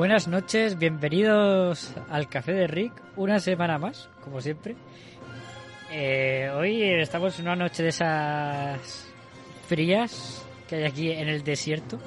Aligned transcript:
Buenas 0.00 0.28
noches, 0.28 0.78
bienvenidos 0.78 1.92
al 2.08 2.26
Café 2.26 2.54
de 2.54 2.66
Rick, 2.66 2.94
una 3.16 3.38
semana 3.38 3.76
más, 3.76 4.08
como 4.24 4.40
siempre. 4.40 4.74
Eh, 5.90 6.50
hoy 6.56 6.82
estamos 6.82 7.38
en 7.38 7.44
una 7.44 7.56
noche 7.56 7.82
de 7.82 7.90
esas 7.90 9.12
frías 9.68 10.42
que 10.66 10.76
hay 10.76 10.84
aquí 10.84 11.10
en 11.10 11.28
el 11.28 11.44
desierto. 11.44 11.98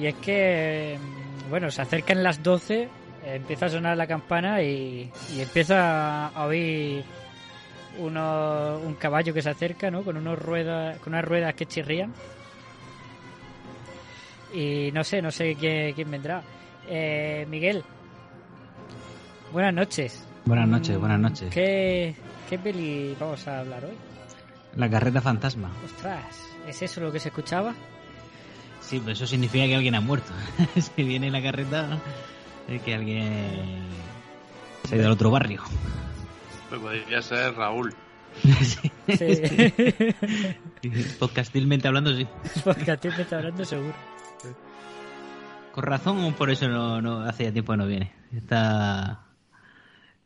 Y 0.00 0.06
es 0.06 0.14
que, 0.14 1.00
mm, 1.00 1.50
bueno, 1.50 1.68
se 1.68 1.82
acercan 1.82 2.22
las 2.22 2.40
12, 2.44 2.88
empieza 3.24 3.66
a 3.66 3.70
sonar 3.70 3.96
la 3.96 4.06
campana 4.06 4.62
y, 4.62 5.10
y 5.34 5.40
empieza 5.40 6.28
a 6.28 6.46
oír 6.46 7.02
uno, 7.98 8.78
un 8.78 8.94
caballo 8.94 9.34
que 9.34 9.42
se 9.42 9.50
acerca, 9.50 9.90
¿no? 9.90 10.04
Con, 10.04 10.16
unos 10.16 10.38
ruedas, 10.38 10.96
con 11.00 11.14
unas 11.14 11.24
ruedas 11.24 11.54
que 11.54 11.66
chirrían. 11.66 12.14
Y 14.52 14.90
no 14.92 15.02
sé, 15.04 15.22
no 15.22 15.30
sé 15.30 15.54
quién, 15.58 15.94
quién 15.94 16.10
vendrá. 16.10 16.42
Eh, 16.88 17.46
Miguel, 17.48 17.82
buenas 19.52 19.72
noches. 19.74 20.26
Buenas 20.44 20.68
noches, 20.68 20.98
buenas 20.98 21.20
noches. 21.20 21.52
¿Qué, 21.52 22.14
¿Qué 22.50 22.58
peli 22.58 23.16
vamos 23.18 23.46
a 23.48 23.60
hablar 23.60 23.84
hoy? 23.84 23.96
La 24.76 24.90
carreta 24.90 25.20
fantasma. 25.20 25.70
Ostras, 25.84 26.24
¿es 26.66 26.82
eso 26.82 27.00
lo 27.00 27.12
que 27.12 27.20
se 27.20 27.28
escuchaba? 27.28 27.74
Sí, 28.80 28.98
pero 29.00 29.12
eso 29.12 29.26
significa 29.26 29.64
que 29.66 29.76
alguien 29.76 29.94
ha 29.94 30.00
muerto. 30.00 30.32
si 30.76 31.02
viene 31.02 31.30
la 31.30 31.42
carreta, 31.42 31.98
es 32.68 32.82
que 32.82 32.94
alguien 32.94 33.86
se 34.88 34.94
ha 34.94 34.98
ido 34.98 35.06
al 35.06 35.12
otro 35.12 35.30
barrio. 35.30 35.62
Pues 36.68 36.80
podría 36.80 37.22
ser 37.22 37.54
Raúl. 37.54 37.94
sí. 38.60 38.90
Sí. 40.82 40.90
Podcastilmente 41.20 41.86
hablando, 41.86 42.12
sí. 42.12 42.26
Está 42.56 43.36
hablando 43.36 43.64
seguro. 43.64 43.94
Con 45.72 45.84
razón, 45.84 46.34
por 46.34 46.50
eso 46.50 46.68
no, 46.68 47.00
no 47.00 47.20
hace 47.20 47.44
ya 47.44 47.52
tiempo 47.52 47.72
que 47.72 47.78
no 47.78 47.86
viene. 47.86 48.12
Está 48.32 49.26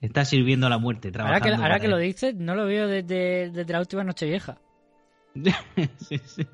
está 0.01 0.25
sirviendo 0.25 0.67
a 0.67 0.71
la 0.71 0.79
muerte, 0.79 1.09
Ahora 1.09 1.39
trabajando. 1.39 1.57
que, 1.57 1.63
ahora 1.63 1.81
que 1.81 1.89
lo 1.89 1.99
dices, 1.99 2.35
no 2.35 2.55
lo 2.55 2.67
veo 2.67 2.87
desde, 2.87 3.51
desde 3.51 3.73
la 3.73 3.81
última 3.81 4.05
noche 4.05 4.27
vieja. 4.27 4.59
sí, 5.99 6.19
sí. 6.19 6.47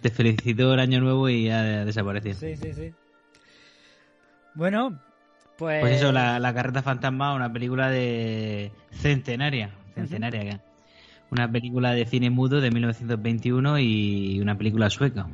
Te 0.00 0.10
felicito 0.10 0.74
el 0.74 0.80
año 0.80 1.00
nuevo 1.00 1.28
y 1.28 1.44
ya 1.44 1.60
ha 1.60 1.84
desaparecido. 1.84 2.34
Sí, 2.34 2.56
sí, 2.56 2.72
sí. 2.72 2.92
Bueno, 4.54 5.00
pues... 5.56 5.80
Pues 5.80 5.96
eso, 5.96 6.12
la, 6.12 6.38
la 6.38 6.54
carreta 6.54 6.82
fantasma, 6.82 7.34
una 7.34 7.52
película 7.52 7.88
de 7.90 8.72
centenaria, 8.90 9.70
centenaria 9.94 10.42
ya. 10.42 10.60
Una 11.30 11.50
película 11.50 11.92
de 11.92 12.04
cine 12.04 12.28
mudo 12.28 12.60
de 12.60 12.70
1921 12.70 13.78
y 13.78 14.40
una 14.40 14.58
película 14.58 14.90
sueca. 14.90 15.28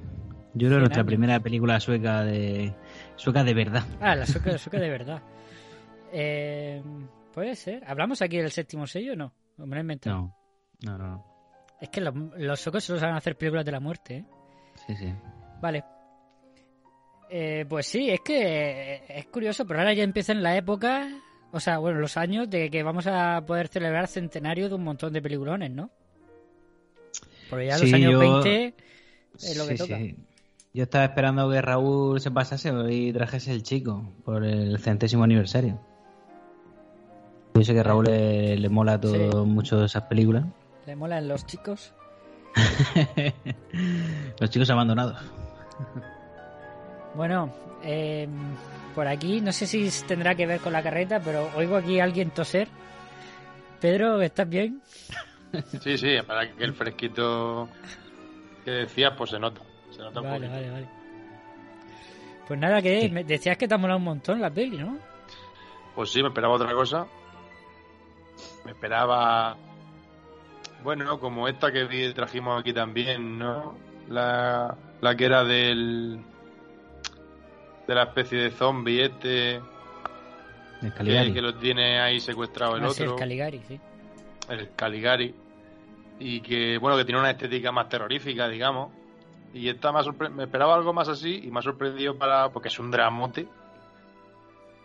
Yo 0.59 0.69
creo 0.69 0.79
que 0.79 0.81
nuestra 0.81 1.01
años. 1.01 1.07
primera 1.07 1.41
película 1.41 1.81
sueca 1.81 2.23
de 2.25 2.75
sueca 3.17 3.45
de 3.45 3.55
verdad. 3.55 3.85
Ah, 4.01 4.15
la 4.17 4.27
sueca, 4.27 4.53
la 4.53 4.59
sueca 4.59 4.79
de 4.79 4.91
verdad. 4.91 5.23
Eh, 6.13 6.83
Puede 7.33 7.55
ser. 7.55 7.85
¿Hablamos 7.87 8.21
aquí 8.23 8.39
del 8.39 8.51
séptimo 8.51 8.87
sello 8.87 9.13
o 9.13 9.17
no? 9.17 9.33
¿O 9.59 9.63
me 9.67 9.77
lo 9.77 9.77
he 9.77 9.81
inventado? 9.83 10.35
No, 10.85 10.99
no, 10.99 10.99
no. 10.99 11.25
Es 11.81 11.89
que 11.91 12.01
los, 12.01 12.13
los 12.37 12.59
suecos 12.61 12.83
solo 12.83 12.99
saben 12.99 13.15
hacer 13.15 13.37
películas 13.37 13.65
de 13.65 13.71
la 13.73 13.79
muerte, 13.81 14.17
¿eh? 14.17 14.25
Sí, 14.87 14.97
sí. 14.97 15.15
Vale. 15.61 15.85
Eh, 17.31 17.65
pues 17.69 17.87
sí, 17.87 18.11
es 18.11 18.21
que 18.21 19.03
es 19.09 19.27
curioso, 19.27 19.67
pero 19.67 19.81
ahora 19.81 19.93
ya 19.93 20.03
empieza 20.03 20.33
en 20.33 20.43
la 20.43 20.57
época, 20.57 21.09
o 21.53 21.61
sea, 21.61 21.79
bueno, 21.79 22.01
los 22.01 22.17
años 22.17 22.49
de 22.51 22.71
que 22.71 22.83
vamos 22.83 23.07
a 23.07 23.45
poder 23.47 23.69
celebrar 23.69 24.09
centenario 24.09 24.69
de 24.69 24.75
un 24.75 24.83
montón 24.85 25.13
de 25.13 25.21
peliculones, 25.23 25.71
¿no? 25.71 25.91
Porque 27.51 27.67
ya 27.67 27.79
los 27.79 27.93
años 27.93 28.13
yo- 28.13 28.19
20 28.19 28.75
es 29.37 29.57
lo 29.57 29.67
que 29.67 29.77
Sí, 29.77 29.83
toca. 29.85 29.97
sí. 29.99 30.17
Yo 30.78 30.84
estaba 30.84 31.06
esperando 31.06 31.50
que 31.50 31.61
Raúl 31.61 32.21
se 32.21 32.31
pasase 32.31 32.72
y 32.89 33.12
trajese 33.12 33.50
el 33.50 33.65
chico 33.65 34.12
por 34.25 34.44
el 34.44 34.78
centésimo 34.78 35.25
aniversario. 35.25 35.81
Yo 37.55 37.65
sé 37.65 37.75
que 37.75 37.81
a 37.81 37.83
Raúl 37.83 38.05
le, 38.05 38.56
le 38.56 38.69
mola 38.69 39.00
todo 39.00 39.44
mucho 39.44 39.84
esas 39.84 40.05
películas. 40.05 40.44
Le 40.87 40.94
molan 40.94 41.27
los 41.27 41.44
chicos. 41.47 41.93
Los 44.39 44.50
chicos 44.50 44.71
abandonados. 44.71 45.21
Bueno, 47.16 47.53
eh, 47.83 48.28
por 48.95 49.09
aquí, 49.09 49.41
no 49.41 49.50
sé 49.50 49.66
si 49.66 49.91
tendrá 50.06 50.37
que 50.37 50.47
ver 50.47 50.60
con 50.60 50.72
la 50.72 50.84
carreta, 50.84 51.19
pero 51.19 51.50
oigo 51.56 51.75
aquí 51.75 51.99
a 51.99 52.05
alguien 52.05 52.31
toser. 52.31 52.69
Pedro, 53.81 54.22
¿estás 54.22 54.49
bien? 54.49 54.81
Sí, 55.81 55.99
sí, 55.99 56.19
para 56.25 56.49
que 56.55 56.62
el 56.62 56.72
fresquito 56.72 57.69
que 58.65 58.71
decías, 58.71 59.15
pues 59.19 59.31
se 59.31 59.41
nota. 59.41 59.68
Se 59.91 60.03
nota 60.03 60.21
un 60.21 60.26
Vale, 60.26 60.47
poquito. 60.47 60.53
vale, 60.54 60.71
vale. 60.71 60.88
Pues 62.47 62.60
nada, 62.60 62.81
que 62.82 63.09
me 63.10 63.25
decías 63.25 63.56
que 63.59 63.69
te 63.69 63.75
ha 63.75 63.78
molado 63.78 63.99
un 63.99 64.04
montón 64.04 64.41
la 64.41 64.50
peli, 64.50 64.78
¿no? 64.78 64.99
Pues 65.94 66.10
sí, 66.10 66.22
me 66.22 66.28
esperaba 66.28 66.54
otra 66.54 66.72
cosa. 66.72 67.06
Me 68.65 68.71
esperaba. 68.72 69.56
Bueno, 70.82 71.19
como 71.19 71.48
esta 71.48 71.72
que 71.72 71.84
vi- 71.84 72.12
trajimos 72.15 72.59
aquí 72.60 72.72
también, 72.72 73.38
¿no? 73.38 73.77
La, 74.09 74.75
la 75.00 75.15
que 75.16 75.25
era 75.25 75.44
del. 75.44 76.21
de 77.87 77.94
la 77.94 78.04
especie 78.04 78.38
de 78.38 78.50
zombie 78.50 79.04
este. 79.04 79.56
El 79.56 79.62
Que, 80.81 80.93
Caligari. 80.93 81.32
que 81.34 81.43
lo 81.43 81.54
tiene 81.56 82.00
ahí 82.00 82.21
secuestrado 82.21 82.77
el 82.77 82.84
Ah, 82.84 82.91
sí, 82.91 83.03
otro. 83.03 83.15
el 83.15 83.19
Caligari, 83.21 83.60
sí. 83.66 83.81
el 84.48 84.71
Caligari. 84.77 85.34
Y 86.21 86.41
que, 86.41 86.78
bueno, 86.78 86.97
que 86.97 87.04
tiene 87.04 87.21
una 87.21 87.31
estética 87.31 87.72
más 87.72 87.88
terrorífica, 87.88 88.48
digamos. 88.48 88.93
Y 89.54 89.69
esta 89.69 89.92
me, 89.92 90.00
ha 90.00 90.28
me 90.31 90.44
esperaba 90.44 90.75
algo 90.75 90.92
más 90.92 91.09
así 91.09 91.41
y 91.44 91.50
me 91.50 91.59
ha 91.60 91.62
sorprendido 91.62 92.16
para. 92.19 92.50
porque 92.50 92.69
es 92.69 92.78
un 92.78 92.91
dramote. 92.91 93.48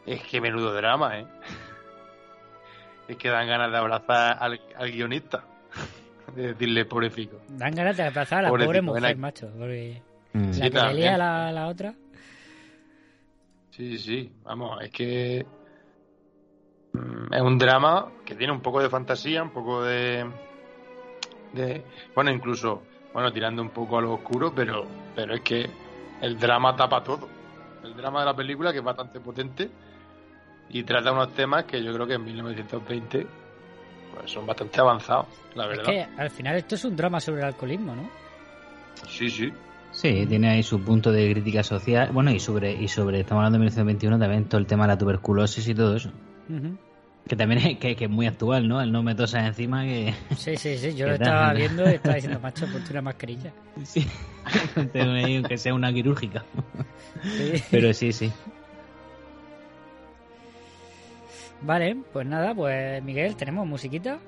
Es 0.05 0.21
que 0.23 0.41
menudo 0.41 0.73
drama, 0.73 1.19
¿eh? 1.19 1.27
Es 3.07 3.17
que 3.17 3.29
dan 3.29 3.47
ganas 3.47 3.69
de 3.71 3.77
abrazar 3.77 4.37
al, 4.39 4.61
al 4.77 4.91
guionista. 4.91 5.43
De 6.35 6.47
decirle, 6.53 6.85
pobrecito. 6.85 7.39
Dan 7.49 7.75
ganas 7.75 7.95
de 7.97 8.03
abrazar 8.03 8.39
a 8.39 8.41
la 8.43 8.49
Pobrecito, 8.49 8.69
pobre 8.71 8.81
mujer, 8.81 9.17
macho. 9.17 9.51
Porque 9.57 10.01
Mm. 10.33 10.47
la 10.47 10.53
Sí, 10.53 10.61
que 10.61 10.69
le 10.69 10.71
también. 10.71 10.97
lía 10.97 11.13
a 11.15 11.17
la, 11.17 11.51
la 11.51 11.67
otra. 11.67 11.93
Sí, 13.69 13.97
sí, 13.99 14.31
vamos, 14.43 14.81
es 14.81 14.89
que. 14.89 15.45
mm, 16.93 17.33
Es 17.33 17.41
un 17.41 17.57
drama 17.59 18.11
que 18.25 18.33
tiene 18.35 18.51
un 18.53 18.61
poco 18.61 18.81
de 18.81 18.89
fantasía, 18.89 19.43
un 19.43 19.51
poco 19.51 19.83
de. 19.83 20.25
de 21.53 21.83
bueno, 22.15 22.31
incluso. 22.31 22.81
Bueno, 23.13 23.31
tirando 23.31 23.61
un 23.61 23.69
poco 23.69 23.97
a 23.97 24.01
lo 24.01 24.13
oscuro, 24.13 24.53
pero, 24.55 24.85
pero 25.15 25.35
es 25.35 25.41
que 25.41 25.69
el 26.21 26.37
drama 26.39 26.75
tapa 26.75 27.03
todo. 27.03 27.29
El 27.83 27.95
drama 27.95 28.21
de 28.21 28.25
la 28.25 28.35
película, 28.35 28.71
que 28.71 28.79
es 28.79 28.83
bastante 28.83 29.19
potente, 29.19 29.69
y 30.69 30.83
trata 30.83 31.11
unos 31.11 31.33
temas 31.33 31.65
que 31.65 31.83
yo 31.83 31.93
creo 31.93 32.07
que 32.07 32.13
en 32.13 32.23
1920 32.23 33.27
pues, 34.13 34.31
son 34.31 34.45
bastante 34.45 34.79
avanzados, 34.79 35.27
la 35.55 35.65
Es 35.65 35.77
verdad. 35.77 35.91
que 35.91 36.07
al 36.17 36.29
final 36.29 36.55
esto 36.55 36.75
es 36.75 36.85
un 36.85 36.95
drama 36.95 37.19
sobre 37.19 37.41
el 37.41 37.47
alcoholismo, 37.47 37.95
¿no? 37.95 38.09
Sí, 39.07 39.29
sí. 39.29 39.53
Sí, 39.91 40.25
tiene 40.25 40.49
ahí 40.49 40.63
su 40.63 40.81
punto 40.83 41.11
de 41.11 41.31
crítica 41.31 41.61
social. 41.61 42.09
Bueno, 42.11 42.31
y 42.31 42.39
sobre, 42.39 42.73
y 42.73 42.87
sobre, 42.87 43.19
estamos 43.19 43.41
hablando 43.41 43.57
de 43.57 43.65
1921, 43.65 44.17
también 44.17 44.45
todo 44.45 44.59
el 44.59 44.65
tema 44.65 44.85
de 44.85 44.87
la 44.87 44.97
tuberculosis 44.97 45.67
y 45.67 45.75
todo 45.75 45.95
eso. 45.95 46.09
Ujú. 46.49 46.75
Que 47.27 47.35
también 47.37 47.61
es, 47.65 47.77
que, 47.79 47.95
que 47.95 48.05
es 48.05 48.09
muy 48.09 48.27
actual, 48.27 48.67
¿no? 48.67 48.81
El 48.81 48.91
no 48.91 49.01
me 49.01 49.15
tosas 49.15 49.45
encima 49.47 49.83
que... 49.83 50.13
Sí, 50.35 50.57
sí, 50.57 50.77
sí. 50.77 50.93
Yo 50.93 51.05
¿Qué 51.05 51.11
lo 51.13 51.17
tal? 51.17 51.27
estaba 51.27 51.53
viendo 51.53 51.89
y 51.89 51.93
estaba 51.93 52.15
diciendo, 52.15 52.39
macho, 52.41 52.67
ponte 52.67 52.91
una 52.91 53.01
mascarilla. 53.01 53.53
Sí. 53.83 54.05
Que 55.47 55.57
sea 55.57 55.73
una 55.73 55.93
quirúrgica. 55.93 56.43
Sí. 57.23 57.63
Pero 57.71 57.93
sí, 57.93 58.11
sí. 58.11 58.31
Vale, 61.61 61.95
pues 62.11 62.27
nada, 62.27 62.53
pues 62.53 63.01
Miguel, 63.03 63.37
tenemos 63.37 63.65
musiquita. 63.65 64.19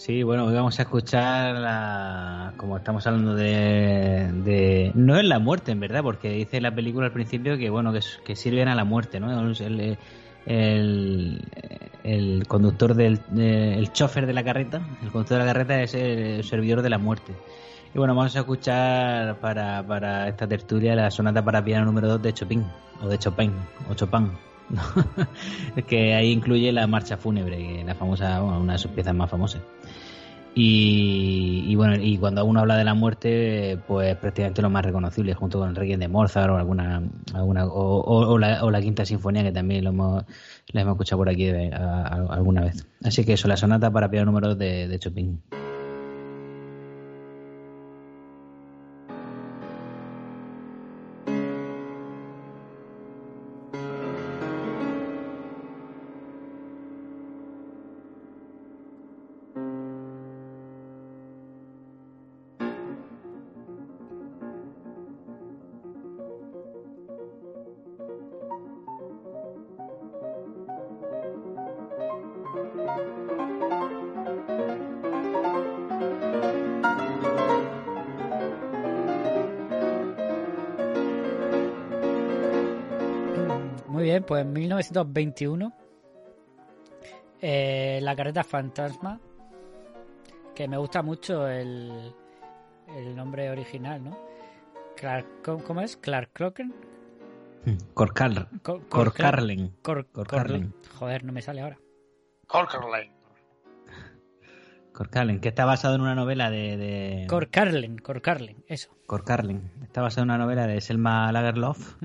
Sí, 0.00 0.22
bueno, 0.22 0.46
hoy 0.46 0.54
vamos 0.54 0.78
a 0.78 0.82
escuchar 0.84 1.56
la... 1.56 2.54
como 2.56 2.78
estamos 2.78 3.06
hablando 3.06 3.34
de. 3.34 4.92
No 4.94 5.18
es 5.18 5.24
la 5.26 5.38
muerte, 5.38 5.72
en 5.72 5.80
verdad, 5.80 6.02
porque 6.02 6.30
dice 6.30 6.58
la 6.62 6.74
película 6.74 7.04
al 7.08 7.12
principio 7.12 7.58
que, 7.58 7.68
bueno, 7.68 7.92
que, 7.92 8.00
que 8.24 8.34
sirven 8.34 8.68
a 8.68 8.74
la 8.74 8.84
muerte, 8.84 9.20
¿no? 9.20 9.30
El, 9.50 9.98
el, 10.46 11.42
el 12.02 12.46
conductor 12.48 12.94
del 12.94 13.20
de- 13.28 13.74
el 13.74 13.92
chofer 13.92 14.24
de 14.24 14.32
la 14.32 14.42
carreta, 14.42 14.80
el 15.02 15.10
conductor 15.10 15.36
de 15.38 15.44
la 15.44 15.52
carreta 15.52 15.82
es 15.82 15.92
el 15.92 16.44
servidor 16.44 16.80
de 16.80 16.88
la 16.88 16.96
muerte. 16.96 17.34
Y 17.94 17.98
bueno, 17.98 18.14
vamos 18.14 18.34
a 18.36 18.38
escuchar 18.38 19.38
para, 19.40 19.86
para 19.86 20.28
esta 20.28 20.48
tertulia 20.48 20.94
la 20.96 21.10
sonata 21.10 21.44
para 21.44 21.62
piano 21.62 21.84
número 21.84 22.08
2 22.08 22.22
de 22.22 22.32
Chopin, 22.32 22.64
o 23.02 23.06
de 23.06 23.18
Chopin, 23.18 23.52
o 23.90 23.92
Chopin. 23.92 24.30
que 25.86 26.14
ahí 26.14 26.30
incluye 26.30 26.72
la 26.72 26.86
marcha 26.86 27.16
fúnebre, 27.16 27.84
la 27.84 27.94
famosa, 27.94 28.40
bueno, 28.40 28.60
una 28.60 28.74
de 28.74 28.78
sus 28.78 28.90
piezas 28.90 29.14
más 29.14 29.30
famosas. 29.30 29.62
Y, 30.52 31.64
y 31.68 31.76
bueno, 31.76 31.94
y 31.94 32.18
cuando 32.18 32.44
uno 32.44 32.60
habla 32.60 32.76
de 32.76 32.84
la 32.84 32.94
muerte, 32.94 33.78
pues 33.86 34.16
prácticamente 34.16 34.62
lo 34.62 34.70
más 34.70 34.84
reconocible, 34.84 35.32
junto 35.34 35.60
con 35.60 35.68
el 35.68 35.76
Requiem 35.76 36.00
de 36.00 36.08
Mozart 36.08 36.50
o 36.50 36.56
alguna, 36.56 37.02
alguna 37.32 37.66
o, 37.66 38.36
la, 38.36 38.64
o 38.64 38.70
la 38.70 38.80
Quinta 38.80 39.04
Sinfonía, 39.04 39.44
que 39.44 39.52
también 39.52 39.84
lo 39.84 39.90
hemos, 39.90 40.24
la 40.72 40.80
hemos 40.80 40.94
escuchado 40.94 41.18
por 41.20 41.28
aquí 41.28 41.48
alguna 41.48 42.62
vez. 42.62 42.84
Así 43.04 43.24
que 43.24 43.34
eso, 43.34 43.46
la 43.46 43.56
sonata 43.56 43.92
para 43.92 44.10
piano 44.10 44.26
número 44.26 44.48
2 44.48 44.58
de, 44.58 44.88
de 44.88 44.98
Chopin. 44.98 45.40
1921 84.90 85.72
eh, 87.42 88.00
la 88.02 88.14
carreta 88.16 88.44
fantasma, 88.44 89.18
que 90.54 90.68
me 90.68 90.76
gusta 90.76 91.02
mucho 91.02 91.48
el, 91.48 92.12
el 92.96 93.16
nombre 93.16 93.50
original, 93.50 94.02
¿no? 94.04 94.18
Clark, 94.96 95.26
¿cómo, 95.42 95.64
cómo 95.64 95.80
es? 95.80 95.96
Clark 95.96 96.30
Cor- 98.62 98.86
Corcarlen. 98.88 99.74
Cor- 99.82 100.06
Corcarlen. 100.12 100.70
Cor- 100.70 100.90
Joder, 100.98 101.24
no 101.24 101.32
me 101.32 101.40
sale 101.40 101.62
ahora. 101.62 101.78
Corkerline. 102.46 103.12
Corcarlen, 104.92 105.40
que 105.40 105.48
está 105.48 105.64
basado 105.64 105.94
en 105.94 106.00
una 106.02 106.14
novela 106.14 106.50
de... 106.50 106.76
de 106.76 107.26
Corcarlen, 107.28 107.96
Corcarlen, 107.98 108.64
eso. 108.66 108.90
Corcarlen. 109.06 109.70
Está 109.82 110.02
basado 110.02 110.24
en 110.24 110.30
una 110.30 110.38
novela 110.38 110.66
de 110.66 110.80
Selma 110.82 111.30
Lagerlof. 111.32 111.96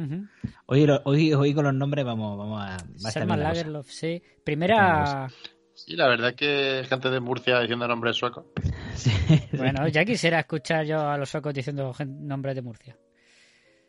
Hoy, 0.67 0.85
lo- 0.85 1.01
hoy, 1.05 1.33
hoy 1.33 1.53
con 1.53 1.65
los 1.65 1.73
nombres 1.73 2.03
vamos, 2.05 2.37
vamos 2.37 2.59
a... 2.61 2.77
va 2.77 3.09
a 3.09 3.11
Selma. 3.11 3.37
Lagerlof, 3.37 3.87
sí. 3.89 4.21
Primera... 4.43 5.29
Sí, 5.73 5.95
la 5.97 6.07
verdad 6.07 6.29
es 6.29 6.35
que 6.37 6.83
gente 6.87 7.09
de 7.09 7.19
Murcia 7.19 7.59
diciendo 7.59 7.87
nombres 7.87 8.15
suecos. 8.15 8.45
Bueno, 9.57 9.87
ya 9.89 10.05
quisiera 10.05 10.39
escuchar 10.39 10.85
yo 10.85 11.01
a 11.07 11.17
los 11.17 11.29
suecos 11.29 11.53
diciendo 11.53 11.93
nombres 12.07 12.55
de 12.55 12.61
Murcia. 12.61 12.97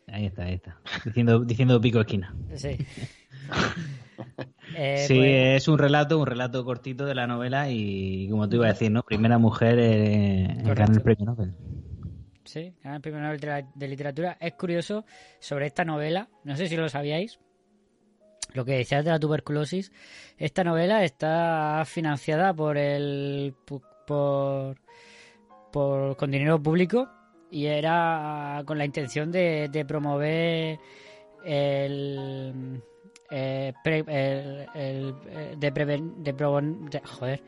Ahí 0.07 0.25
está, 0.27 0.43
ahí 0.43 0.55
está. 0.55 0.79
Diciendo, 1.05 1.39
diciendo 1.39 1.79
pico 1.81 1.99
esquina. 2.01 2.35
Sí. 2.55 2.77
Eh, 4.75 5.05
sí, 5.07 5.13
pues- 5.15 5.61
es 5.63 5.67
un 5.67 5.77
relato, 5.77 6.19
un 6.19 6.25
relato 6.25 6.63
cortito 6.65 7.05
de 7.05 7.15
la 7.15 7.25
novela 7.27 7.69
y 7.71 8.27
como 8.29 8.49
tú 8.49 8.57
ibas 8.57 8.69
a 8.69 8.73
decir, 8.73 8.91
¿no? 8.91 9.03
Primera 9.03 9.37
mujer 9.37 9.77
eh, 9.79 10.43
en 10.45 10.63
ganar 10.63 10.91
el 10.91 11.01
premio 11.01 11.25
Nobel. 11.25 11.53
Sí, 12.47 12.73
gana 12.83 12.95
el 12.95 13.01
premio 13.01 13.19
Nobel 13.21 13.39
de, 13.75 13.87
literatura. 13.87 14.37
Es 14.39 14.53
curioso 14.53 15.05
sobre 15.39 15.67
esta 15.67 15.83
novela, 15.83 16.29
no 16.43 16.55
sé 16.55 16.67
si 16.67 16.75
lo 16.77 16.87
sabíais, 16.89 17.39
lo 18.53 18.63
que 18.63 18.77
decías 18.77 19.03
de 19.03 19.11
la 19.11 19.19
tuberculosis. 19.19 19.91
Esta 20.37 20.63
novela 20.63 21.03
está 21.03 21.83
financiada 21.85 22.53
por 22.53 22.77
el 22.77 23.53
por, 23.65 24.77
por 25.71 26.15
con 26.15 26.31
dinero 26.31 26.61
público 26.61 27.09
y 27.51 27.65
era 27.65 28.63
con 28.65 28.77
la 28.77 28.85
intención 28.85 29.31
de, 29.31 29.67
de 29.69 29.85
promover 29.85 30.79
el, 31.43 32.81
eh, 33.29 33.73
pre- 33.83 34.05
el- 34.07 34.67
el- 34.73 35.15
eh, 35.27 35.55
de 35.57 35.73
preven- 35.73 36.15
de 36.23 36.33
de- 36.33 37.01
joder 37.05 37.43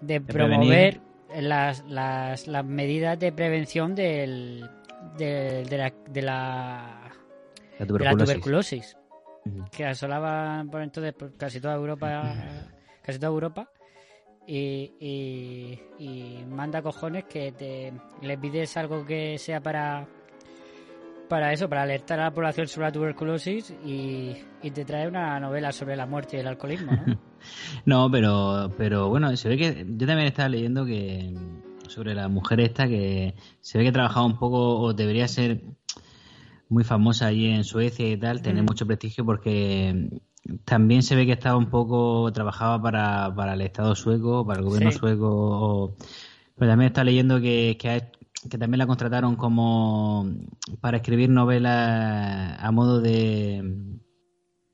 de 0.00 0.20
promover 0.20 1.00
las, 1.34 1.84
las, 1.88 2.46
las 2.46 2.64
medidas 2.64 3.18
de 3.18 3.32
prevención 3.32 3.94
del, 3.94 4.68
de, 5.16 5.64
de 5.64 5.78
la, 5.78 5.92
de, 6.10 6.22
la, 6.22 7.10
La 7.78 7.86
de 7.86 8.04
la 8.04 8.16
tuberculosis. 8.16 8.96
que 9.70 9.84
asolaba 9.84 10.64
por 10.70 10.82
entonces 10.82 11.12
por 11.14 11.36
casi 11.36 11.60
toda 11.60 11.74
Europa 11.74 12.34
casi 13.02 13.18
toda 13.18 13.30
Europa 13.32 13.70
y, 14.46 14.92
y, 15.00 15.82
y 15.98 16.44
manda 16.48 16.82
cojones 16.82 17.24
que 17.24 17.52
te 17.52 17.92
le 18.22 18.38
pides 18.38 18.76
algo 18.76 19.04
que 19.04 19.38
sea 19.38 19.60
para 19.60 20.06
para 21.28 21.52
eso, 21.52 21.68
para 21.68 21.82
alertar 21.82 22.20
a 22.20 22.24
la 22.24 22.30
población 22.34 22.68
sobre 22.68 22.86
la 22.88 22.92
tuberculosis 22.92 23.72
y, 23.84 24.36
y 24.62 24.70
te 24.70 24.84
trae 24.84 25.08
una 25.08 25.38
novela 25.40 25.72
sobre 25.72 25.96
la 25.96 26.06
muerte 26.06 26.36
y 26.36 26.40
el 26.40 26.46
alcoholismo, 26.46 26.92
¿no? 26.94 27.04
No, 27.84 28.10
pero, 28.10 28.72
pero 28.76 29.08
bueno, 29.08 29.36
se 29.36 29.48
ve 29.48 29.56
que 29.56 29.86
yo 29.88 30.06
también 30.06 30.26
estaba 30.28 30.48
leyendo 30.48 30.84
que 30.84 31.32
sobre 31.88 32.12
la 32.14 32.26
mujer 32.28 32.58
esta 32.60 32.88
que 32.88 33.34
se 33.60 33.78
ve 33.78 33.84
que 33.84 33.92
trabajaba 33.92 34.26
un 34.26 34.36
poco 34.38 34.80
o 34.80 34.92
debería 34.94 35.28
ser 35.28 35.62
muy 36.68 36.82
famosa 36.82 37.26
allí 37.26 37.46
en 37.46 37.62
Suecia 37.62 38.08
y 38.10 38.16
tal, 38.16 38.42
tener 38.42 38.62
Mm. 38.64 38.66
mucho 38.66 38.86
prestigio 38.86 39.24
porque 39.24 40.08
también 40.64 41.02
se 41.04 41.14
ve 41.14 41.24
que 41.26 41.32
estaba 41.32 41.56
un 41.56 41.70
poco 41.70 42.32
trabajaba 42.32 42.82
para, 42.82 43.32
para 43.34 43.54
el 43.54 43.60
Estado 43.60 43.94
sueco, 43.94 44.44
para 44.44 44.58
el 44.58 44.64
gobierno 44.64 44.90
Sí. 44.90 44.98
sueco, 44.98 45.28
o- 45.30 45.96
pero 46.56 46.72
también 46.72 46.88
está 46.88 47.04
leyendo 47.04 47.40
que, 47.40 47.76
que, 47.78 47.90
ha- 47.90 48.10
que 48.48 48.58
también 48.58 48.78
la 48.78 48.86
contrataron 48.86 49.36
como 49.36 50.26
para 50.80 50.98
escribir 50.98 51.28
novelas 51.30 52.56
a 52.60 52.70
modo 52.72 53.00
de 53.00 53.62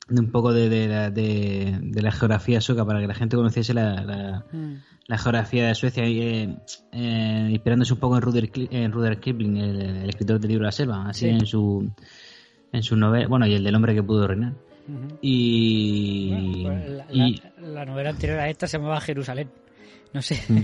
de 0.09 0.21
un 0.21 0.31
poco 0.31 0.53
de, 0.53 0.69
de, 0.69 0.89
la- 0.89 1.11
de- 1.11 1.79
de 1.81 2.03
la 2.03 2.11
geografía 2.13 2.61
sueca 2.61 2.85
para 2.85 3.01
que 3.01 3.07
la 3.07 3.15
gente 3.15 3.37
conociese 3.37 3.73
la, 3.73 4.03
la, 4.03 4.45
Mm. 4.53 4.75
la 5.07 5.17
geografía 5.19 5.69
de 5.69 5.75
Suecia 5.75 6.07
y, 6.07 6.21
eh, 6.21 6.57
eh, 6.93 7.49
inspirándose 7.51 7.95
un 7.95 8.01
poco 8.01 8.17
en 8.17 8.23
Rudyard, 8.23 8.51
en 8.55 8.93
Rudyard 8.93 9.21
Kipling 9.21 9.57
el, 9.57 9.81
el 9.81 10.09
escritor 10.11 10.39
del 10.41 10.51
libro 10.51 10.65
La 10.67 10.73
Selva 10.73 11.09
así 11.09 11.27
Sí. 11.27 11.31
en 11.31 11.47
su 11.47 11.91
en 12.73 12.83
su 12.83 12.97
novela 12.97 13.29
bueno 13.29 13.47
y 13.47 13.55
el 13.55 13.65
del 13.65 13.75
hombre 13.75 13.95
que 13.95 14.03
pudo 14.03 14.27
reinar 14.27 14.53
Ujú. 14.89 15.17
y, 15.23 16.63
Bueno, 16.65 16.81
pues 16.85 16.91
la, 16.91 17.07
y- 17.13 17.43
la- 17.61 17.69
la 17.69 17.85
novela 17.87 18.11
anterior 18.11 18.39
a 18.41 18.49
esta 18.51 18.67
se 18.67 18.77
llamaba 18.79 19.01
Jerusalén. 19.01 19.49
No 20.13 20.21
sé. 20.21 20.41
Mm. 20.49 20.61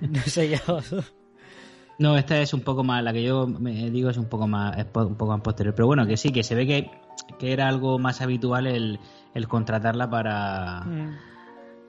no 0.10 0.20
sé 0.22 0.50
yo. 0.50 0.80
No 1.98 2.16
esta 2.16 2.38
es 2.40 2.52
un 2.54 2.60
poco 2.62 2.82
más 2.84 3.02
la 3.04 3.12
que 3.12 3.22
yo 3.22 3.46
me 3.46 3.90
digo 3.90 4.10
es 4.10 4.16
un 4.16 4.26
poco 4.28 4.46
más 4.46 4.76
es 4.78 4.86
un 4.94 5.14
poco 5.16 5.32
más 5.32 5.40
posterior 5.42 5.74
pero 5.74 5.86
bueno 5.86 6.06
que 6.06 6.16
sí 6.16 6.30
que 6.30 6.42
se 6.42 6.54
ve 6.54 6.66
que, 6.66 6.90
que 7.38 7.52
era 7.52 7.68
algo 7.68 7.98
más 7.98 8.20
habitual 8.20 8.66
el, 8.66 8.98
el 9.34 9.48
contratarla 9.48 10.08
para 10.10 10.80
Mm. 10.82 11.14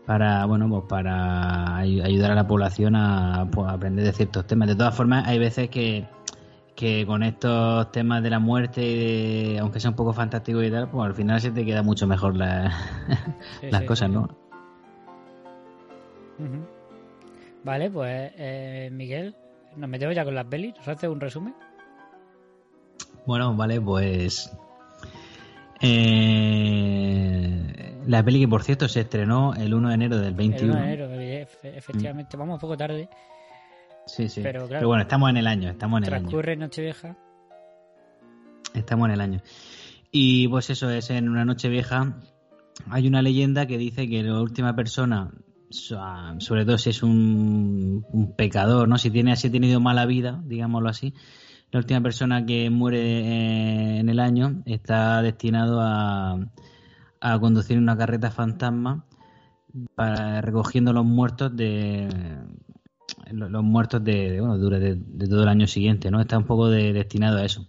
para 0.06 0.46
bueno 0.46 0.70
pues 0.70 0.84
para 0.88 1.78
ay- 1.78 2.02
ayudar 2.02 2.32
a 2.32 2.36
la 2.36 2.46
población 2.48 2.96
a, 2.96 3.48
pues, 3.52 3.68
aprender 3.72 4.06
de 4.06 4.12
ciertos 4.14 4.46
temas 4.46 4.68
de 4.68 4.76
todas 4.76 4.96
formas 4.96 5.28
hay 5.28 5.40
veces 5.40 5.70
que 5.70 6.08
que 6.76 7.06
con 7.06 7.24
estos 7.24 7.90
temas 7.94 8.22
de 8.22 8.30
la 8.30 8.38
muerte 8.40 8.86
y 8.86 8.96
de, 9.54 9.60
aunque 9.60 9.80
sea 9.80 9.90
un 9.92 9.96
poco 9.96 10.12
fantástico 10.14 10.62
y 10.62 10.70
tal 10.70 10.90
pues 10.90 11.06
al 11.08 11.16
final 11.16 11.40
se 11.42 11.50
te 11.52 11.66
queda 11.66 11.82
mucho 11.84 12.06
mejor 12.06 12.36
la- 12.36 12.70
Sí, 13.62 13.68
las 13.72 13.82
sí, 13.82 13.88
cosas 13.88 14.10
sí. 14.10 14.14
no. 14.14 14.28
Vale, 17.64 17.90
pues 17.90 18.32
eh, 18.38 18.90
Miguel, 18.92 19.36
nos 19.78 19.90
metemos 19.90 20.16
ya 20.16 20.24
con 20.26 20.36
las 20.36 20.46
pelis. 20.46 20.76
¿Nos 20.78 20.88
hace 20.88 21.08
un 21.08 21.20
resumen? 21.20 21.54
bueno 23.26 23.56
vale 23.56 23.82
pues 23.82 24.52
eh, 26.26 27.98
la 28.06 28.24
peli 28.24 28.40
que 28.42 28.48
por 28.48 28.64
cierto 28.64 28.88
se 28.88 29.02
estrenó 29.02 29.54
el 29.56 29.74
1 29.74 29.90
de 29.90 29.96
enero 29.96 30.18
del 30.18 30.28
El 30.28 30.34
21 30.36 30.74
1 30.74 30.82
de 30.82 30.88
enero, 30.94 31.10
efe- 31.10 31.76
efectivamente. 31.78 32.38
Vamos 32.38 32.54
un 32.56 32.60
poco 32.60 32.78
tarde. 32.78 33.10
sí 34.06 34.30
sí 34.30 34.42
Pero, 34.44 34.68
bueno 34.68 35.02
estamos 35.02 35.30
en 35.30 35.38
el 35.38 35.48
año 35.48 35.70
estamos 35.72 35.98
en 36.00 36.04
el 36.06 36.14
año 36.14 36.22
Transcurre 36.24 36.56
Nochevieja. 36.56 37.18
Estamos 38.74 39.08
en 39.08 39.14
el 39.14 39.22
año. 39.22 39.42
Y 40.12 40.48
pues 40.50 40.70
eso 40.70 40.90
es 40.90 41.10
en 41.10 41.30
una 41.30 41.46
noche 41.46 41.70
vieja. 41.70 42.18
Hay 42.90 43.08
una 43.08 43.22
leyenda 43.22 43.66
que 43.66 43.78
dice 43.78 44.08
que 44.10 44.22
la 44.22 44.42
última 44.42 44.76
persona, 44.76 45.32
so- 45.32 45.45
sobre 45.70 46.66
todo 46.66 46.78
si 46.78 46.90
es 46.90 47.04
un, 47.04 48.34
pecador, 48.38 48.88
¿no? 48.88 48.98
Si 48.98 49.12
tiene, 49.12 49.36
si 49.36 49.48
ha 49.48 49.52
tenido 49.52 49.80
mala 49.80 50.06
vida, 50.06 50.42
digámoslo 50.46 50.90
así, 50.90 51.14
la 51.72 51.80
última 51.80 52.02
persona 52.02 52.46
que 52.46 52.70
muere 52.70 53.00
eh, 53.00 54.00
en 54.00 54.10
el 54.10 54.20
año 54.20 54.64
está 54.66 55.22
destinado 55.22 55.82
a, 55.82 56.40
a 57.20 57.40
conducir 57.40 57.78
una 57.78 57.98
carreta 57.98 58.32
fantasma 58.32 59.06
para, 59.96 60.42
recogiendo 60.42 60.94
los 60.94 61.06
muertos 61.06 61.56
de 61.56 62.08
los 63.32 63.64
muertos 63.64 64.04
de, 64.04 64.40
bueno, 64.40 64.58
de, 64.58 64.96
de, 64.96 65.28
todo 65.28 65.44
el 65.44 65.50
año 65.50 65.68
siguiente, 65.68 66.12
¿no? 66.12 66.22
Está 66.22 66.38
un 66.38 66.46
poco 66.46 66.70
destinado 66.70 67.38
a 67.38 67.46
eso. 67.46 67.68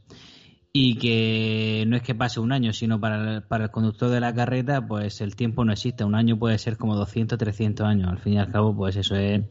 Y 0.79 0.97
que 0.97 1.85
no 1.87 1.97
es 1.97 2.03
que 2.03 2.15
pase 2.15 2.39
un 2.39 2.53
año, 2.53 2.75
sino 2.75 3.01
para 3.01 3.37
el, 3.37 3.43
para 3.43 3.65
el 3.65 3.71
conductor 3.71 4.11
de 4.11 4.21
la 4.21 4.35
carreta, 4.35 4.87
pues 4.87 5.23
el 5.23 5.35
tiempo 5.35 5.65
no 5.65 5.73
existe. 5.73 6.05
Un 6.05 6.15
año 6.15 6.39
puede 6.39 6.59
ser 6.59 6.77
como 6.77 6.97
200, 6.97 7.39
300 7.39 7.87
años. 7.87 8.11
Al 8.11 8.19
fin 8.19 8.35
y 8.35 8.39
al 8.39 8.53
cabo, 8.53 8.77
pues 8.77 8.97
eso 8.97 9.17
es, 9.17 9.43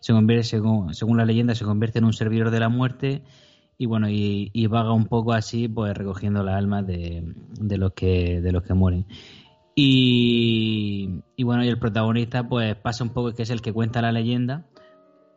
se 0.00 0.12
convierte, 0.14 0.44
según, 0.44 0.94
según 0.94 1.18
la 1.18 1.26
leyenda, 1.26 1.54
se 1.54 1.66
convierte 1.66 1.98
en 1.98 2.06
un 2.06 2.14
servidor 2.14 2.50
de 2.50 2.60
la 2.60 2.70
muerte 2.70 3.22
y 3.76 3.86
bueno, 3.86 4.08
y, 4.08 4.50
y 4.54 4.66
vaga 4.68 4.92
un 4.92 5.06
poco 5.06 5.34
así, 5.34 5.68
pues 5.68 5.94
recogiendo 5.94 6.42
las 6.42 6.56
almas 6.56 6.86
de, 6.86 7.34
de 7.58 7.78
los 7.78 7.92
que, 7.92 8.40
de 8.40 8.52
los 8.52 8.62
que 8.62 8.72
mueren. 8.72 9.06
Y, 9.74 11.22
y, 11.36 11.44
bueno, 11.44 11.62
y 11.62 11.68
el 11.68 11.78
protagonista 11.78 12.48
pues 12.48 12.74
pasa 12.76 13.04
un 13.04 13.10
poco 13.10 13.34
que 13.34 13.42
es 13.42 13.50
el 13.50 13.60
que 13.60 13.72
cuenta 13.72 14.02
la 14.02 14.12
leyenda, 14.12 14.66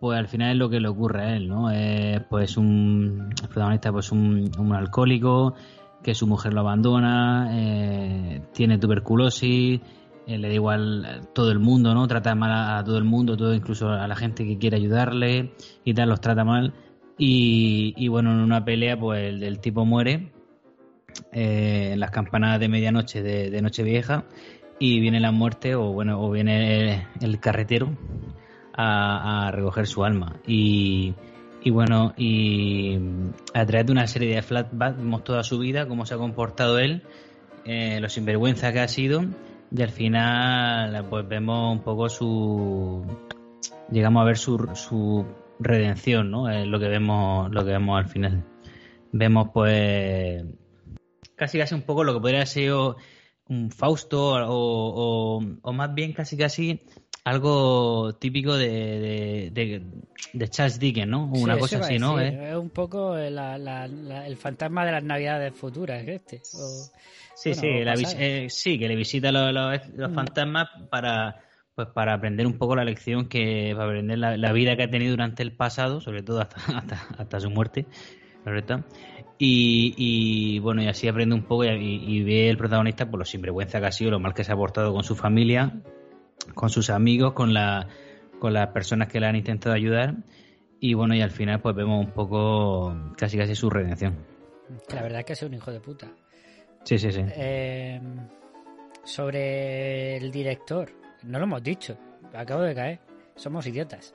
pues 0.04 0.20
al 0.20 0.28
final 0.28 0.52
es 0.52 0.58
lo 0.58 0.70
que 0.70 0.82
le 0.82 0.90
ocurre 0.90 1.22
a 1.22 1.38
él, 1.38 1.48
¿no? 1.48 1.72
Es 1.72 2.20
pues 2.30 2.58
un 2.58 3.30
protagonista 3.48 3.90
pues 3.90 4.12
un, 4.12 4.52
alcohólico 4.76 5.56
que 6.04 6.14
su 6.14 6.28
mujer 6.28 6.54
lo 6.54 6.60
abandona, 6.60 7.48
eh, 7.54 8.42
tiene 8.52 8.78
tuberculosis, 8.80 9.80
eh, 10.28 10.38
le 10.38 10.50
da 10.50 10.54
igual 10.54 11.22
todo 11.34 11.52
el 11.52 11.60
mundo, 11.60 11.94
¿no? 11.94 12.06
Trata 12.06 12.36
mal 12.36 12.52
a, 12.52 12.84
todo 12.84 12.98
el 12.98 13.06
mundo, 13.06 13.38
todo 13.38 13.54
incluso 13.54 13.88
a 13.88 14.06
la 14.06 14.16
gente 14.18 14.44
que 14.46 14.58
quiere 14.58 14.76
ayudarle 14.76 15.54
y 15.86 15.94
tal, 15.94 16.10
los 16.10 16.20
trata 16.20 16.44
mal. 16.44 16.74
Y, 17.18 17.94
y 17.96 18.10
bueno, 18.10 18.34
en 18.34 18.40
una 18.40 18.66
pelea 18.66 19.00
pues 19.00 19.42
el, 19.42 19.60
tipo 19.60 19.86
muere 19.86 20.34
eh, 21.32 21.92
en 21.94 22.00
las 22.02 22.12
campanadas 22.12 22.60
de 22.60 22.68
medianoche 22.68 23.24
de, 23.24 23.62
Nochevieja 23.62 24.26
y 24.80 25.00
viene 25.00 25.22
la 25.22 25.32
muerte 25.32 25.76
o 25.76 25.94
bueno 25.94 26.22
o 26.22 26.30
viene 26.30 27.08
el 27.22 27.40
carretero 27.40 27.96
a, 28.74 29.52
recoger 29.52 29.88
su 29.88 30.04
alma. 30.04 30.36
Y, 30.48 31.14
bueno 31.66 32.14
y 32.18 32.98
a 33.54 33.66
través 33.66 33.86
de 33.86 33.92
una 33.94 34.06
serie 34.08 34.36
de 34.36 34.42
flashbacks 34.42 34.98
vemos 34.98 35.24
toda 35.24 35.44
su 35.44 35.60
vida 35.60 35.88
cómo 35.88 36.06
se 36.06 36.14
ha 36.14 36.18
comportado 36.18 36.78
él 36.78 37.04
eh, 37.64 38.02
lo 38.02 38.10
sinvergüenza 38.10 38.74
que 38.74 38.82
ha 38.82 38.88
sido 38.90 39.24
y 39.72 39.82
al 39.82 39.90
final 39.90 41.06
pues 41.10 41.26
vemos 41.26 41.72
un 41.72 41.82
poco 41.82 42.10
su 42.10 43.06
llegamos 43.90 44.22
a 44.22 44.26
ver 44.26 44.38
su, 44.38 44.58
su 44.76 45.26
redención 45.60 46.32
no 46.32 46.50
es 46.50 46.68
lo 46.68 46.80
que 46.80 46.90
vemos 46.90 47.50
lo 47.52 47.64
que 47.64 47.72
vemos 47.72 47.98
al 47.98 48.10
final. 48.10 48.44
Vemos 49.12 49.50
pues 49.54 50.44
casi 51.36 51.58
casi 51.58 51.76
un 51.76 51.84
poco 51.84 52.04
lo 52.04 52.14
que 52.14 52.20
podría 52.20 52.46
ser 52.46 52.74
un 53.48 53.72
Fausto 53.72 54.34
o, 54.48 55.42
o 55.62 55.74
más 55.74 55.94
bien 55.94 56.14
casi 56.14 56.38
casi 56.38 56.82
algo 57.24 58.14
típico 58.16 58.56
de, 58.58 58.70
de, 58.70 59.52
de, 59.52 59.82
de 60.34 60.48
Charles 60.50 60.80
Dickens, 60.80 61.08
¿no? 61.08 61.26
Una 61.28 61.56
sí, 61.56 61.60
cosa 61.60 61.80
así, 61.80 61.98
¿no? 61.98 62.20
¿Eh? 62.20 62.52
Es 62.52 62.56
un 62.56 62.70
poco 62.70 63.16
la, 63.16 63.58
la, 63.58 63.88
la, 63.88 64.28
el 64.28 64.36
fantasma 64.36 64.86
de 64.86 64.92
las 64.92 65.04
navidades 65.04 65.54
futuras, 65.56 66.06
este. 66.06 66.42
O, 66.54 66.90
sí, 67.36 67.54
bueno, 67.54 67.62
sí, 67.62 67.84
la, 67.84 68.12
eh, 68.20 68.50
sí, 68.50 68.78
que 68.78 68.88
le 68.88 68.96
visita 68.96 69.32
los, 69.32 69.54
los, 69.54 69.88
los 69.96 70.12
mm. 70.12 70.16
fantasmas 70.16 70.68
para 70.90 71.40
pues 71.76 71.88
para 71.88 72.14
aprender 72.14 72.46
un 72.46 72.58
poco 72.58 72.76
la 72.76 72.84
lección 72.84 73.28
que 73.28 73.72
para 73.76 73.86
aprender 73.86 74.20
la, 74.20 74.38
la, 74.38 74.52
vida 74.52 74.76
que 74.76 74.84
ha 74.84 74.90
tenido 74.90 75.12
durante 75.12 75.42
el 75.42 75.56
pasado, 75.56 76.02
sobre 76.02 76.22
todo 76.22 76.42
hasta, 76.42 76.58
hasta, 76.78 77.08
hasta 77.18 77.40
su 77.40 77.50
muerte, 77.50 77.88
¿correcto? 78.44 78.84
Y, 79.40 79.94
y, 79.98 80.60
bueno, 80.60 80.84
y 80.84 80.88
así 80.88 81.08
aprende 81.08 81.34
un 81.34 81.44
poco 81.44 81.66
y, 81.66 81.70
y, 81.70 82.24
ve 82.24 82.50
el 82.50 82.58
protagonista 82.58 83.10
por 83.10 83.20
lo 83.20 83.26
sinvergüenza 83.26 83.80
que 83.80 83.88
ha 83.88 83.92
sido, 83.92 84.12
lo 84.12 84.20
mal 84.20 84.34
que 84.34 84.44
se 84.44 84.52
ha 84.52 84.56
portado 84.56 84.94
con 84.94 85.04
su 85.04 85.16
familia, 85.16 85.82
con 86.54 86.70
sus 86.70 86.90
amigos, 86.90 87.34
con, 87.34 87.54
la, 87.54 87.88
con 88.40 88.54
las 88.54 88.70
personas 88.70 89.08
que 89.08 89.20
le 89.20 89.28
han 89.28 89.36
intentado 89.36 89.76
ayudar. 89.76 90.16
Y 90.80 90.94
bueno, 90.96 91.16
y 91.16 91.22
al 91.22 91.32
final 91.32 91.62
pues 91.62 91.76
vemos 91.76 92.06
un 92.06 92.12
poco 92.12 92.94
casi 93.18 93.38
casi 93.38 93.56
su 93.56 93.70
redención. 93.70 94.18
La 94.94 95.02
verdad 95.02 95.20
es 95.20 95.26
que 95.26 95.34
es 95.34 95.44
un 95.44 95.54
hijo 95.54 95.72
de 95.72 95.80
puta. 95.80 96.12
Sí, 96.84 96.98
sí, 96.98 97.12
sí. 97.12 97.22
Eh, 97.36 98.02
sobre 99.04 100.18
el 100.18 100.32
director, 100.32 100.92
no 101.24 101.40
lo 101.40 101.46
hemos 101.46 101.64
dicho, 101.64 101.98
acabo 102.34 102.62
de 102.64 102.76
caer, 102.76 103.00
somos 103.36 103.66
idiotas. 103.68 104.14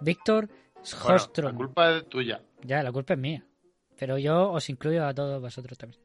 Víctor 0.00 0.48
Hostrom. 0.80 1.56
Bueno, 1.56 1.58
la 1.58 1.66
culpa 1.66 1.96
es 1.96 2.08
tuya. 2.08 2.40
Ya, 2.62 2.82
la 2.82 2.92
culpa 2.92 3.14
es 3.14 3.20
mía. 3.20 3.44
Pero 3.98 4.18
yo 4.18 4.52
os 4.52 4.68
incluyo 4.68 5.06
a 5.06 5.14
todos 5.14 5.40
vosotros 5.40 5.78
también. 5.78 6.00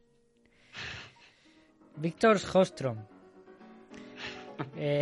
Víctor 1.97 2.37
Hostrom. 2.53 2.97
Eh, 4.75 5.01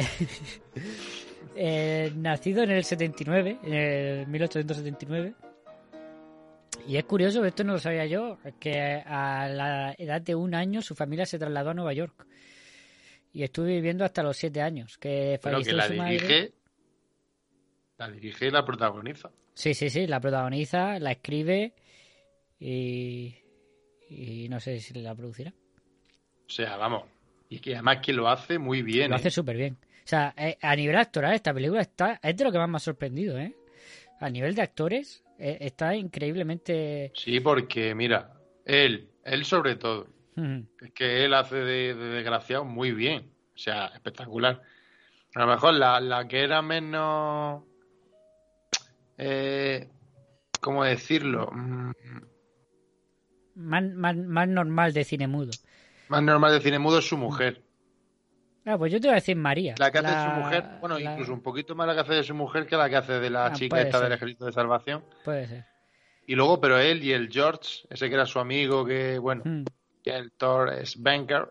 eh, 1.56 2.12
nacido 2.16 2.64
en 2.64 2.72
el 2.72 2.84
79, 2.84 3.60
en 3.64 3.74
el 3.74 4.28
1879. 4.28 5.34
Y 6.88 6.98
es 6.98 7.04
curioso, 7.06 7.44
esto 7.46 7.64
no 7.64 7.74
lo 7.74 7.80
sabía 7.80 8.06
yo, 8.06 8.38
que 8.60 8.80
a 9.06 9.48
la 9.48 9.94
edad 9.98 10.22
de 10.22 10.34
un 10.34 10.56
año 10.56 10.82
su 10.82 10.96
familia 10.96 11.26
se 11.26 11.38
trasladó 11.38 11.72
a 11.72 11.74
Nueva 11.74 11.94
York. 11.94 12.26
Y 13.32 13.44
estuve 13.44 13.74
viviendo 13.74 14.04
hasta 14.04 14.24
los 14.24 14.36
siete 14.38 14.62
años. 14.62 14.98
Que 14.98 15.40
Pero 15.42 15.62
que 15.62 15.74
la 15.74 15.84
su 15.86 15.94
dirige, 15.94 16.26
madre. 16.26 16.54
la 17.98 18.10
dirige 18.10 18.48
y 18.48 18.52
la 18.52 18.66
protagoniza. 18.66 19.30
Sí, 19.54 19.74
sí, 19.76 19.90
sí, 19.90 20.08
la 20.08 20.20
protagoniza, 20.20 20.98
la 21.00 21.12
escribe 21.12 21.74
y, 22.60 23.36
y 24.10 24.48
no 24.50 24.60
sé 24.60 24.80
si 24.80 24.94
la 24.96 25.14
producirá. 25.14 25.54
O 26.48 26.50
sea, 26.50 26.78
vamos. 26.78 27.04
Y 27.50 27.60
que 27.60 27.74
además 27.74 27.98
que 27.98 28.14
lo 28.14 28.30
hace 28.30 28.60
muy 28.60 28.84
bien. 28.84 29.10
Lo 29.10 29.16
¿eh? 29.16 29.20
hace 29.20 29.32
súper 29.32 29.58
bien. 29.58 29.78
O 29.82 30.08
sea, 30.08 30.34
eh, 30.38 30.58
a 30.62 30.76
nivel 30.76 30.96
actoral, 30.96 31.34
esta 31.34 31.54
película 31.54 31.82
está 31.82 32.20
es 32.22 32.38
de 32.38 32.44
lo 32.44 32.52
que 32.52 32.58
más 32.60 32.70
me 32.70 32.78
ha 32.78 32.80
sorprendido, 32.80 33.38
¿eh? 33.38 33.56
A 34.20 34.30
nivel 34.30 34.54
de 34.56 34.62
actores, 34.62 35.24
eh, 35.38 35.58
está 35.62 35.96
increíblemente. 35.96 37.12
Sí, 37.16 37.40
porque 37.40 37.96
mira, 37.96 38.34
él, 38.66 39.10
él 39.24 39.46
sobre 39.46 39.76
todo. 39.76 40.08
Es 40.82 40.94
que 40.94 41.26
él 41.26 41.34
hace 41.34 41.58
de, 41.58 41.94
de, 41.96 42.06
desgraciado 42.10 42.64
muy 42.64 42.92
bien. 42.92 43.30
O 43.54 43.58
sea, 43.58 43.88
espectacular. 43.88 44.62
A 45.36 45.40
lo 45.40 45.48
mejor 45.48 45.74
la, 45.74 46.00
la 46.00 46.28
que 46.28 46.44
era 46.44 46.62
menos. 46.62 47.64
Eh, 49.18 49.90
¿Cómo 50.62 50.84
decirlo? 50.86 51.50
Mm, 51.52 51.92
más, 53.56 53.84
más, 53.84 54.16
más 54.16 54.48
normal 54.48 54.94
de 54.94 55.04
cine 55.04 55.28
mudo. 55.28 55.52
Más 56.10 56.24
normal 56.24 56.52
de 56.52 56.60
cine 56.60 56.80
mudo 56.80 57.00
es 57.00 57.08
su 57.08 57.18
mujer. 57.18 57.64
Ah, 58.66 58.78
pues 58.78 58.92
yo 58.92 59.00
te 59.00 59.08
voy 59.08 59.14
a 59.14 59.16
decir 59.16 59.36
María. 59.36 59.76
La 59.78 59.92
que 59.92 60.00
hace 60.00 60.08
de 60.08 60.24
su 60.24 60.42
mujer, 60.42 60.66
bueno, 60.82 61.00
la... 61.00 61.12
incluso 61.12 61.34
un 61.34 61.42
poquito 61.42 61.76
más 61.76 61.88
la 61.88 61.94
que 61.94 62.02
hace 62.02 62.14
de 62.14 62.24
su 62.24 62.36
mujer 62.36 62.68
que 62.68 62.76
la 62.76 62.90
que 62.90 62.98
hace 62.98 63.20
de 63.20 63.30
la 63.30 63.46
ah, 63.46 63.54
chica 63.54 63.80
esta 63.82 64.00
ser. 64.00 64.10
del 64.10 64.18
ejército 64.18 64.46
de 64.46 64.52
salvación. 64.52 65.04
Puede 65.24 65.48
ser. 65.48 65.66
Y 66.28 66.36
luego, 66.36 66.60
pero 66.60 66.78
él 66.78 67.04
y 67.04 67.14
el 67.14 67.30
George, 67.32 67.88
ese 67.90 68.10
que 68.10 68.16
era 68.16 68.26
su 68.26 68.40
amigo, 68.40 68.86
que, 68.86 69.18
bueno, 69.18 69.44
mm. 69.46 69.64
que 70.04 70.16
el 70.16 70.32
Thor 70.34 70.74
es 70.74 71.02
Banker, 71.02 71.50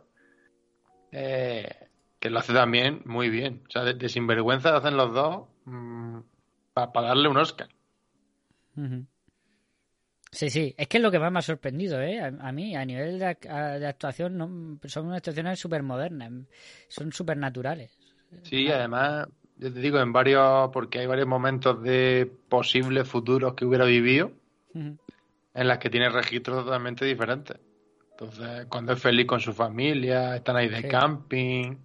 eh, 1.11 1.88
que 2.21 2.31
lo 2.31 2.38
hace 2.38 2.53
también 2.53 3.03
muy 3.05 3.31
bien. 3.31 3.62
O 3.67 3.71
sea, 3.71 3.85
de, 3.85 3.95
de 3.95 4.09
sinvergüenza 4.09 4.77
hacen 4.77 4.97
los 4.97 5.12
dos 5.12 5.49
mmm, 5.65 6.21
para 6.73 6.93
pa 6.93 7.03
darle 7.03 7.29
un 7.29 7.37
Oscar. 7.37 7.69
Sí, 10.30 10.50
sí, 10.50 10.75
es 10.76 10.88
que 10.88 10.99
es 10.99 11.02
lo 11.02 11.11
que 11.11 11.18
más 11.18 11.32
me 11.32 11.38
ha 11.38 11.42
sorprendido, 11.42 12.00
¿eh? 12.00 12.20
A, 12.20 12.26
a 12.26 12.52
mí, 12.52 12.76
a 12.76 12.85
nivel 12.85 13.18
de, 13.18 13.37
a, 13.49 13.78
de 13.78 13.87
actuación, 13.87 14.37
no, 14.37 14.78
son 14.85 15.06
unas 15.06 15.18
actuaciones 15.18 15.58
súper 15.58 15.82
modernas, 15.82 16.30
son 16.88 17.12
súper 17.12 17.37
naturales. 17.37 17.99
Sí, 18.42 18.68
además, 18.70 19.26
yo 19.56 19.73
te 19.73 19.80
digo, 19.80 19.99
en 19.99 20.12
varios, 20.12 20.70
porque 20.70 20.99
hay 20.99 21.06
varios 21.06 21.26
momentos 21.26 21.82
de 21.82 22.30
posibles 22.49 23.08
futuros 23.08 23.54
que 23.54 23.64
hubiera 23.64 23.87
vivido, 23.87 24.32
uh 24.75 24.78
-huh. 24.78 24.99
en 25.54 25.68
las 25.68 25.78
que 25.78 25.88
tiene 25.90 26.11
registros 26.11 26.64
totalmente 26.64 27.04
diferentes. 27.06 27.56
Entonces, 28.11 28.66
cuando 28.68 28.92
es 28.92 29.00
feliz 29.00 29.26
con 29.26 29.40
su 29.40 29.52
familia, 29.52 30.37
están 30.37 30.56
ahí 30.56 30.68
de 30.68 30.82
sí. 30.82 30.88
camping, 30.88 31.76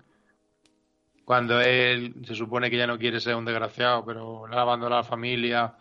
cuando 1.23 1.61
él 1.61 2.13
se 2.25 2.35
supone 2.35 2.69
que 2.69 2.77
ya 2.77 2.87
no 2.87 2.97
quiere 2.97 3.19
ser 3.19 3.35
un 3.35 3.45
desgraciado, 3.45 4.03
pero 4.03 4.47
le 4.47 4.57
abandona 4.57 4.95
a 4.95 4.99
la 4.99 5.03
familia 5.03 5.73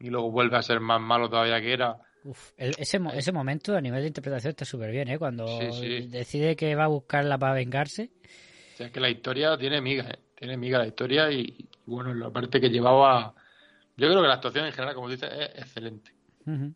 y 0.00 0.10
luego 0.10 0.30
vuelve 0.30 0.56
a 0.56 0.62
ser 0.62 0.80
más 0.80 1.00
malo 1.00 1.28
todavía 1.28 1.60
que 1.60 1.72
era. 1.72 1.96
Uf, 2.24 2.52
el, 2.56 2.74
ese, 2.78 3.00
ese 3.14 3.32
momento 3.32 3.76
a 3.76 3.80
nivel 3.80 4.00
de 4.00 4.08
interpretación 4.08 4.50
está 4.50 4.64
súper 4.64 4.90
bien, 4.90 5.08
¿eh? 5.08 5.18
Cuando 5.18 5.46
sí, 5.46 5.72
sí. 5.72 6.06
decide 6.08 6.56
que 6.56 6.74
va 6.74 6.84
a 6.84 6.88
buscarla 6.88 7.38
para 7.38 7.54
vengarse. 7.54 8.10
O 8.74 8.76
sea, 8.76 8.86
es 8.86 8.92
que 8.92 9.00
la 9.00 9.10
historia 9.10 9.56
tiene 9.56 9.80
miga, 9.80 10.08
¿eh? 10.10 10.18
Tiene 10.34 10.56
miga 10.56 10.78
la 10.78 10.86
historia 10.86 11.30
y, 11.30 11.40
y, 11.40 11.68
bueno, 11.86 12.12
la 12.12 12.30
parte 12.30 12.60
que 12.60 12.68
llevaba... 12.68 13.34
Yo 13.96 14.08
creo 14.08 14.20
que 14.20 14.28
la 14.28 14.34
actuación 14.34 14.66
en 14.66 14.72
general, 14.72 14.94
como 14.94 15.08
dices, 15.08 15.30
es 15.32 15.62
excelente. 15.62 16.12
Uh 16.44 16.50
-huh. 16.50 16.74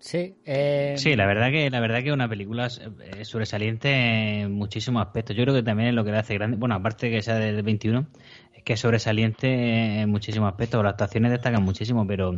Sí, 0.00 0.36
eh... 0.44 0.94
sí, 0.96 1.16
la 1.16 1.26
verdad 1.26 1.50
que 1.50 1.70
la 1.70 1.80
verdad 1.80 2.02
que 2.02 2.12
una 2.12 2.28
película 2.28 2.66
es 2.66 3.28
sobresaliente 3.28 4.40
en 4.40 4.52
muchísimos 4.52 5.04
aspectos. 5.04 5.36
Yo 5.36 5.42
creo 5.42 5.54
que 5.54 5.62
también 5.62 5.88
es 5.88 5.94
lo 5.94 6.04
que 6.04 6.12
le 6.12 6.18
hace 6.18 6.34
grande. 6.34 6.56
Bueno, 6.56 6.76
aparte 6.76 7.10
que 7.10 7.20
sea 7.20 7.34
del 7.34 7.62
21, 7.62 8.06
es 8.58 8.62
que 8.64 8.74
es 8.74 8.80
sobresaliente 8.80 10.00
en 10.00 10.10
muchísimos 10.10 10.48
aspectos. 10.50 10.82
Las 10.84 10.92
actuaciones 10.92 11.30
destacan 11.32 11.62
muchísimo, 11.62 12.06
pero 12.06 12.36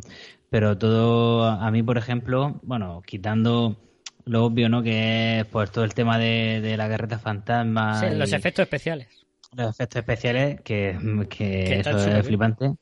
pero 0.49 0.77
todo 0.79 1.45
a 1.45 1.71
mí, 1.71 1.83
por 1.83 1.99
ejemplo, 1.99 2.61
bueno, 2.63 3.03
quitando 3.05 3.77
lo 4.25 4.45
obvio, 4.45 4.69
¿no? 4.69 4.83
Que 4.83 5.41
es 5.41 5.47
pues 5.47 5.71
todo 5.71 5.85
el 5.85 5.95
tema 5.95 6.19
de, 6.19 6.61
de 6.61 6.77
la 6.77 6.89
carreta 6.89 7.19
fantasma. 7.19 8.01
Sí, 8.01 8.17
los 8.17 8.33
efectos 8.33 8.63
especiales. 8.65 9.09
los 9.57 9.71
efectos 9.71 10.01
especiales, 10.01 10.61
que, 10.63 10.97
que 11.29 11.81
eso 11.81 11.99
es 11.99 12.27
flipante. 12.27 12.73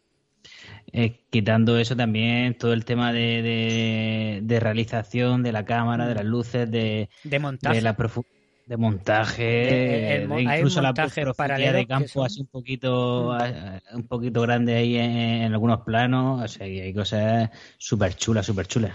Eh, 0.92 1.20
quitando 1.30 1.78
eso 1.78 1.94
también, 1.96 2.56
todo 2.56 2.72
el 2.72 2.84
tema 2.84 3.12
de, 3.12 3.42
de, 3.42 4.40
de 4.42 4.60
realización 4.60 5.42
de 5.42 5.52
la 5.52 5.64
cámara, 5.64 6.06
de 6.06 6.14
las 6.14 6.24
luces, 6.24 6.70
de, 6.70 7.10
De 7.24 7.38
montaje. 7.38 7.76
de 7.76 7.82
la 7.82 7.96
profu- 7.96 8.24
de 8.68 8.76
montaje, 8.76 9.42
De- 9.42 10.14
el 10.16 10.20
de 10.22 10.28
mo- 10.28 10.34
hay 10.36 10.58
incluso 10.58 10.82
la 10.82 10.92
paralelos 10.92 11.72
de 11.74 11.80
que 11.80 11.86
campo 11.86 12.08
son- 12.08 12.26
así 12.26 12.40
un 12.42 12.46
poquito 12.48 13.38
eh, 13.38 13.80
un 13.94 14.06
poquito 14.06 14.42
grande 14.42 14.74
ahí 14.76 14.96
en, 14.96 15.10
en 15.10 15.52
algunos 15.52 15.80
planos, 15.80 16.42
o 16.44 16.48
sea, 16.48 16.66
y 16.66 16.78
hay 16.80 16.92
cosas 16.92 17.48
súper 17.78 18.14
chulas, 18.14 18.44
súper 18.44 18.66
chulas. 18.66 18.92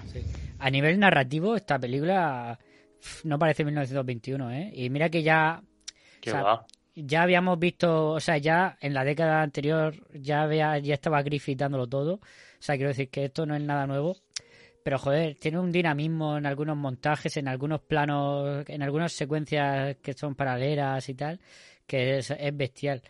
A 0.60 0.70
nivel 0.70 1.00
narrativo, 1.00 1.56
esta 1.56 1.80
película 1.80 2.60
no 3.24 3.40
parece 3.40 3.66
1921, 3.66 4.52
¿eh? 4.52 4.72
Y 4.76 4.90
mira 4.90 5.10
que 5.10 5.24
ya... 5.24 5.62
Que 6.22 6.30
o 6.30 6.34
sea, 6.34 6.44
va. 6.44 6.66
ya 6.96 7.24
habíamos 7.24 7.58
visto, 7.60 8.12
o 8.12 8.20
sea, 8.20 8.38
ya 8.38 8.78
en 8.80 8.94
la 8.94 9.04
década 9.04 9.42
anterior 9.42 9.96
ya 10.14 10.44
había, 10.44 10.78
ya 10.78 10.94
estaba 10.94 11.22
Griffith 11.24 11.58
dándolo 11.60 11.88
todo. 11.88 12.14
O 12.14 12.20
sea, 12.60 12.76
quiero 12.76 12.90
decir 12.90 13.10
que 13.10 13.26
esto 13.26 13.46
no 13.46 13.56
es 13.56 13.62
nada 13.62 13.88
nuevo. 13.88 14.16
Pero 14.84 15.00
joder, 15.00 15.36
tiene 15.36 15.60
un 15.60 15.72
dinamismo 15.72 16.38
en 16.38 16.46
algunos 16.46 16.76
montajes, 16.76 17.38
en 17.38 17.48
algunos 17.48 17.82
planos, 17.82 18.66
en 18.68 18.82
algunas 18.84 19.14
secuencias 19.14 19.96
que 20.02 20.14
son 20.14 20.36
paralelas 20.36 21.08
y 21.10 21.14
tal, 21.14 21.40
que 21.88 22.18
es, 22.18 22.32
es 22.32 22.58
bestial. 22.58 23.02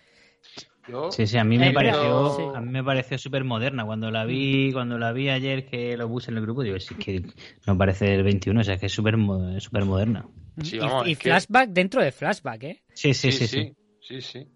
Yo, 0.88 1.12
Sí, 1.12 1.26
sí, 1.26 1.38
a 1.38 1.44
mí 1.44 1.58
me 1.58 1.70
Eh, 1.70 1.74
pareció, 1.74 2.30
sí. 2.36 2.44
a 2.54 2.60
mí 2.60 2.70
me 2.70 2.84
pareció 2.84 3.18
súper 3.18 3.44
moderna 3.44 3.86
cuando 3.86 4.12
la 4.12 4.26
vi, 4.26 4.72
cuando 4.74 4.98
la 5.00 5.14
vi 5.14 5.30
ayer 5.30 5.66
que 5.66 5.96
lo 5.96 6.08
puse 6.10 6.30
en 6.30 6.38
el 6.38 6.44
grupo, 6.44 6.62
digo, 6.62 6.78
sí 6.80 6.96
que 6.96 7.24
no 7.66 7.78
parece 7.78 8.14
el 8.14 8.24
21, 8.24 8.60
o 8.62 8.64
sea, 8.64 8.78
que 8.78 8.88
es 8.88 8.92
súper 8.92 9.16
súper 9.60 9.86
moderna. 9.86 10.28
Sí, 10.62 10.76
y 10.76 10.80
vamos, 10.80 11.08
y 11.08 11.14
es 11.14 11.18
que- 11.18 11.30
flashback 11.30 11.70
dentro 11.70 12.04
de 12.04 12.12
flashback, 12.12 12.64
¿eh? 12.64 12.84
Sí, 12.94 13.14
sí, 13.14 13.32
sí, 13.32 13.48
sí. 13.48 13.48
sí, 13.48 13.74
sí, 14.02 14.22
sí. 14.22 14.48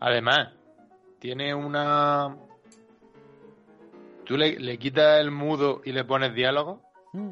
Además, 0.00 0.50
tiene 1.18 1.54
una... 1.54 2.36
Tú 4.28 4.36
le, 4.36 4.60
le 4.60 4.78
quitas 4.78 5.20
el 5.20 5.30
mudo 5.30 5.80
y 5.84 5.92
le 5.92 6.04
pones 6.04 6.34
diálogo 6.34 6.82
Mm. 7.14 7.30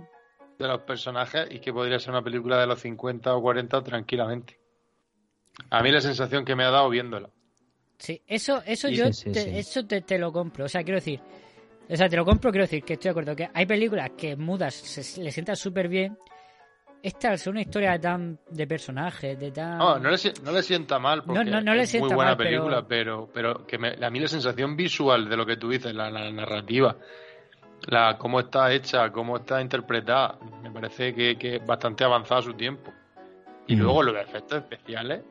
de 0.59 0.67
los 0.67 0.81
personajes 0.81 1.47
y 1.51 1.61
que 1.61 1.71
podría 1.71 1.99
ser 1.99 2.11
una 2.13 2.23
película 2.23 2.59
de 2.59 2.67
los 2.67 2.81
50 2.81 3.37
o 3.37 3.43
40 3.43 3.83
tranquilamente. 3.85 4.59
A 5.69 5.83
mí 5.83 5.91
la 5.93 6.01
sensación 6.01 6.47
que 6.47 6.57
me 6.57 6.65
ha 6.65 6.71
dado 6.71 6.89
viéndola. 6.89 7.29
Sí, 7.99 8.23
eso, 8.27 8.63
eso 8.67 8.89
Sí, 8.89 8.95
yo 8.97 9.07
sí, 9.13 9.25
sí, 9.25 9.33
te, 9.33 9.41
sí. 9.45 9.51
eso 9.55 9.87
te, 9.87 10.01
te 10.01 10.17
lo 10.19 10.33
compro. 10.33 10.65
O 10.65 10.69
sea, 10.69 10.83
quiero 10.83 10.97
decir, 10.97 11.21
o 11.91 11.95
sea, 11.95 12.09
te 12.09 12.17
lo 12.17 12.25
compro, 12.25 12.51
quiero 12.51 12.65
decir 12.65 12.83
que 12.83 12.95
estoy 12.95 13.09
de 13.09 13.11
acuerdo 13.11 13.37
que 13.37 13.51
hay 13.53 13.67
películas 13.67 14.11
que 14.17 14.35
mudas 14.35 14.75
se, 14.75 15.23
le 15.23 15.31
sientan 15.31 15.57
súper 15.57 15.89
bien. 15.89 16.17
Esta 17.07 17.35
es 17.35 17.47
una 17.47 17.61
historia 17.61 18.01
tan 18.01 18.37
de 18.51 18.67
personajes, 18.67 19.39
de 19.39 19.53
tan 19.53 19.79
No, 19.79 19.97
no 20.01 20.11
le, 20.11 20.17
no 20.43 20.51
le 20.51 20.63
sienta 20.65 20.99
mal 20.99 21.23
porque 21.23 21.45
No, 21.45 21.51
no, 21.53 21.61
no 21.61 21.73
le 21.75 21.83
es 21.83 21.91
sienta 21.91 22.09
muy 22.09 22.15
buena 22.17 22.31
mal, 22.33 22.37
película, 22.37 22.85
pero, 22.89 23.31
pero, 23.33 23.65
que 23.65 23.79
me- 23.79 23.95
a 24.05 24.11
mí 24.11 24.19
la 24.19 24.27
sensación 24.27 24.77
visual 24.77 25.29
de 25.29 25.37
lo 25.37 25.47
que 25.47 25.57
tú 25.57 25.69
dices, 25.71 25.95
la, 25.95 26.11
la 26.11 26.29
narrativa, 26.33 26.97
la 27.87 28.19
cómo 28.19 28.41
está 28.41 28.73
hecha, 28.73 29.13
cómo 29.13 29.37
está 29.37 29.61
interpretada, 29.63 30.37
me 30.65 30.71
parece 30.73 31.15
que, 31.15 31.39
que 31.39 31.57
es 31.57 31.65
bastante 31.65 32.03
avanzada 32.03 32.41
a 32.41 32.43
su 32.43 32.55
tiempo. 32.55 32.93
Y 33.69 33.77
Mm. 33.77 33.81
luego 33.81 34.03
los 34.03 34.17
efectos 34.17 34.59
especiales 34.59 35.23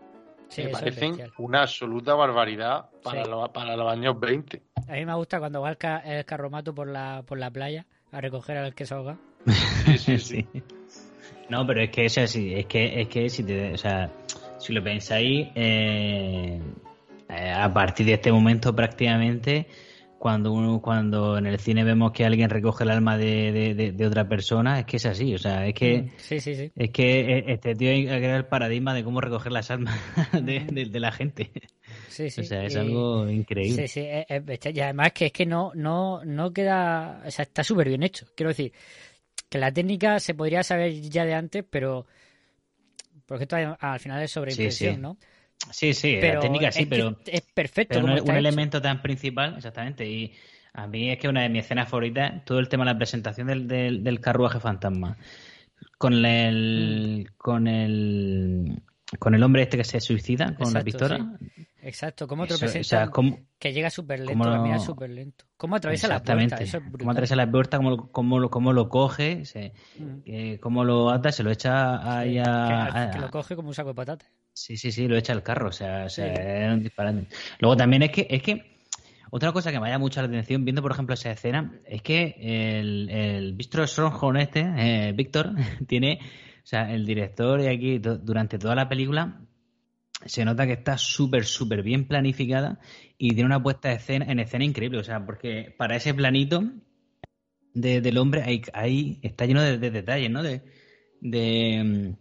Sí, 0.47 0.63
me 0.63 0.69
parecen 0.69 1.17
una 1.39 1.63
absoluta 1.63 2.13
barbaridad 2.13 2.85
para, 3.03 3.25
Sí. 3.25 3.31
para 3.53 3.75
los 3.75 3.91
años 3.91 4.17
20. 4.17 4.61
A 4.87 4.93
mí 4.93 5.05
me 5.05 5.13
gusta 5.15 5.39
cuando 5.39 5.59
va 5.59 5.71
el, 5.71 5.77
ca- 5.77 5.99
el 6.05 6.23
carromato 6.23 6.73
por 6.73 6.87
la, 6.87 7.21
por 7.27 7.37
la 7.37 7.51
playa 7.51 7.85
a 8.13 8.21
recoger 8.21 8.55
al 8.59 8.73
que 8.73 8.85
se 8.85 8.93
ahoga. 8.93 9.17
Sí, 9.85 9.97
sí, 9.97 10.17
sí. 10.19 10.47
No, 11.49 11.65
pero 11.67 11.81
es 11.81 11.89
que 11.91 12.05
es 12.05 12.17
así, 12.17 12.53
es 12.53 12.65
que, 12.65 13.01
es 13.01 13.07
que 13.07 13.29
si 13.29 13.43
te, 13.43 13.73
o 13.73 13.77
sea, 13.77 14.11
si 14.57 14.73
lo 14.73 14.83
pensáis, 14.83 15.47
eh, 15.55 16.59
eh, 17.29 17.51
a 17.55 17.71
partir 17.73 18.05
de 18.07 18.13
este 18.13 18.31
momento 18.31 18.75
prácticamente, 18.75 19.67
cuando 20.17 20.51
uno, 20.53 20.81
cuando 20.81 21.37
en 21.37 21.45
el 21.45 21.59
cine 21.59 21.83
vemos 21.83 22.11
que 22.11 22.25
alguien 22.25 22.49
recoge 22.49 22.83
el 22.83 22.89
alma 22.89 23.15
de, 23.15 23.51
de- 23.51 23.75
de- 23.75 23.91
de 23.91 24.07
otra 24.07 24.27
persona, 24.27 24.79
es 24.79 24.85
que 24.85 24.97
es 24.97 25.05
así, 25.05 25.35
o 25.35 25.37
sea, 25.37 25.67
es 25.67 25.75
que 25.75 26.09
Sí, 26.17 26.39
sí, 26.39 26.55
sí. 26.55 26.71
es 26.75 26.89
que 26.89 27.19
eh, 27.37 27.43
este 27.49 27.75
tío 27.75 27.91
ha 27.91 28.17
creado 28.17 28.37
el 28.37 28.45
paradigma 28.45 28.95
de 28.95 29.03
cómo 29.03 29.21
recoger 29.21 29.51
las 29.51 29.69
almas 29.69 29.95
de, 30.33 30.89
la 30.99 31.11
gente. 31.11 31.51
sí, 32.07 32.31
sí. 32.31 32.41
O 32.41 32.43
sea, 32.43 32.63
es 32.63 32.73
Y- 32.73 32.77
algo 32.79 33.29
increíble. 33.29 33.87
Sí, 33.87 34.01
sí. 34.01 34.07
Y 34.73 34.79
además 34.79 35.11
que 35.13 35.27
es 35.27 35.31
que 35.31 35.45
no, 35.45 35.73
no, 35.75 36.25
no 36.25 36.51
queda, 36.51 37.21
o 37.27 37.29
sea, 37.29 37.43
está 37.43 37.63
súper 37.63 37.89
bien 37.89 38.01
hecho. 38.01 38.25
Quiero 38.35 38.49
decir, 38.49 38.71
que 39.49 39.57
la 39.57 39.71
técnica 39.71 40.19
se 40.19 40.33
podría 40.33 40.63
saber 40.63 40.93
ya 41.01 41.25
de 41.25 41.33
antes, 41.33 41.63
pero 41.69 42.05
porque 43.25 43.43
esto 43.43 43.55
al 43.79 43.99
final 43.99 44.21
es 44.21 44.31
sobre 44.31 44.51
Sí. 44.51 44.95
¿no? 44.97 45.17
Sí, 45.71 45.93
sí, 45.93 46.17
Pero 46.19 46.35
la 46.35 46.39
técnica 46.41 46.71
sí, 46.71 46.83
es 46.83 46.87
pero 46.89 47.17
es 47.25 47.41
perfecto 47.41 47.95
Pero 47.95 48.07
no- 48.07 48.13
un 48.13 48.19
hecho. 48.19 48.33
elemento 48.33 48.81
tan 48.81 49.01
principal, 49.01 49.55
exactamente. 49.57 50.05
Y 50.07 50.33
a 50.73 50.85
mí 50.87 51.09
es 51.11 51.17
que 51.17 51.27
una 51.29 51.41
de 51.43 51.49
mis 51.49 51.63
escenas 51.65 51.89
favoritas, 51.89 52.43
todo 52.45 52.59
el 52.59 52.67
tema 52.69 52.83
de 52.85 52.91
la 52.91 52.97
presentación 52.97 53.47
del, 53.47 53.67
del, 53.67 54.03
del 54.03 54.19
carruaje 54.19 54.59
fantasma. 54.59 55.17
Con 55.97 56.25
el, 56.25 57.31
con 57.37 57.67
el 57.67 58.81
con 59.19 59.35
el 59.35 59.43
hombre 59.43 59.61
este 59.63 59.77
que 59.77 59.83
se 59.83 59.99
suicida 59.99 60.55
con 60.55 60.73
la 60.73 60.83
pistola. 60.83 61.37
Exacto, 61.81 62.27
cómo 62.27 62.45
Eso, 62.45 62.55
o 62.65 62.83
sea, 62.83 63.11
que 63.59 63.71
llega 63.71 63.91
súper 63.91 64.19
lento, 64.21 64.43
lo- 64.43 64.51
camina 64.51 64.79
súper 64.79 65.11
lento. 65.11 65.45
Cómo 65.55 65.75
atraviesa 65.75 66.07
la 66.07 66.23
puerta, 66.23 66.55
eso 66.57 66.77
es 66.77 66.83
brutal. 66.83 66.99
Cómo 66.99 67.11
atraviesa 67.11 67.35
la 67.35 67.51
puerta, 67.51 67.77
cómo, 67.77 67.89
lo- 67.91 68.11
cómo, 68.11 68.39
lo, 68.39 68.49
cómo 68.49 68.73
lo 68.73 68.89
coge, 68.89 69.45
se- 69.45 69.73
Mm. 69.99 70.05
eh, 70.25 70.59
cómo 70.59 70.83
lo 70.83 71.11
ata, 71.11 71.31
se 71.31 71.43
lo 71.43 71.51
echa 71.51 72.17
ahí 72.19 72.39
a, 72.39 73.11
que 73.13 73.19
lo 73.19 73.29
coge 73.29 73.55
como 73.55 73.67
un 73.67 73.75
saco 73.75 73.89
de 73.89 73.95
patatas. 73.95 74.27
Sí, 74.53 74.77
sí, 74.77 74.91
sí, 74.91 75.07
lo 75.07 75.15
echa 75.15 75.33
al 75.33 75.43
carro, 75.43 75.69
o 75.69 75.71
sea, 75.71 76.05
o 76.05 76.09
sea, 76.09 76.33
Sí. 76.35 76.41
es 76.41 76.73
un 76.73 76.81
disparate. 76.81 77.27
Luego 77.59 77.77
también 77.77 78.01
es 78.03 78.11
que, 78.11 78.25
es 78.29 78.41
que 78.41 78.79
otra 79.29 79.51
cosa 79.51 79.71
que 79.71 79.79
me 79.79 79.87
llama 79.87 79.99
mucho 79.99 80.21
la 80.21 80.27
atención 80.27 80.65
viendo, 80.65 80.81
por 80.81 80.91
ejemplo, 80.93 81.13
esa 81.13 81.29
escena, 81.31 81.71
es 81.85 82.01
que 82.01 82.35
el, 82.39 83.09
el 83.11 83.53
Víctor 83.53 83.87
Stronghold 83.87 84.37
este, 84.39 84.61
eh, 84.77 85.11
Víctor, 85.13 85.51
tiene, 85.87 86.19
o 86.21 86.54
sea, 86.67 86.91
el 86.93 87.05
director 87.05 87.61
de 87.61 87.69
aquí, 87.69 87.99
du- 87.99 88.17
durante 88.17 88.57
toda 88.59 88.75
la 88.75 88.89
película, 88.89 89.41
se 90.25 90.45
nota 90.45 90.65
que 90.65 90.73
está 90.73 90.97
súper, 90.97 91.45
súper 91.45 91.83
bien 91.83 92.07
planificada 92.07 92.79
y 93.17 93.29
tiene 93.29 93.45
una 93.45 93.61
puesta 93.61 93.89
de 93.89 93.95
escena, 93.95 94.25
en 94.31 94.39
escena 94.39 94.63
increíble, 94.65 94.99
o 94.99 95.03
sea, 95.03 95.25
porque 95.25 95.73
para 95.77 95.95
ese 95.97 96.13
planito 96.13 96.63
de- 97.73 98.01
del 98.01 98.17
hombre 98.17 98.43
ahí, 98.43 98.61
ahí 98.73 99.19
está 99.21 99.45
lleno 99.45 99.61
de, 99.61 99.77
de 99.77 99.91
detalles, 99.91 100.31
¿no? 100.31 100.41
De, 100.43 100.63
de, 101.21 102.15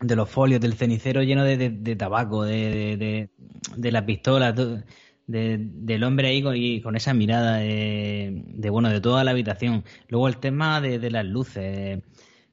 de 0.00 0.16
los 0.16 0.28
folios 0.30 0.60
del 0.60 0.74
cenicero 0.74 1.22
lleno 1.22 1.44
de, 1.44 1.96
tabaco, 1.96 2.44
de, 2.44 2.56
de, 2.56 2.96
de- 2.96 3.30
de 3.76 3.92
la 3.92 4.04
pistola, 4.06 4.54
to- 4.54 4.82
de- 5.26 5.58
del 5.60 6.02
hombre 6.04 6.28
ahí 6.28 6.42
con, 6.42 6.56
y 6.56 6.80
con 6.80 6.96
esa 6.96 7.14
mirada 7.14 7.58
de, 7.58 8.70
bueno 8.70 8.88
de 8.88 9.00
toda 9.00 9.22
la 9.24 9.30
habitación. 9.32 9.84
Luego 10.08 10.28
el 10.28 10.38
tema 10.38 10.80
de 10.80 11.10
las 11.10 11.24
luces, 11.26 12.02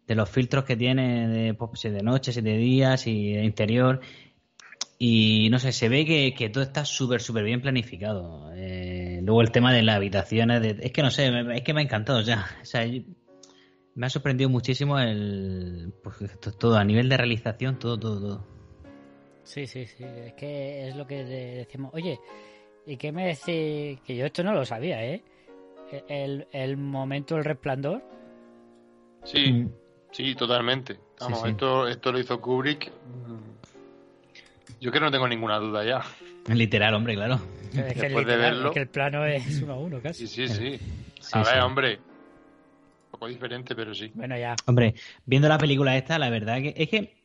de, 0.08 0.16
los 0.16 0.30
filtros 0.30 0.64
que 0.64 0.76
tiene 0.76 1.28
de, 1.28 1.54
pues, 1.54 1.80
si 1.82 1.90
de 1.90 2.02
noche, 2.04 2.32
si 2.32 2.42
de 2.42 2.58
días 2.58 3.06
y 3.08 3.34
de 3.34 3.44
interior. 3.44 4.00
Y 5.00 5.50
no 5.52 5.60
sé, 5.60 5.72
se 5.74 5.90
ve 5.90 6.06
que, 6.06 6.34
que 6.36 6.50
todo 6.50 6.64
está 6.64 6.84
súper, 6.84 7.22
súper 7.22 7.44
bien 7.44 7.62
planificado. 7.62 8.52
Eh, 8.56 9.20
luego 9.24 9.42
el 9.42 9.52
tema 9.52 9.72
de 9.74 9.84
las 9.84 9.96
habitaciones, 9.98 10.62
de- 10.62 10.78
es 10.82 10.92
que 10.92 11.04
no 11.04 11.12
sé, 11.12 11.32
es 11.54 11.62
que 11.62 11.74
me 11.74 11.82
ha 11.82 11.84
encantado 11.84 12.22
ya. 12.22 12.48
O 12.62 12.66
sea, 12.66 12.84
me 13.96 14.06
ha 14.06 14.10
sorprendido 14.10 14.50
muchísimo 14.50 14.98
el 15.00 15.94
pues, 16.04 16.18
to- 16.40 16.52
todo 16.52 16.78
a 16.78 16.84
nivel 16.84 17.10
de 17.10 17.18
realización, 17.18 17.78
todo, 17.78 18.00
todo, 18.00 18.20
todo. 18.20 18.48
Sí, 19.44 19.68
sí, 19.68 19.86
sí. 19.86 20.04
Es 20.04 20.34
que 20.34 20.88
es 20.90 20.96
lo 20.96 21.06
que 21.06 21.24
decimos. 21.24 21.92
Oye, 21.94 22.20
¿y 22.86 22.98
qué 22.98 23.12
me 23.12 23.28
decís? 23.28 24.00
Que 24.04 24.16
yo 24.16 24.26
esto 24.26 24.44
no 24.44 24.52
lo 24.54 24.66
sabía, 24.66 25.06
¿eh? 25.06 25.24
El, 26.10 26.48
el 26.52 26.76
momento 26.76 27.36
del 27.36 27.46
resplandor. 27.46 28.04
Sí, 29.24 29.52
Mm. 29.52 29.70
Sí, 30.18 30.36
totalmente. 30.36 30.98
Vamos, 31.20 31.42
sí. 31.44 31.50
Esto, 31.50 31.88
esto 31.88 32.12
lo 32.12 32.20
hizo 32.20 32.42
Kubrick. 32.42 32.92
Yo 34.80 34.92
creo 34.92 34.94
que 34.94 35.00
no 35.00 35.12
tengo 35.12 35.28
ninguna 35.28 35.58
duda 35.60 35.86
ya. 35.86 36.02
Literal, 36.54 36.94
hombre, 36.96 37.14
claro. 37.16 37.40
Es 37.74 37.94
que, 37.94 38.02
Después 38.02 38.26
de 38.26 38.34
literal, 38.34 38.40
verlo. 38.56 38.68
es 38.70 38.74
que 38.74 38.80
el 38.82 38.88
plano 38.88 39.26
es 39.26 39.62
uno 39.62 39.74
a 39.74 39.78
uno 39.78 40.02
casi. 40.02 40.28
Sí, 40.28 40.48
sí, 40.48 40.54
sí. 40.56 40.80
Sí, 41.20 41.30
A 41.34 41.44
ver, 41.44 41.54
sí. 41.54 41.60
hombre. 41.60 41.96
Un 41.98 43.12
poco 43.12 43.28
diferente, 43.28 43.76
pero 43.76 43.94
sí. 43.94 44.12
Bueno, 44.16 44.38
ya. 44.38 44.56
Hombre, 44.66 44.96
viendo 45.26 45.48
la 45.48 45.58
película 45.58 45.96
esta, 45.98 46.18
la 46.18 46.30
verdad 46.30 46.58
que 46.62 46.74
es 46.76 46.90
que 46.90 47.18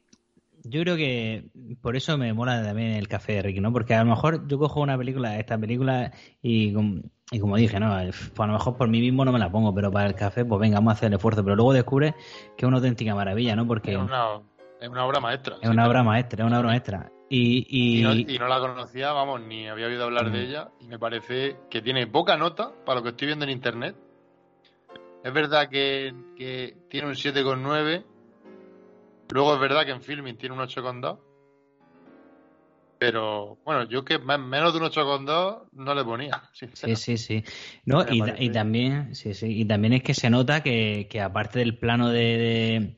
yo 0.64 0.83
creo 0.83 0.96
que 0.96 1.44
por 1.81 1.96
eso 1.96 2.16
me 2.18 2.33
mola 2.33 2.62
también 2.62 2.92
el 2.92 3.09
café 3.09 3.35
de 3.35 3.42
Ricky, 3.42 3.61
¿no? 3.61 3.72
Porque 3.72 3.94
a 3.94 4.05
lo 4.05 4.11
mejor 4.11 4.46
yo 4.46 4.59
cojo 4.59 4.81
una 4.81 4.96
película, 4.98 5.38
esta 5.38 5.59
película, 5.59 6.12
y, 6.40 6.72
com- 6.72 7.02
y 7.33 7.40
como 7.40 7.57
dije, 7.57 7.81
¿no? 7.81 7.88
Pues 7.97 8.38
a 8.38 8.47
lo 8.47 8.53
mejor 8.53 8.77
por 8.77 8.88
mí 8.88 9.01
mismo 9.01 9.25
no 9.25 9.33
me 9.33 9.38
la 9.40 9.51
pongo, 9.51 9.75
pero 9.75 9.90
para 9.90 10.07
el 10.07 10.14
café, 10.14 10.45
pues 10.45 10.61
venga, 10.61 10.77
vamos 10.77 10.92
a 10.92 10.95
hacer 10.95 11.09
el 11.09 11.14
esfuerzo. 11.14 11.42
Pero 11.42 11.57
luego 11.57 11.73
descubres 11.73 12.14
que 12.57 12.64
es 12.64 12.68
una 12.68 12.77
auténtica 12.77 13.14
maravilla, 13.14 13.57
¿no? 13.57 13.66
Porque 13.66 13.92
Es 13.92 13.99
una, 13.99 14.40
es 14.81 14.88
una 14.88 15.05
obra 15.05 15.18
maestra. 15.21 15.57
es 15.61 15.68
una 15.68 15.87
obra 15.88 16.03
maestra, 16.03 16.45
es 16.45 16.47
una 16.47 16.59
obra 16.61 16.68
maestra. 16.68 17.11
Y, 17.29 17.66
y, 17.68 18.01
Y 18.01 18.03
no, 18.03 18.12
y 18.14 18.38
no 18.38 18.47
la 18.47 18.61
conocía, 18.61 19.12
vamos, 19.12 19.40
ni 19.40 19.66
había 19.66 19.87
oído 19.87 20.05
hablar 20.05 20.31
de 20.31 20.38
Mm. 20.38 20.42
ella. 20.49 20.68
Y 20.81 20.87
me 20.87 20.99
parece 20.99 21.57
que 21.71 21.81
tiene 21.81 22.07
poca 22.07 22.37
nota 22.37 22.71
para 22.85 22.99
lo 22.99 23.03
que 23.03 23.09
estoy 23.11 23.27
viendo 23.29 23.45
en 23.47 23.51
internet. 23.53 23.97
Es 25.25 25.33
verdad 25.33 25.68
que, 25.71 26.12
que 26.37 26.77
tiene 26.90 27.07
un 27.09 27.14
7,9, 27.14 28.05
Luego 29.31 29.55
es 29.55 29.61
verdad 29.61 29.87
que 29.87 29.92
en 29.92 30.03
filming 30.03 30.37
tiene 30.37 30.55
un 30.55 30.61
8,2. 30.61 31.16
Pero 33.05 33.59
bueno, 33.65 33.83
yo 33.88 34.05
que 34.05 34.17
me- 34.21 34.38
menos 34.38 34.73
de 34.73 34.79
un 34.79 34.85
8,2 34.85 35.62
no 35.73 35.93
le 35.93 36.05
ponía. 36.05 36.41
Sí, 36.53 36.69
sí, 36.95 37.17
sí. 37.17 37.43
No, 37.85 38.05
y, 38.09 38.23
y 38.38 38.51
también, 38.51 39.12
sí, 39.17 39.35
sí, 39.35 39.47
y 39.61 39.65
también 39.65 39.95
es 39.95 40.05
que 40.05 40.15
se 40.15 40.31
nota 40.31 40.62
que, 40.62 41.09
que 41.11 41.21
aparte 41.21 41.59
del 41.59 41.77
plano 41.79 42.11
de, 42.11 42.95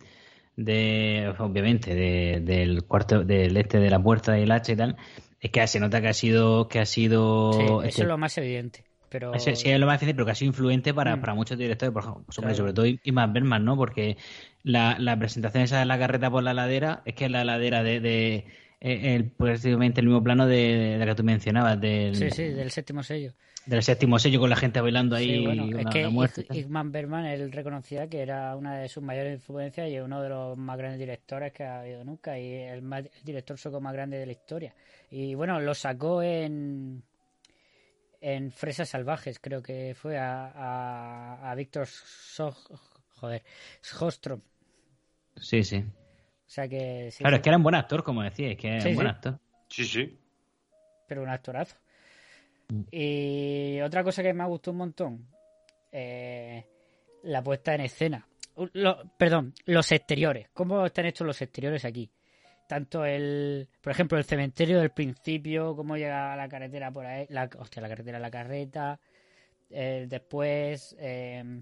de, 0.56 0.62
de, 0.62 1.34
obviamente, 1.38 1.94
de- 1.94 2.40
del 2.42 2.84
cuarto, 2.84 3.24
del 3.24 3.56
este 3.56 3.78
de 3.78 3.88
la 3.88 3.98
puerta 4.02 4.38
y 4.38 4.42
el 4.42 4.52
hacha 4.52 4.72
y 4.72 4.76
tal, 4.76 4.96
es 5.40 5.50
que 5.50 5.66
se 5.66 5.80
nota 5.80 6.02
que 6.02 6.08
ha 6.08 6.12
sido, 6.12 6.68
que 6.68 6.80
ha 6.80 6.86
sido, 6.86 7.52
Sí, 7.54 7.62
eso 7.64 7.84
este, 7.88 8.02
es 8.02 8.08
lo 8.08 8.18
más 8.18 8.36
evidente. 8.36 8.84
Pero 9.08 9.32
sí, 9.38 9.50
es 9.70 9.80
lo 9.80 9.86
más 9.86 10.00
difícil, 10.00 10.16
pero 10.16 10.26
que 10.26 10.32
ha 10.32 10.34
sido 10.34 10.48
influente 10.50 10.92
para, 10.92 11.16
Mm. 11.16 11.20
para 11.20 11.34
muchos 11.34 11.56
directores, 11.56 11.94
por 11.94 12.02
ejemplo, 12.02 12.24
sobre, 12.28 12.48
Claro. 12.48 12.56
sobre 12.56 12.72
todo 12.74 12.86
Iman 13.04 13.32
Berman, 13.32 13.64
¿no? 13.64 13.74
Porque 13.76 14.18
la, 14.64 14.96
la 14.98 15.18
presentación 15.18 15.62
esa 15.62 15.78
de 15.78 15.86
la 15.86 15.98
carreta 15.98 16.30
por 16.30 16.42
la 16.42 16.52
ladera 16.52 17.00
es 17.06 17.14
que 17.14 17.24
es 17.24 17.30
la 17.30 17.44
ladera 17.44 17.82
de, 17.82 18.00
de 18.00 18.44
el, 18.84 19.30
prácticamente 19.30 20.00
el 20.00 20.06
mismo 20.06 20.22
plano 20.22 20.46
de, 20.46 20.56
de 20.56 20.98
la 20.98 21.06
que 21.06 21.14
tú 21.14 21.24
mencionabas, 21.24 21.80
del, 21.80 22.14
sí, 22.14 22.30
sí, 22.30 22.42
del 22.44 22.70
séptimo 22.70 23.02
sello. 23.02 23.32
del 23.66 23.82
séptimo 23.82 24.18
sello 24.18 24.40
con 24.40 24.50
la 24.50 24.56
gente 24.56 24.80
bailando 24.80 25.16
ahí, 25.16 25.38
Sí, 25.38 25.44
bueno, 25.44 25.66
es 25.78 26.32
que. 26.34 26.58
Igman 26.58 26.92
Bergman 26.92 27.24
él 27.26 27.50
reconocía 27.50 28.08
que 28.08 28.20
era 28.20 28.54
una 28.56 28.78
de 28.78 28.88
sus 28.88 29.02
mayores 29.02 29.34
influencias 29.34 29.88
y 29.90 29.98
uno 29.98 30.20
de 30.22 30.28
los 30.28 30.58
más 30.58 30.76
grandes 30.76 31.00
directores 31.00 31.52
que 31.52 31.64
ha 31.64 31.80
habido 31.80 32.04
nunca 32.04 32.38
y 32.38 32.52
el, 32.52 32.82
más- 32.82 33.06
el 33.06 33.24
director 33.24 33.56
sueco 33.58 33.80
más 33.80 33.94
grande 33.94 34.18
de 34.18 34.26
la 34.26 34.32
historia. 34.32 34.74
Y 35.10 35.34
bueno, 35.34 35.58
lo 35.60 35.74
sacó 35.74 36.22
en 36.22 37.02
en 38.20 38.50
Fresas 38.52 38.88
Salvajes, 38.88 39.38
creo 39.38 39.62
que 39.62 39.94
fue 39.94 40.16
a, 40.18 40.46
a, 40.54 41.50
a 41.50 41.54
Víctor 41.54 41.86
joder, 43.16 43.42
Sjostrom. 43.82 44.40
Sí, 45.36 45.62
sí. 45.62 45.84
O 46.46 46.50
sea 46.50 46.68
que 46.68 47.10
sí, 47.10 47.18
Claro, 47.22 47.36
sí, 47.36 47.38
es 47.38 47.42
que 47.42 47.48
era 47.48 47.56
un 47.56 47.62
buen 47.62 47.74
actor, 47.74 48.02
como 48.04 48.22
decía, 48.22 48.50
es 48.50 48.56
que 48.58 48.68
era 48.68 48.80
Sí, 48.80 48.88
un 48.90 48.94
buen 48.96 49.06
sí. 49.08 49.10
actor. 49.14 49.38
Sí, 49.68 49.84
sí. 49.84 50.18
pero 51.06 51.22
un 51.22 51.28
actorazo. 51.28 51.76
Mm. 52.68 52.82
Y 52.90 53.80
otra 53.82 54.02
cosa 54.04 54.22
que 54.22 54.32
me 54.32 54.42
ha 54.42 54.46
gustado 54.46 54.72
un 54.72 54.78
montón, 54.78 55.26
eh, 55.92 56.64
la 57.24 57.42
puesta 57.42 57.74
en 57.74 57.82
escena. 57.82 58.26
Uh, 58.56 58.66
lo- 58.72 59.02
perdón, 59.18 59.52
los 59.66 59.90
exteriores. 59.92 60.48
¿Cómo 60.54 60.84
están 60.86 61.06
hechos 61.06 61.26
los 61.26 61.40
exteriores 61.42 61.84
aquí? 61.84 62.10
Tanto 62.68 63.04
el, 63.04 63.68
por 63.82 63.92
ejemplo, 63.92 64.16
el 64.16 64.24
cementerio 64.24 64.80
del 64.80 64.90
principio, 64.90 65.76
cómo 65.76 65.96
llega 65.96 66.34
la 66.36 66.48
carretera 66.48 66.90
por 66.90 67.04
ahí, 67.04 67.26
la, 67.28 67.50
hostia, 67.58 67.82
la 67.82 67.88
carretera, 67.88 68.18
la 68.18 68.30
carreta, 68.30 68.98
eh, 69.70 70.06
después 70.08 70.96
eh, 70.98 71.60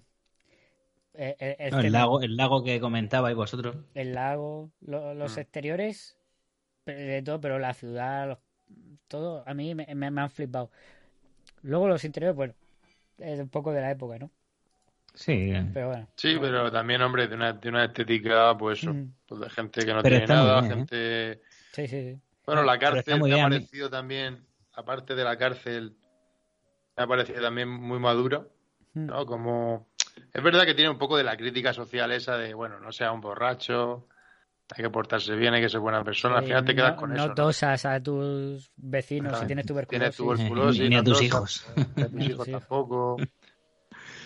eh, 1.15 1.37
el, 1.39 1.57
el 1.67 1.71
No, 1.73 1.79
el 1.81 1.85
cemen- 1.87 1.93
lago, 1.93 2.23
el 2.23 2.37
lago 2.37 2.63
que 2.65 2.81
comentabais 2.81 3.37
vosotros. 3.37 3.77
el 3.95 4.15
lago, 4.15 4.71
lo- 4.81 5.15
los 5.15 5.37
Mm. 5.37 5.41
exteriores, 5.41 6.17
de 6.87 7.23
todo, 7.23 7.41
pero 7.41 7.59
la 7.59 7.75
ciudad, 7.75 8.29
los- 8.29 8.39
todo, 9.09 9.45
a 9.47 9.55
mí 9.55 9.75
me, 9.75 9.87
me- 9.95 10.11
me 10.11 10.21
han 10.21 10.31
flipado. 10.31 10.71
Luego 11.63 11.89
los 11.89 12.05
interiores, 12.05 12.35
bueno, 12.37 12.55
es 13.19 13.39
un 13.39 13.49
poco 13.49 13.73
de 13.73 13.81
la 13.81 13.91
época, 13.91 14.19
¿no? 14.19 14.31
Sí. 15.15 15.53
Pero 15.75 15.89
bueno. 15.89 16.09
Sí, 16.17 16.39
pero 16.41 16.73
también, 16.73 17.03
hombre, 17.03 17.29
de 17.29 17.35
una, 17.35 17.53
de 17.53 17.69
una 17.69 17.85
estética, 17.85 18.57
pues 18.57 18.83
Mm. 18.85 19.09
pues 19.27 19.41
de 19.43 19.51
gente 19.51 19.85
que 19.85 19.93
no 19.95 20.03
Pero 20.03 20.17
tiene 20.17 20.27
nada, 20.27 20.61
bien, 20.61 20.73
¿eh? 20.73 20.75
gente... 20.77 21.43
Sí, 21.73 21.87
sí, 21.87 22.13
sí. 22.15 22.21
Bueno, 22.47 22.63
la 22.65 22.79
cárcel 22.79 23.21
me 23.23 23.39
ha 23.41 23.45
parecido 23.45 23.89
también, 23.91 24.45
aparte 24.73 25.15
de 25.15 25.23
la 25.25 25.37
cárcel, 25.37 25.95
me 26.97 27.05
ha 27.05 27.07
parecido 27.07 27.41
también 27.43 27.69
muy 27.69 27.99
madura, 27.99 28.47
Mm. 28.95 29.07
¿no? 29.07 29.25
Como... 29.27 29.89
Es 30.33 30.43
verdad 30.43 30.65
que 30.65 30.75
tiene 30.75 30.91
un 30.91 30.99
poco 30.99 31.17
de 31.17 31.25
la 31.25 31.37
crítica 31.37 31.73
social 31.73 32.11
esa 32.13 32.37
de, 32.39 32.55
bueno, 32.55 32.79
no 32.81 32.91
sea 32.93 33.13
un 33.13 33.21
borracho, 33.21 34.09
hay 34.75 34.83
que 34.83 34.91
portarse 34.91 35.35
bien, 35.37 35.55
hay 35.55 35.61
que 35.63 35.69
ser 35.69 35.81
buena 35.81 36.03
persona, 36.05 36.39
al 36.39 36.45
final 36.45 36.65
te 36.65 36.75
quedas 36.75 36.93
no, 36.93 36.97
con 36.97 37.11
no 37.11 37.17
eso, 37.17 37.29
¿no? 37.29 37.35
tosas 37.35 37.85
a 37.85 38.03
tus 38.03 38.71
vecinos 38.77 39.39
si 39.39 39.47
tienes 39.47 39.67
Tienes 39.89 40.17
tuberculosis. 40.17 40.17
tuberculosis, 40.17 40.83
Ni 40.89 40.97
a 40.97 40.99
no 40.99 41.05
tus 41.05 41.19
tosas, 41.23 41.27
hijos. 41.27 41.67
a 42.01 42.09
tus 42.09 42.29
hijos 42.29 42.49
tampoco. 42.51 43.21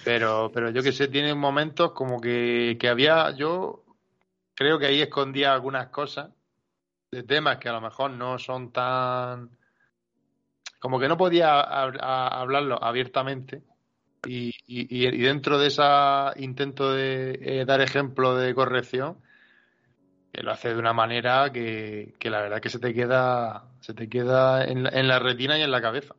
Pero, 0.05 0.51
pero 0.55 0.71
yo 0.71 0.83
que 0.83 0.93
sé, 0.93 1.09
tiene 1.09 1.35
momentos 1.35 1.93
como 1.93 2.21
que, 2.21 2.77
que 2.81 2.89
había, 2.89 3.33
yo 3.33 3.85
creo 4.55 4.79
que 4.79 4.87
ahí 4.87 5.03
escondía 5.03 5.53
algunas 5.53 5.89
cosas 5.89 6.31
de 7.11 7.23
temas 7.25 7.59
que 7.59 7.69
a 7.69 7.73
lo 7.73 7.81
mejor 7.81 8.13
no 8.13 8.39
son 8.39 8.73
tan, 8.73 9.51
como 10.79 10.99
que 11.01 11.09
no 11.09 11.17
podía 11.17 11.61
a- 11.61 12.41
hablarlo 12.41 12.83
abiertamente. 12.83 13.63
Y, 14.27 14.51
y, 14.67 15.07
y 15.07 15.23
dentro 15.23 15.59
de 15.59 15.69
ese 15.69 15.83
intento 16.37 16.93
de 16.93 17.39
eh, 17.41 17.65
dar 17.65 17.81
ejemplo 17.81 18.37
de 18.37 18.55
corrección, 18.55 19.19
que 20.33 20.43
lo 20.43 20.51
hace 20.53 20.69
de 20.71 20.79
una 20.79 20.93
manera 20.93 21.51
que, 21.53 22.15
que 22.19 22.29
la 22.31 22.43
verdad 22.43 22.61
que 22.61 22.69
se 22.69 22.79
te 22.79 22.93
queda, 22.93 23.71
se 23.81 23.95
te 23.95 24.09
queda 24.09 24.65
en 24.65 24.83
la, 24.85 24.91
en 24.91 25.09
la 25.09 25.19
retina 25.19 25.59
y 25.59 25.63
en 25.63 25.71
la 25.71 25.81
cabeza. 25.81 26.15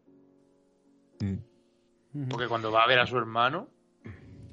Ujú. 1.22 2.28
Porque 2.30 2.48
cuando 2.48 2.72
va 2.72 2.84
a 2.84 2.88
ver 2.88 3.00
a 3.00 3.06
su 3.06 3.18
hermano, 3.18 3.70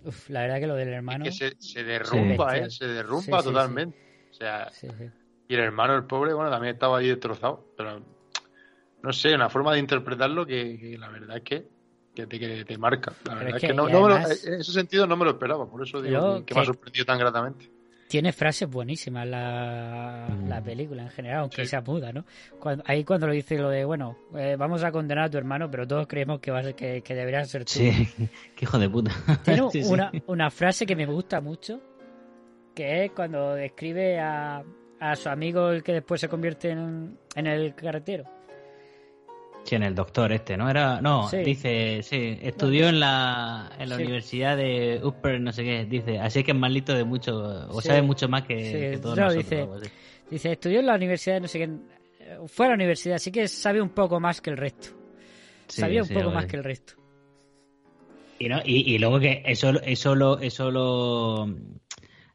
Uf, 0.05 0.29
la 0.29 0.43
verdad 0.43 0.61
que 0.61 0.67
lo 0.67 0.75
del 0.75 0.88
hermano. 0.88 1.25
es 1.25 1.38
que 1.38 1.51
se, 1.51 1.57
se 1.59 1.83
derrumba, 1.83 2.51
Sí. 2.53 2.59
¿eh? 2.59 2.71
Se 2.71 2.87
derrumba 2.87 3.23
Sí, 3.23 3.31
sí, 3.31 3.38
sí. 3.38 3.45
totalmente. 3.45 3.99
O 4.31 4.35
sea, 4.35 4.71
Sí, 4.71 4.88
sí. 4.99 5.11
y 5.49 5.55
el 5.55 5.61
hermano, 5.61 5.95
el 5.95 6.05
pobre, 6.05 6.35
bueno, 6.35 6.51
también 6.51 6.75
estaba 6.75 6.99
ahí 6.99 7.09
destrozado. 7.09 7.73
Pero, 7.77 8.03
no 9.03 9.12
sé, 9.12 9.35
una 9.35 9.49
forma 9.49 9.73
de 9.73 9.79
interpretarlo 9.79 10.45
que, 10.45 10.79
que 10.79 10.99
la 10.99 11.09
verdad 11.09 11.38
es 11.38 11.43
que, 11.43 11.69
que, 12.14 12.27
te, 12.27 12.38
que 12.38 12.64
te 12.64 12.79
marca. 12.79 13.12
La 13.24 13.35
verdad 13.35 13.48
es 13.50 13.55
es 13.57 13.61
que, 13.62 13.66
que, 13.68 13.74
no, 13.74 13.85
me 13.85 13.90
lo- 13.92 14.16
en 14.16 14.22
ese 14.61 14.72
sentido 14.72 15.07
no 15.07 15.16
me 15.16 15.24
lo 15.24 15.33
esperaba. 15.33 15.66
Por 15.68 15.83
eso 15.83 16.00
digo 16.00 16.38
que, 16.40 16.44
que 16.46 16.55
me 16.55 16.61
ha 16.61 16.64
sorprendido 16.64 17.05
tan 17.05 17.18
gratamente. 17.18 17.70
Tiene 18.07 18.33
frases 18.33 18.68
buenísimas 18.70 19.27
la, 19.27 20.29
la 20.46 20.62
película 20.62 21.03
en 21.03 21.09
general, 21.11 21.40
aunque 21.40 21.62
Sí. 21.64 21.70
sea 21.70 21.81
muda, 21.81 22.12
¿no? 22.12 22.24
Cuando, 22.61 22.85
ahí 22.87 23.03
cuando 23.03 23.27
lo 23.27 23.33
dice 23.33 23.57
lo 23.59 23.70
de, 23.70 23.85
bueno, 23.85 24.16
eh, 24.37 24.57
vamos 24.59 24.85
a 24.85 24.92
condenar 24.92 25.24
a 25.24 25.31
tu 25.31 25.38
hermano, 25.38 25.70
pero 25.70 25.87
todos 25.87 26.07
creemos 26.07 26.38
que, 26.38 26.50
va 26.50 26.61
a 26.61 26.62
ser, 26.62 26.74
que, 26.74 27.00
que 27.03 27.14
debería 27.14 27.44
ser 27.46 27.64
tú. 27.64 27.72
Sí, 27.72 27.90
qué 28.55 28.64
hijo 28.64 28.79
de 28.79 28.88
puta. 28.90 29.11
Tiene 29.44 29.68
Sí, 29.70 29.83
sí. 29.83 29.92
una, 29.92 30.12
una 30.27 30.50
frase 30.50 30.85
que 30.87 30.94
me 30.94 31.07
gusta 31.07 31.40
mucho, 31.40 31.81
que 32.74 33.07
es 33.07 33.12
cuando 33.12 33.55
describe 33.55 34.20
a, 34.20 34.62
a 35.00 35.16
su 35.16 35.29
amigo 35.29 35.70
el 35.70 35.83
que 35.83 35.94
después 35.94 36.20
se 36.20 36.29
convierte 36.29 36.70
en, 36.70 37.18
en 37.35 37.46
el 37.46 37.74
carretero. 37.74 38.24
Sí, 39.64 39.74
en 39.77 39.83
el 39.83 39.94
doctor 39.94 40.31
este, 40.31 40.57
¿no? 40.59 40.68
Era, 40.68 41.00
no, 41.00 41.29
Sí. 41.29 41.38
dice, 41.38 42.03
sí, 42.03 42.38
estudió 42.42 42.88
en 42.88 43.00
la, 43.00 43.70
en 43.79 43.88
la 43.88 43.96
Sí. 43.96 44.03
universidad 44.03 44.57
de 44.59 45.00
Upper, 45.03 45.40
no 45.40 45.53
sé 45.53 45.64
qué, 45.64 45.85
dice, 45.87 46.18
así 46.20 46.44
que 46.44 46.50
es 46.53 46.57
más 46.57 46.70
listo 46.70 46.92
de 46.94 47.05
mucho, 47.05 47.35
o 47.70 47.81
sabe 47.81 48.03
mucho 48.03 48.29
más 48.29 48.42
que, 48.42 48.55
que 48.92 48.98
todos 49.00 49.16
no, 49.16 49.24
nosotros. 49.24 49.81
dice-. 49.81 49.92
Dice, 50.31 50.53
estudió 50.53 50.81
en 50.81 50.87
la 50.87 50.94
universidad, 50.94 51.40
no 51.40 51.48
sé 51.48 51.59
qué, 51.61 51.64
eh, 52.20 52.38
fue 52.46 52.66
a 52.66 52.68
la 52.70 52.74
universidad, 52.74 53.16
así 53.16 53.33
que 53.33 53.48
sabe 53.48 53.81
un 53.81 53.90
poco 53.90 54.20
más 54.20 54.40
que 54.40 54.50
el 54.50 54.57
resto. 54.59 54.88
Sabía 55.68 56.03
un 56.03 56.09
poco 56.09 56.31
más 56.31 56.46
que 56.46 56.57
el 56.57 56.64
resto. 56.64 56.94
Y, 58.38 58.48
no, 58.48 58.61
y, 58.64 58.94
y 58.94 58.98
luego 58.98 59.20
que 59.20 59.42
eso, 59.46 59.70
eso, 59.83 60.14
lo, 60.14 60.38
eso 60.40 60.70
lo 60.70 61.46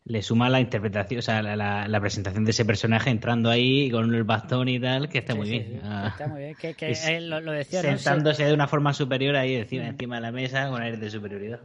le 0.10 0.22
suma 0.24 0.50
la 0.50 0.60
interpretación, 0.60 1.20
o 1.20 1.22
sea, 1.22 1.42
la, 1.44 1.56
la- 1.56 1.88
la 1.88 2.00
presentación 2.02 2.44
de 2.44 2.52
ese 2.52 2.66
personaje 2.66 3.10
entrando 3.12 3.50
ahí 3.50 3.90
con 3.92 4.14
el 4.14 4.24
bastón 4.24 4.68
y 4.68 4.80
tal, 4.80 5.08
que 5.08 5.20
está 5.20 5.34
Sí, 5.34 5.38
muy 5.40 5.48
sí, 5.48 5.60
bien. 5.60 5.82
Ah, 5.84 6.08
Está 6.12 6.28
muy 6.28 6.42
bien. 6.42 6.56
Que, 6.60 6.74
que 6.74 6.92
él 7.16 7.30
lo, 7.30 7.40
lo 7.40 7.52
decía, 7.52 7.82
¿no? 7.84 7.90
sentándose 7.98 8.44
de 8.44 8.54
una 8.54 8.68
forma 8.68 8.92
superior 8.94 9.36
ahí 9.36 9.56
encima, 9.56 9.84
Mm. 9.84 9.88
encima 9.90 10.16
de 10.16 10.22
la 10.22 10.32
mesa 10.32 10.68
con 10.70 10.82
aire 10.82 10.98
de 10.98 11.10
superioridad. 11.10 11.60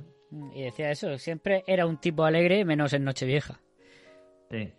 Y 0.55 0.63
decía 0.63 0.91
eso, 0.91 1.17
siempre 1.19 1.65
era 1.67 1.87
un 1.87 1.97
tipo 1.99 2.25
alegre, 2.25 2.65
menos 2.65 2.93
en 2.93 3.05
Nochevieja. 3.05 3.61
Sí. 4.51 4.73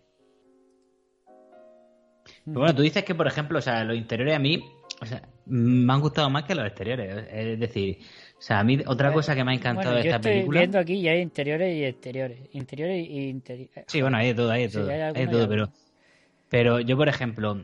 Pero 2.44 2.60
bueno, 2.60 2.74
tú 2.74 2.82
dices 2.82 3.04
que, 3.04 3.14
por 3.14 3.26
ejemplo, 3.26 3.58
o 3.58 3.62
sea, 3.62 3.84
los 3.84 3.96
interiores 3.96 4.36
a 4.36 4.38
mí 4.38 4.62
o 5.00 5.04
sea, 5.04 5.22
me 5.46 5.92
han 5.92 6.00
gustado 6.00 6.30
más 6.30 6.44
que 6.44 6.54
los 6.54 6.64
exteriores. 6.66 7.26
Es 7.30 7.58
decir, 7.60 7.98
o 8.38 8.42
sea, 8.42 8.60
a 8.60 8.64
mí 8.64 8.78
otra 8.86 9.12
cosa 9.12 9.34
que 9.34 9.44
me 9.44 9.52
ha 9.52 9.54
encantado 9.54 9.94
Bueno, 9.94 9.96
de 9.96 10.02
yo 10.02 10.10
esta 10.10 10.16
estoy 10.16 10.32
película. 10.32 10.60
viendo 10.60 10.78
aquí 10.78 10.94
y 10.94 11.08
hay 11.08 11.20
interiores 11.20 11.74
y 11.76 11.84
exteriores. 11.84 12.48
Interiores 12.52 13.06
y 13.08 13.28
interiores. 13.28 13.86
Sí, 13.86 14.00
bueno, 14.02 14.16
hay 14.16 14.28
de 14.28 14.34
todo, 14.34 14.50
hay 14.50 14.62
de 14.64 14.68
Sí, 14.68 14.78
todo. 14.78 14.90
hay 14.90 15.00
hay 15.14 15.26
alguno 15.26 15.32
de 15.32 15.44
y 15.44 15.46
todo, 15.46 15.48
pero, 15.48 15.72
pero 16.48 16.80
yo, 16.80 16.96
por 16.96 17.08
ejemplo, 17.08 17.60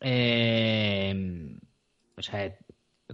eh, 0.00 1.58
o 2.16 2.22
sea, 2.22 2.56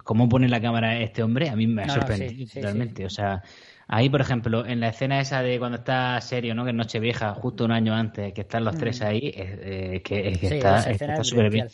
cómo 0.04 0.28
pone 0.28 0.48
la 0.48 0.60
cámara 0.60 1.00
este 1.00 1.22
hombre, 1.22 1.48
a 1.50 1.56
mí 1.56 1.66
me 1.66 1.82
ha 1.84 1.86
No, 1.86 1.94
no, 1.96 2.02
sorprendido 2.02 2.32
sí, 2.34 2.46
sí, 2.46 2.60
totalmente. 2.60 3.06
O 3.06 3.10
sea, 3.10 3.42
ahí, 3.88 4.08
por 4.10 4.20
ejemplo, 4.20 4.66
en 4.66 4.80
la 4.80 4.88
escena 4.88 5.20
esa 5.20 5.42
de 5.42 5.58
cuando 5.58 5.78
está 5.78 6.20
serio, 6.20 6.54
¿no? 6.54 6.64
Que 6.64 6.70
es 6.70 6.76
Nochevieja, 6.76 7.34
justo 7.34 7.64
un 7.64 7.72
año 7.72 7.94
antes, 7.94 8.32
que 8.34 8.42
están 8.42 8.64
los 8.64 8.76
tres 8.76 9.00
Mm. 9.00 9.04
ahí, 9.04 9.32
es, 9.34 9.58
eh, 9.62 10.02
que, 10.04 10.28
es 10.28 10.38
que 10.40 10.46
Sí, 10.48 10.54
está 10.56 10.90
es 10.90 10.98
que 10.98 11.24
súper 11.24 11.50
bien. 11.50 11.68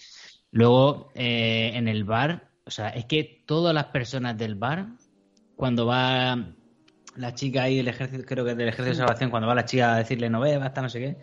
Luego, 0.53 1.13
eh, 1.15 1.73
en 1.75 1.89
el 1.89 2.05
bar, 2.05 2.51
o 2.65 2.71
sea, 2.71 2.89
es 2.91 3.05
que 3.07 3.45
todas 3.47 3.75
las 3.75 3.87
personas 3.87 4.37
del 4.39 4.55
bar, 4.55 4.89
cuando 5.57 5.87
va 5.87 6.53
la 7.17 7.35
chica 7.35 7.63
ahí 7.65 7.79
del 7.79 7.89
ejército, 7.89 8.25
creo 8.27 8.45
que 8.45 8.55
del 8.55 8.69
ejército 8.69 8.91
de 8.91 8.95
salvación, 8.95 9.31
cuando 9.31 9.49
va 9.49 9.55
la 9.55 9.65
chica 9.65 9.95
a 9.95 9.99
decirle 9.99 10.29
no 10.31 10.41
bebas, 10.41 10.69
hasta 10.69 10.83
no 10.83 10.89
sé 10.91 11.01
qué, 11.01 11.17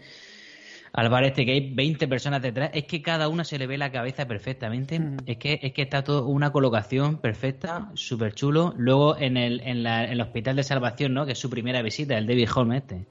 al 0.91 1.09
bar 1.09 1.23
este 1.23 1.45
que 1.45 1.51
hay 1.53 1.73
20 1.73 2.07
personas 2.07 2.41
detrás, 2.41 2.69
es 2.73 2.85
que 2.85 3.01
cada 3.01 3.27
una 3.27 3.43
se 3.43 3.57
le 3.57 3.65
ve 3.67 3.77
la 3.77 3.91
cabeza 3.91 4.27
perfectamente, 4.27 4.99
Mm. 4.99 5.17
es 5.25 5.37
que 5.37 5.59
es 5.61 5.73
que 5.73 5.81
está 5.83 6.03
todo 6.03 6.27
una 6.27 6.51
colocación 6.51 7.17
perfecta, 7.17 7.89
súper 7.95 8.33
chulo. 8.33 8.73
Luego 8.77 9.17
en 9.17 9.37
el, 9.37 9.61
en, 9.61 9.81
la, 9.83 10.03
en 10.05 10.11
el 10.11 10.21
hospital 10.21 10.55
de 10.55 10.63
salvación, 10.63 11.13
¿no? 11.13 11.25
Que 11.25 11.31
es 11.33 11.39
su 11.39 11.49
primera 11.49 11.81
visita, 11.81 12.17
el 12.17 12.27
David 12.27 12.49
Holmes 12.55 12.83
este, 12.83 13.07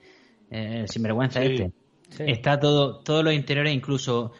el 0.51 0.89
sinvergüenza 0.89 1.41
Sí. 1.41 1.47
este. 1.47 1.73
Sí. 2.11 2.25
Está 2.27 2.61
todo, 2.61 2.99
todos 3.01 3.25
los 3.25 3.33
interiores, 3.33 3.75
incluso 3.75 4.33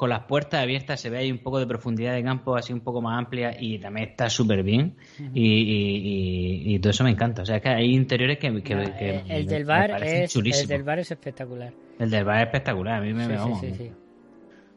con 0.00 0.08
las 0.08 0.24
puertas 0.24 0.62
abiertas, 0.62 0.98
se 0.98 1.10
ve 1.10 1.18
ahí 1.18 1.30
un 1.30 1.40
poco 1.40 1.58
de 1.58 1.66
profundidad 1.66 2.14
de 2.14 2.22
campo, 2.24 2.56
así 2.56 2.72
un 2.72 2.80
poco 2.80 3.02
más 3.02 3.18
amplia, 3.18 3.54
y 3.60 3.78
también 3.78 4.08
está 4.08 4.30
súper 4.30 4.62
bien. 4.62 4.96
y, 5.34 5.42
y- 5.44 6.70
y- 6.70 6.74
y 6.74 6.78
todo 6.78 6.88
eso 6.92 7.04
me 7.04 7.10
encanta. 7.10 7.42
O 7.42 7.44
sea, 7.44 7.56
es 7.56 7.62
que 7.62 7.68
hay 7.68 7.94
interiores 7.94 8.38
que, 8.38 8.62
que- 8.62 8.74
No, 8.74 8.96
que 8.96 9.22
el 9.28 9.46
del 9.46 9.66
bar 9.66 10.02
es 10.02 10.34
el 10.34 10.66
del 10.68 10.82
bar 10.84 11.00
es 11.00 11.10
espectacular. 11.10 11.74
El 11.98 12.08
del 12.08 12.24
bar 12.24 12.38
es 12.38 12.44
espectacular, 12.46 12.94
a 12.94 13.00
mí 13.02 13.12
me 13.12 13.24
Sí, 13.26 13.30
sí, 13.30 13.36
vamos. 13.36 13.60
sí, 13.60 13.74
sí. 13.76 13.92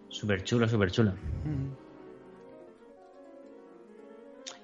Súper 0.09 0.43
chulo, 0.43 0.67
súper 0.67 0.91
chulo. 0.91 1.13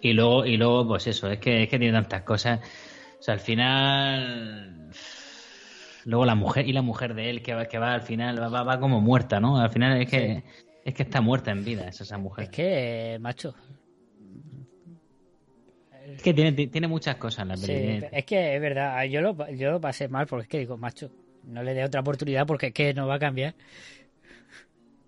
Y 0.02 0.12
luego, 0.12 0.46
y 0.46 0.58
luego, 0.58 0.86
pues 0.90 1.08
eso, 1.08 1.30
es 1.32 1.40
que, 1.40 1.64
es 1.64 1.70
que 1.70 1.80
tiene 1.80 1.94
tantas 1.94 2.24
cosas. 2.24 2.60
O 2.60 3.22
sea, 3.22 3.34
al 3.36 3.40
final. 3.40 4.90
Luego 6.06 6.26
la 6.26 6.36
mujer 6.36 6.68
y 6.68 6.74
la 6.74 6.82
mujer 6.82 7.14
de 7.14 7.30
él 7.30 7.42
que 7.42 7.54
va, 7.54 7.66
que 7.68 7.78
va 7.80 7.94
al 7.94 8.02
final, 8.02 8.42
va, 8.42 8.50
va, 8.50 8.64
va 8.64 8.80
como 8.80 9.02
muerta, 9.02 9.40
¿no? 9.40 9.60
Al 9.60 9.70
final 9.70 10.02
es 10.02 10.10
que, 10.10 10.44
es 10.84 10.94
que 10.94 11.04
está 11.04 11.22
muerta 11.22 11.52
en 11.52 11.64
vida 11.64 11.88
esa, 11.88 12.04
esa 12.04 12.18
mujer. 12.18 12.46
Es 12.46 12.50
que, 12.50 13.14
eh, 13.16 13.20
macho, 13.20 13.56
Es 16.16 16.22
que 16.24 16.34
tiene, 16.34 16.52
tiene 16.68 16.88
muchas 16.88 17.16
cosas 17.18 17.44
en 17.44 17.48
la 17.50 17.58
sí, 17.58 17.68
peli. 17.68 18.06
es 18.12 18.26
que 18.26 18.56
es 18.56 18.62
verdad, 18.62 19.04
yo 19.06 19.22
lo, 19.22 19.50
yo 19.52 19.72
lo 19.72 19.82
pasé 19.82 20.08
mal 20.08 20.26
porque 20.28 20.44
es 20.44 20.50
que 20.50 20.60
digo, 20.60 20.78
macho, 20.78 21.12
no 21.44 21.64
le 21.64 21.74
dé 21.74 21.84
otra 21.84 22.02
oportunidad 22.02 22.46
porque 22.48 22.68
es 22.68 22.74
que 22.74 22.94
no 22.94 23.08
va 23.08 23.16
a 23.16 23.20
cambiar. 23.20 23.56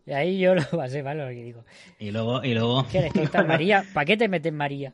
Y 0.06 0.12
ahí 0.14 0.40
yo 0.40 0.56
lo 0.56 0.64
pasé 0.70 1.04
mal 1.04 1.18
porque 1.18 1.44
digo, 1.44 1.66
Y 2.00 2.12
luego, 2.12 2.44
y 2.44 2.54
luego, 2.54 2.86
¿quieres 2.88 3.14
que 3.14 3.24
esta 3.24 3.44
María? 3.44 3.86
¿Para 3.94 4.06
qué 4.06 4.18
te 4.18 4.28
metes 4.28 4.54
María? 4.54 4.94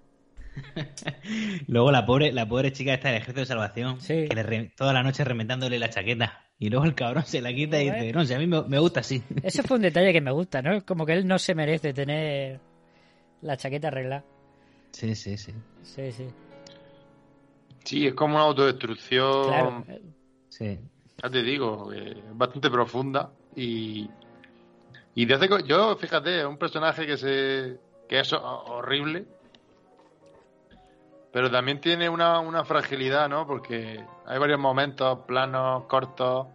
luego 1.68 1.92
la 1.92 2.06
pobre, 2.06 2.32
la 2.32 2.48
pobre 2.48 2.72
chica 2.72 2.94
esta 2.94 3.10
del 3.10 3.18
ejército 3.18 3.40
de 3.42 3.46
salvación, 3.46 4.00
Sí. 4.02 4.28
que 4.28 4.36
le 4.36 4.44
re- 4.44 4.72
toda 4.76 4.94
la 4.94 5.04
noche 5.04 5.24
reventándole 5.24 5.80
la 5.80 5.90
chaqueta. 5.90 6.44
Y 6.60 6.70
luego 6.70 6.86
el 6.86 6.96
cabrón 6.96 7.24
se 7.26 7.42
la 7.42 7.54
quita 7.54 7.82
y 7.82 7.92
dice, 7.92 8.12
no 8.14 8.26
sé, 8.26 8.36
a 8.36 8.40
mí 8.40 8.48
me, 8.48 8.64
me 8.64 8.80
gusta 8.80 9.02
así. 9.02 9.22
Eso 9.44 9.62
fue 9.64 9.78
un 9.78 9.84
detalle 9.84 10.12
que 10.12 10.22
me 10.22 10.32
gusta, 10.32 10.62
¿no? 10.62 10.84
Como 10.86 11.06
que 11.06 11.14
él 11.14 11.28
no 11.28 11.38
se 11.38 11.54
merece 11.54 11.94
tener 11.94 12.60
la 13.42 13.58
chaqueta 13.58 13.90
arreglada. 13.90 14.24
Sí, 14.92 15.14
sí, 15.16 15.38
sí. 15.38 15.54
Sí, 15.84 16.12
sí. 16.12 16.28
Sí, 17.84 18.08
es 18.08 18.14
como 18.16 18.36
una 18.36 18.44
autodestrucción. 18.46 19.44
Claro. 19.48 19.86
Sí. 20.50 20.80
Ya 21.24 21.30
te 21.30 21.42
digo, 21.44 21.92
eh, 21.94 22.16
bastante 22.34 22.70
profunda 22.70 23.30
y 23.56 24.10
y 25.16 25.26
co- 25.28 25.60
yo 25.66 25.96
fíjate, 25.96 26.40
es 26.40 26.46
un 26.46 26.58
personaje 26.58 27.06
que 27.08 27.18
se 27.18 27.80
que 28.08 28.20
es 28.20 28.32
ho- 28.34 28.64
horrible, 28.66 29.26
pero 31.38 31.52
también 31.52 31.80
tiene 31.80 32.10
una, 32.10 32.40
una 32.40 32.66
fragilidad, 32.66 33.30
¿no? 33.30 33.46
Porque 33.46 34.04
hay 34.26 34.40
varios 34.40 34.60
momentos, 34.60 35.20
planos 35.28 35.84
cortos, 35.84 36.48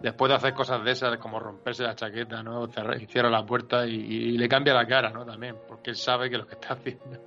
después 0.00 0.28
de 0.28 0.36
hacer 0.36 0.52
cosas 0.52 0.84
de 0.84 0.90
esas, 0.90 1.16
como 1.16 1.40
romperse 1.40 1.82
la 1.82 1.94
chaqueta, 1.94 2.42
¿no? 2.42 2.68
Y 3.00 3.06
cierra 3.06 3.30
la 3.30 3.46
puerta 3.46 3.86
y, 3.86 4.36
le 4.36 4.46
cambia 4.46 4.74
la 4.74 4.86
cara, 4.86 5.08
¿no? 5.08 5.24
También, 5.24 5.56
porque 5.66 5.88
él 5.88 5.96
sabe 5.96 6.28
que 6.28 6.36
lo 6.36 6.46
que 6.46 6.56
está 6.56 6.68
haciendo 6.74 7.18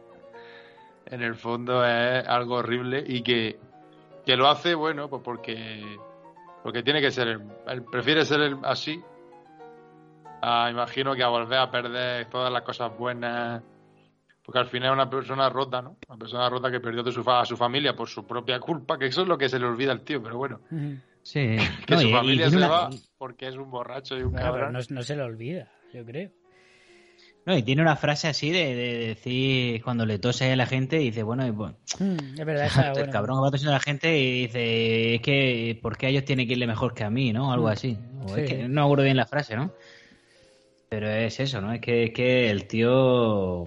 en 1.08 1.24
el 1.24 1.34
fondo 1.34 1.84
es 1.84 2.24
algo 2.28 2.58
horrible 2.58 3.04
y 3.04 3.24
que, 3.24 3.60
que 4.24 4.36
lo 4.36 4.48
hace, 4.48 4.76
bueno, 4.76 5.10
pues 5.10 5.24
porque 5.24 5.98
porque 6.62 6.84
tiene 6.84 7.02
que 7.02 7.10
ser 7.10 7.30
él 7.30 7.84
prefiere 7.92 8.26
ser 8.26 8.42
él 8.42 8.58
así 8.62 9.02
a, 10.44 10.70
imagino 10.70 11.16
que 11.16 11.24
a 11.24 11.30
volver 11.30 11.58
a 11.58 11.72
perder 11.72 12.30
todas 12.30 12.54
las 12.54 12.62
cosas 12.62 12.96
buenas 12.96 13.64
porque 14.52 14.60
al 14.60 14.68
final 14.68 14.90
es 14.90 14.94
una 14.96 15.10
persona 15.10 15.50
rota 15.50 15.82
no 15.82 15.96
una 16.10 16.18
persona 16.18 16.50
rota 16.50 16.70
que 16.70 16.82
perdió 16.82 17.04
de 17.04 17.12
su 17.14 17.24
fa- 17.24 17.40
a 17.40 17.46
su 17.46 17.56
familia 17.56 17.96
por 17.96 18.10
su 18.10 18.28
propia 18.28 18.60
culpa 18.60 19.00
que 19.00 19.06
eso 19.06 19.22
es 19.22 19.28
lo 19.30 19.38
que 19.38 19.48
se 19.48 19.58
le 19.58 19.66
olvida 19.66 19.94
al 19.94 20.02
tío 20.02 20.22
pero 20.22 20.38
bueno. 20.38 20.60
Sí. 21.24 21.56
que 21.88 21.94
No, 21.96 22.02
su 22.02 22.08
y- 22.08 22.10
y 22.10 22.14
familia 22.14 22.48
tiene 22.48 22.50
se 22.52 22.58
una- 22.58 22.68
va 22.68 22.90
porque 23.18 23.48
es 23.48 23.56
un 23.56 23.72
borracho 23.72 24.18
y 24.18 24.24
un 24.24 24.32
Bueno, 24.34 24.48
pero 24.52 24.66
cabrón 24.66 24.74
no, 24.74 24.80
no 24.96 25.04
se 25.04 25.16
le 25.16 25.22
olvida, 25.22 25.72
yo 25.94 26.04
creo. 26.06 26.32
No, 27.46 27.58
y 27.58 27.64
tiene 27.64 27.82
una 27.82 27.96
frase 27.96 28.28
así 28.28 28.52
de, 28.52 28.76
de 28.76 28.98
decir 29.08 29.82
cuando 29.84 30.06
le 30.06 30.20
tose 30.20 30.52
a 30.52 30.56
la 30.56 30.66
gente 30.68 31.02
y 31.02 31.06
dice, 31.06 31.24
bueno, 31.24 31.48
y 31.48 31.52
pues, 31.52 31.72
Mm, 32.00 32.40
es 32.40 32.46
verdad, 32.46 32.66
esa, 32.68 32.88
el 32.90 32.94
bueno, 32.94 33.12
cabrón 33.14 33.38
que 33.38 33.42
va 33.44 33.52
tosiendo 33.52 33.72
a 33.72 33.76
la 33.76 33.80
gente 33.80 34.20
y 34.20 34.42
dice, 34.44 35.16
es 35.16 35.22
que, 35.22 35.80
¿por 35.82 35.98
qué 35.98 36.08
a 36.08 36.10
ellos 36.10 36.26
tiene 36.26 36.46
que 36.46 36.54
irle 36.54 36.68
mejor 36.68 36.94
que 36.94 37.04
a 37.06 37.10
mí, 37.10 37.32
no? 37.34 37.52
Algo 37.54 37.68
Mm. 37.68 37.72
así. 37.72 37.98
O 38.24 38.36
Sí. 38.36 38.42
es 38.42 38.50
que 38.50 38.68
no 38.68 38.84
acuerdo 38.84 39.06
bien 39.06 39.18
la 39.18 39.26
frase, 39.26 39.56
¿no? 39.56 39.72
Pero 40.90 41.08
es 41.10 41.40
eso, 41.40 41.62
¿no? 41.62 41.72
Es 41.74 41.80
que, 41.82 42.04
es 42.06 42.12
que 42.12 42.50
el 42.52 42.68
tío... 42.68 43.66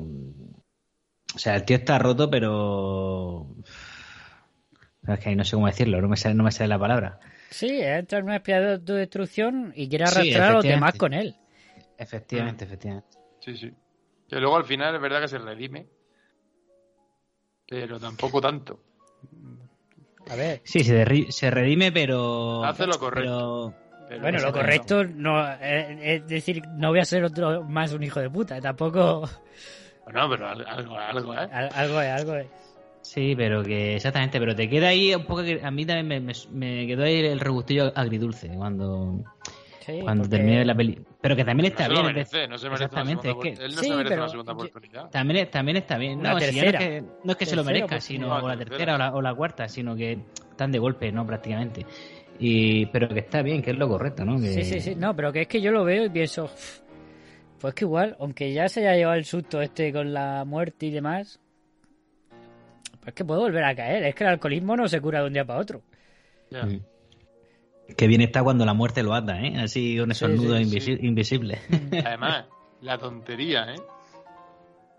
O 1.34 1.38
sea, 1.38 1.56
el 1.56 1.64
tío 1.64 1.76
está 1.76 1.98
roto, 1.98 2.30
pero... 2.30 3.46
Es 5.06 5.18
que 5.20 5.28
ahí 5.30 5.36
no 5.36 5.44
sé 5.44 5.56
cómo 5.56 5.66
decirlo, 5.66 6.00
no 6.00 6.08
me 6.08 6.16
sale, 6.16 6.34
no 6.34 6.44
me 6.44 6.50
sale 6.52 6.68
la 6.68 6.78
palabra. 6.78 7.18
Sí, 7.50 7.80
entra 7.80 8.18
en 8.18 8.24
una 8.24 8.36
especie 8.36 8.60
de 8.60 8.72
autodestrucción 8.74 9.72
y 9.76 9.88
quiere 9.88 10.06
Sí, 10.06 10.12
arrastrar 10.18 10.50
a 10.50 10.52
los 10.54 10.64
demás 10.64 10.94
con 10.94 11.12
él. 11.12 11.36
Efectivamente, 11.98 12.64
efectivamente. 12.64 13.08
sí 13.40 13.56
sí 13.56 13.72
que 14.28 14.40
luego 14.40 14.56
al 14.56 14.64
final 14.64 14.94
es 14.94 15.00
verdad 15.00 15.20
que 15.20 15.28
se 15.28 15.38
redime 15.38 15.86
pero 17.68 18.00
tampoco 18.00 18.40
tanto 18.40 18.80
A 20.30 20.34
ver, 20.34 20.60
Sí, 20.64 20.82
se, 20.82 21.04
se 21.30 21.50
redime, 21.50 21.92
pero... 21.92 22.64
Hace 22.64 22.86
lo 22.86 22.98
correcto. 22.98 23.74
pero- 23.76 24.06
Pero 24.08 24.20
bueno, 24.22 24.40
lo 24.40 24.52
correcto 24.52 25.04
no 25.04 25.46
eh, 25.60 26.16
es 26.16 26.26
decir, 26.26 26.62
no 26.76 26.88
voy 26.88 26.98
a 27.00 27.04
ser 27.04 27.22
otro 27.24 27.62
más 27.64 27.92
un 27.92 28.02
hijo 28.02 28.18
de 28.20 28.30
puta, 28.30 28.60
tampoco 28.60 29.28
bueno 30.04 30.28
pero 30.30 30.48
al- 30.48 30.66
algo 30.66 30.98
algo 30.98 31.34
eh 31.34 31.48
al- 31.50 31.70
algo 31.74 32.00
es, 32.00 32.10
algo 32.10 32.34
es. 32.36 32.46
Sí, 33.02 33.34
pero 33.36 33.62
que 33.62 33.96
exactamente, 33.96 34.38
pero 34.38 34.54
te 34.56 34.66
queda 34.68 34.88
ahí 34.88 35.14
un 35.14 35.24
poco 35.26 35.42
que 35.42 35.60
a 35.62 35.70
mí 35.70 35.84
también 35.84 36.08
me, 36.08 36.20
me- 36.20 36.32
me 36.52 36.86
quedó 36.86 37.04
ahí 37.04 37.16
el 37.26 37.38
regustillo 37.38 37.92
agridulce 37.94 38.48
cuando, 38.48 39.22
Sí, 39.84 39.98
cuando 40.00 40.22
porque- 40.24 40.36
terminé 40.38 40.64
la 40.64 40.74
peli. 40.74 40.98
Pero 41.20 41.36
que 41.36 41.44
también 41.44 41.64
no 41.64 41.68
está 41.68 41.84
se 41.84 41.90
bien. 41.90 42.02
lo 42.02 42.06
merece 42.08 42.48
no 42.48 42.56
se 42.56 42.66
merece 42.70 42.84
una 42.84 43.02
Exactamente, 43.02 43.28
segunda 43.28 43.48
es 43.50 43.58
que 43.58 43.64
él 43.66 43.74
no 43.74 43.80
Sí, 43.82 43.88
se 43.88 43.94
merece 43.96 44.14
una 44.16 44.28
segunda 44.30 44.52
oportunidad 44.54 45.10
también, 45.10 45.50
también 45.50 45.76
está 45.76 45.98
bien. 45.98 46.18
Una 46.20 46.32
No, 46.32 46.40
si 46.40 46.56
no 46.58 46.62
es 46.66 46.76
que, 46.76 47.02
no 47.24 47.32
es 47.32 47.36
que 47.38 47.46
se 47.46 47.56
lo 47.56 47.64
merezca, 47.64 48.00
sino 48.00 48.28
No, 48.28 48.36
o 48.42 48.48
la 48.48 48.56
tercera. 48.56 48.70
tercera 48.78 48.94
o 48.94 48.98
la, 48.98 49.14
o 49.16 49.20
la 49.22 49.34
cuarta, 49.34 49.68
sino 49.68 49.94
que 49.94 50.18
están 50.50 50.72
de 50.72 50.78
golpe, 50.78 51.12
¿no? 51.12 51.26
Prácticamente. 51.26 51.84
Y, 52.38 52.86
pero 52.86 53.08
que 53.08 53.20
está 53.20 53.42
bien, 53.42 53.60
que 53.62 53.70
es 53.72 53.76
lo 53.76 53.86
correcto, 53.86 54.24
¿no? 54.24 54.40
Que, 54.40 54.48
Sí, 54.48 54.64
sí, 54.64 54.80
sí, 54.80 54.94
no, 54.96 55.14
pero 55.14 55.30
que 55.32 55.42
es 55.42 55.46
que 55.48 55.60
yo 55.60 55.70
lo 55.70 55.84
veo 55.84 56.06
y 56.06 56.08
pienso, 56.10 56.44
"Uf, 56.44 56.80
pues 57.64 57.74
que 57.74 57.86
igual, 57.86 58.14
aunque 58.20 58.52
ya 58.52 58.68
se 58.68 58.80
haya 58.80 58.94
llevado 58.94 59.16
el 59.16 59.24
susto 59.24 59.62
este 59.62 59.90
con 59.90 60.12
la 60.12 60.44
muerte 60.44 60.84
y 60.84 60.90
demás, 60.90 61.40
pues 63.00 63.14
que 63.14 63.24
puedo 63.24 63.40
volver 63.40 63.64
a 63.64 63.74
caer, 63.74 64.02
es 64.04 64.14
que 64.14 64.22
el 64.22 64.28
alcoholismo 64.28 64.76
no 64.76 64.86
se 64.86 65.00
cura 65.00 65.20
de 65.22 65.28
un 65.28 65.32
día 65.32 65.46
para 65.46 65.60
otro. 65.60 65.80
Mm. 66.50 66.76
Que 67.96 68.06
bien 68.06 68.20
está 68.20 68.42
cuando 68.42 68.66
la 68.66 68.74
muerte 68.74 69.02
lo 69.02 69.14
ata, 69.14 69.40
¿eh? 69.40 69.56
Así 69.56 69.96
con 69.98 70.10
esos 70.10 70.30
Sí, 70.30 70.36
nudos 70.36 70.58
sí. 70.58 70.64
invisi- 70.64 70.98
invisibles. 71.04 71.58
además 72.04 72.44
la 72.82 72.98
tontería 72.98 73.72
eh 73.72 73.80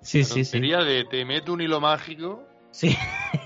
sí, 0.01 0.19
La 0.21 0.25
sí, 0.25 0.43
sí. 0.43 0.51
tontería 0.54 0.80
de 0.80 1.06
te 1.06 1.23
meto 1.23 1.54
un 1.54 1.62
hilo 1.62 1.80
mágico 1.80 2.47
Sí. 2.71 2.97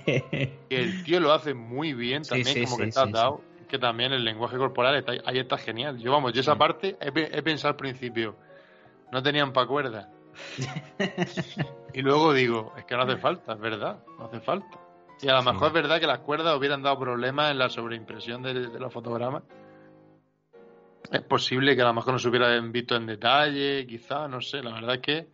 que 0.05 0.57
el 0.69 1.03
tío 1.03 1.19
lo 1.19 1.33
hace 1.33 1.53
muy 1.53 1.91
bien 1.93 2.23
también, 2.23 2.47
sí, 2.55 2.63
como 2.63 2.77
sí, 2.77 2.81
que 2.83 2.87
está 2.87 3.05
sí, 3.05 3.11
dado. 3.11 3.41
Que 3.67 3.77
también 3.79 4.13
el 4.13 4.23
lenguaje 4.23 4.55
corporal 4.55 4.95
está, 4.95 5.11
ahí 5.25 5.39
está 5.39 5.57
genial. 5.57 5.97
Yo, 5.99 6.13
vamos, 6.13 6.31
yo 6.31 6.39
esa 6.39 6.55
parte 6.55 6.95
he 7.01 7.41
pensado 7.43 7.71
al 7.71 7.75
principio, 7.75 8.37
no 9.11 9.23
tenían 9.23 9.53
pa' 9.53 9.67
cuerda. 9.67 10.09
y 11.93 12.01
luego 12.01 12.33
digo, 12.33 12.73
es 12.77 12.85
que 12.85 12.95
no 12.95 13.03
hace 13.03 13.17
falta, 13.17 13.53
es 13.53 13.59
verdad, 13.59 13.99
no 14.17 14.25
hace 14.25 14.39
falta. 14.39 14.79
Y 15.21 15.27
a 15.27 15.33
lo 15.33 15.43
mejor 15.43 15.67
es 15.67 15.73
verdad 15.73 15.99
que 15.99 16.07
las 16.07 16.19
cuerdas 16.19 16.55
hubieran 16.57 16.81
dado 16.81 16.97
problemas 16.99 17.51
en 17.51 17.59
la 17.59 17.69
sobreimpresión 17.69 18.41
de, 18.41 18.53
de 18.53 18.79
los 18.79 18.93
fotogramas. 18.93 19.43
Es 21.11 21.21
posible 21.21 21.75
que 21.75 21.81
a 21.81 21.85
lo 21.85 21.93
mejor 21.93 22.13
no 22.13 22.19
se 22.19 22.29
hubieran 22.29 22.71
visto 22.71 22.95
en 22.95 23.05
detalle, 23.05 23.85
quizá, 23.87 24.27
no 24.27 24.41
sé. 24.41 24.61
La 24.61 24.73
verdad 24.73 24.95
es 24.95 25.01
que, 25.01 25.27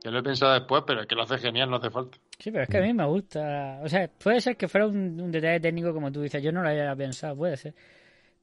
que 0.00 0.10
lo 0.10 0.18
he 0.18 0.22
pensado 0.22 0.52
después, 0.52 0.84
pero 0.86 1.00
es 1.00 1.06
que 1.06 1.14
lo 1.14 1.22
hace 1.22 1.38
genial, 1.38 1.70
no 1.70 1.76
hace 1.76 1.90
falta. 1.90 2.18
Sí, 2.38 2.50
pero 2.50 2.64
es 2.64 2.68
que 2.68 2.78
a 2.78 2.82
mí 2.82 2.92
me 2.92 3.06
gusta, 3.06 3.80
o 3.82 3.88
sea, 3.88 4.08
puede 4.08 4.40
ser 4.40 4.56
que 4.56 4.68
fuera 4.68 4.86
un, 4.86 5.20
un 5.20 5.32
detalle 5.32 5.60
técnico 5.60 5.94
como 5.94 6.12
tú 6.12 6.20
dices, 6.20 6.42
yo 6.42 6.52
no 6.52 6.62
lo 6.62 6.68
había 6.68 6.94
pensado, 6.94 7.36
puede 7.36 7.56
ser, 7.56 7.74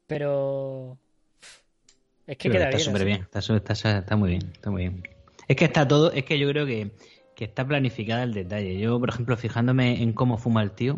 pero 0.07 0.97
es 2.31 2.37
que 2.37 2.49
queda 2.49 2.69
está 2.69 2.77
bien. 2.77 2.85
súper 2.85 3.05
bien, 3.05 3.21
está, 3.21 3.73
está 3.99 4.15
muy 4.15 4.29
bien, 4.29 4.51
está 4.53 4.71
muy 4.71 4.83
bien. 4.83 5.03
Es 5.49 5.57
que 5.57 5.65
está 5.65 5.85
todo, 5.85 6.13
es 6.13 6.23
que 6.23 6.39
yo 6.39 6.47
creo 6.47 6.65
que, 6.65 6.91
que 7.35 7.43
está 7.43 7.67
planificada 7.67 8.23
el 8.23 8.33
detalle. 8.33 8.79
Yo, 8.79 8.97
por 9.01 9.09
ejemplo, 9.09 9.35
fijándome 9.35 10.01
en 10.01 10.13
cómo 10.13 10.37
fuma 10.37 10.63
el 10.63 10.71
tío, 10.71 10.97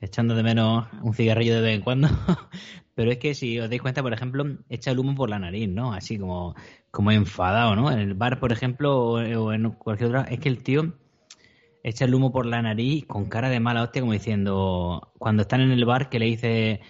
echando 0.00 0.36
de 0.36 0.44
menos 0.44 0.86
un 1.02 1.14
cigarrillo 1.14 1.56
de 1.56 1.62
vez 1.62 1.74
en 1.74 1.82
cuando, 1.82 2.08
pero 2.94 3.10
es 3.10 3.18
que 3.18 3.34
si 3.34 3.58
os 3.58 3.68
dais 3.68 3.82
cuenta, 3.82 4.04
por 4.04 4.12
ejemplo, 4.12 4.44
echa 4.68 4.92
el 4.92 5.00
humo 5.00 5.16
por 5.16 5.30
la 5.30 5.40
nariz, 5.40 5.68
¿no? 5.68 5.92
Así 5.92 6.16
como, 6.16 6.54
como 6.92 7.10
enfadado, 7.10 7.74
¿no? 7.74 7.90
En 7.90 7.98
el 7.98 8.14
bar, 8.14 8.38
por 8.38 8.52
ejemplo, 8.52 8.96
o, 8.96 9.14
o 9.14 9.52
en 9.52 9.70
cualquier 9.72 10.10
otra, 10.10 10.22
es 10.30 10.38
que 10.38 10.48
el 10.48 10.62
tío 10.62 10.94
echa 11.82 12.04
el 12.04 12.14
humo 12.14 12.30
por 12.30 12.46
la 12.46 12.62
nariz 12.62 13.04
con 13.04 13.24
cara 13.24 13.48
de 13.48 13.58
mala 13.58 13.82
hostia, 13.82 14.00
como 14.00 14.12
diciendo, 14.12 15.12
cuando 15.18 15.42
están 15.42 15.60
en 15.60 15.72
el 15.72 15.84
bar 15.84 16.08
que 16.08 16.20
le 16.20 16.26
dice 16.26 16.80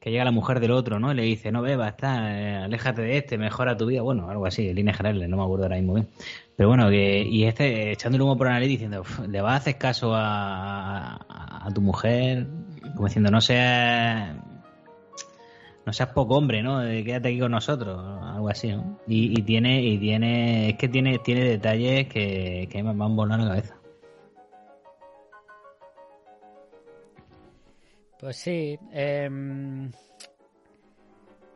que 0.00 0.10
llega 0.10 0.24
la 0.24 0.30
mujer 0.30 0.60
del 0.60 0.70
otro, 0.70 0.98
¿no? 0.98 1.12
Y 1.12 1.14
le 1.14 1.22
dice, 1.22 1.52
no 1.52 1.60
bebas, 1.60 1.90
está, 1.90 2.34
eh, 2.34 2.56
aléjate 2.56 3.02
de 3.02 3.18
este, 3.18 3.36
mejora 3.36 3.76
tu 3.76 3.86
vida. 3.86 4.00
Bueno, 4.00 4.30
algo 4.30 4.46
así, 4.46 4.66
en 4.68 4.76
líneas 4.76 4.96
generales, 4.96 5.28
no 5.28 5.36
me 5.36 5.42
acuerdo 5.42 5.64
ahora 5.64 5.76
mismo 5.76 5.94
bien. 5.94 6.08
Pero 6.56 6.70
bueno, 6.70 6.88
que, 6.88 7.22
y 7.22 7.44
este 7.44 7.88
eh, 7.90 7.92
echando 7.92 8.22
humo 8.24 8.36
por 8.36 8.46
la 8.46 8.54
nariz 8.54 8.70
diciendo, 8.70 9.02
"Uf, 9.02 9.20
¿le 9.28 9.40
vas 9.42 9.52
a 9.52 9.56
hacer 9.56 9.76
caso 9.76 10.14
a, 10.14 11.16
a, 11.66 11.68
tu 11.74 11.82
mujer? 11.82 12.46
Como 12.94 13.08
diciendo, 13.08 13.30
no 13.30 13.42
seas, 13.42 14.36
no 15.84 15.92
seas 15.92 16.08
poco 16.10 16.36
hombre, 16.36 16.62
¿no? 16.62 16.78
De 16.78 17.04
quédate 17.04 17.28
aquí 17.28 17.38
con 17.38 17.52
nosotros, 17.52 18.00
algo 18.22 18.48
así, 18.48 18.68
¿no? 18.72 18.98
Y, 19.06 19.38
y 19.38 19.42
tiene, 19.42 19.82
y 19.82 19.98
tiene, 19.98 20.70
es 20.70 20.76
que 20.76 20.88
tiene, 20.88 21.18
tiene 21.18 21.44
detalles 21.44 22.08
que, 22.08 22.68
que 22.70 22.82
me 22.82 22.90
han 22.90 23.16
volado 23.16 23.42
la 23.42 23.50
cabeza. 23.50 23.79
Pues 28.20 28.36
sí. 28.36 28.78
em, 28.92 29.90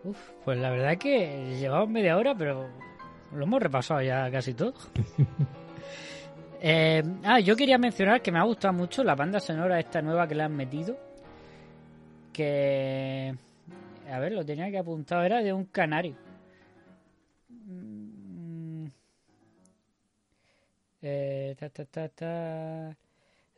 Uf, 0.05 0.19
pues 0.45 0.59
la 0.59 0.71
verdad 0.71 0.93
es 0.93 0.99
que 0.99 1.57
llevamos 1.59 1.89
media 1.89 2.17
hora, 2.17 2.35
pero 2.35 2.69
lo 3.33 3.45
hemos 3.45 3.63
repasado 3.63 4.03
ya 4.03 4.31
casi 4.31 4.55
todo. 4.55 4.75
Eh, 6.67 7.03
ah, 7.25 7.41
yo 7.41 7.57
quería 7.57 7.77
mencionar 7.77 8.23
que 8.23 8.33
me 8.33 8.39
ha 8.39 8.43
gustado 8.45 8.73
mucho 8.73 9.05
la 9.05 9.15
banda 9.15 9.39
sonora 9.39 9.79
esta 9.79 10.01
nueva 10.01 10.27
que 10.27 10.35
le 10.35 10.45
han 10.45 10.57
metido. 10.57 10.97
Que... 12.33 13.35
A 14.11 14.19
ver, 14.19 14.33
lo 14.33 14.47
tenía 14.47 14.71
que 14.71 14.79
apuntado, 14.79 15.23
era 15.25 15.43
de 15.43 15.53
un 15.53 15.67
canario. 15.67 16.17
Mm, 17.51 18.87
Eh, 21.07 21.55
ta, 21.59 21.69
ta, 21.69 21.85
ta, 21.85 22.09
ta. 22.09 22.97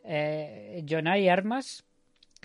Eh, 0.04 0.84
Jonai 0.88 1.28
Armas, 1.28 1.84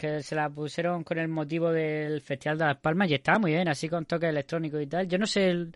que 0.01 0.23
se 0.23 0.35
la 0.35 0.49
pusieron 0.49 1.03
con 1.03 1.17
el 1.19 1.27
motivo 1.27 1.71
del 1.71 2.21
Festival 2.21 2.57
de 2.57 2.65
Las 2.65 2.77
Palmas 2.77 3.09
y 3.09 3.13
estaba 3.13 3.37
muy 3.39 3.51
bien, 3.51 3.67
así 3.67 3.87
con 3.87 4.05
toques 4.05 4.29
electrónicos 4.29 4.81
y 4.81 4.87
tal. 4.87 5.07
Yo 5.07 5.17
no 5.17 5.27
sé, 5.27 5.49
el- 5.49 5.75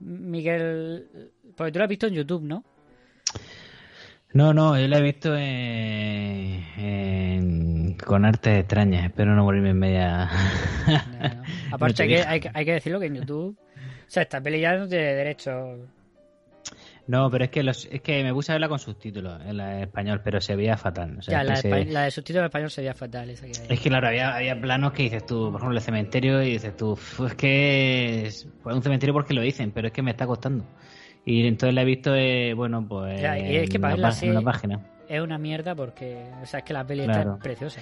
Miguel, 0.00 1.30
porque 1.56 1.72
tú 1.72 1.78
lo 1.78 1.84
has 1.84 1.88
visto 1.88 2.06
en 2.08 2.14
YouTube, 2.14 2.42
¿no? 2.42 2.62
No, 4.32 4.52
no, 4.52 4.78
yo 4.78 4.88
la 4.88 4.98
he 4.98 5.02
visto 5.02 5.34
en, 5.36 6.64
en- 6.76 7.94
con 8.04 8.24
artes 8.24 8.60
extrañas. 8.60 9.04
Espero 9.06 9.34
no 9.34 9.44
volverme 9.44 9.70
en 9.70 9.78
media. 9.78 10.28
Aparte, 11.70 12.02
hay 12.02 12.08
que, 12.08 12.14
vieja. 12.16 12.30
hay, 12.30 12.40
que- 12.40 12.50
hay 12.52 12.64
que 12.64 12.72
decirlo 12.72 12.98
que 13.00 13.06
en 13.06 13.14
YouTube. 13.14 13.56
O 13.58 14.10
sea, 14.14 14.24
esta 14.24 14.40
peli 14.40 14.60
ya 14.60 14.76
no 14.76 14.88
tiene 14.88 15.14
derecho. 15.14 15.78
No, 17.06 17.30
pero 17.30 17.44
es 17.44 17.50
que 17.50 17.62
los, 17.62 17.84
es 17.84 18.00
que 18.00 18.22
me 18.24 18.32
puse 18.32 18.50
a 18.52 18.54
verla 18.54 18.68
con 18.68 18.78
subtítulos 18.78 19.38
en, 19.44 19.58
la- 19.58 19.76
en 19.76 19.82
español, 19.82 20.22
pero 20.24 20.40
se 20.40 20.56
veía 20.56 20.76
fatal. 20.78 21.18
O 21.18 21.22
sea, 21.22 21.38
ya, 21.38 21.44
la, 21.44 21.50
de 21.54 21.56
se- 21.60 21.70
espa- 21.70 21.90
la 21.92 22.02
de 22.04 22.10
subtítulos 22.10 22.40
en 22.40 22.44
español 22.46 22.70
sería 22.70 22.94
fatal. 22.94 23.28
Esa 23.30 23.46
que 23.46 23.52
hay. 23.60 23.66
Es 23.68 23.80
que 23.80 23.88
claro, 23.90 24.08
había, 24.08 24.34
había 24.34 24.58
planos 24.58 24.92
que 24.92 25.02
dices 25.04 25.26
tú, 25.26 25.50
por 25.52 25.60
ejemplo, 25.60 25.76
el 25.78 25.82
cementerio, 25.84 26.42
y 26.42 26.52
dices 26.52 26.74
tú, 26.76 26.92
"Uf, 26.92 27.20
es 27.26 27.34
que 27.34 28.26
es 28.26 28.48
pues, 28.62 28.74
un 28.74 28.82
cementerio 28.82 29.12
porque 29.12 29.34
lo 29.34 29.42
dicen, 29.42 29.70
pero 29.70 29.88
es 29.88 29.92
que 29.92 30.00
me 30.02 30.12
está 30.12 30.26
costando. 30.26 30.64
Y 31.26 31.46
entonces 31.46 31.74
la 31.74 31.82
he 31.82 31.84
visto, 31.84 32.14
eh, 32.14 32.54
bueno, 32.54 32.86
pues 32.88 33.20
Ya, 33.20 33.38
y 33.38 33.56
es 33.56 33.68
que 33.70 33.78
para 33.78 33.94
verla 33.94 34.08
así- 34.08 34.30
página. 34.42 34.80
Es 35.06 35.20
una 35.20 35.36
mierda 35.36 35.74
porque. 35.74 36.30
O 36.42 36.46
sea, 36.46 36.60
es 36.60 36.64
que 36.64 36.72
la 36.72 36.86
peli 36.86 37.04
Claro. 37.04 37.32
está 37.34 37.42
preciosa. 37.42 37.80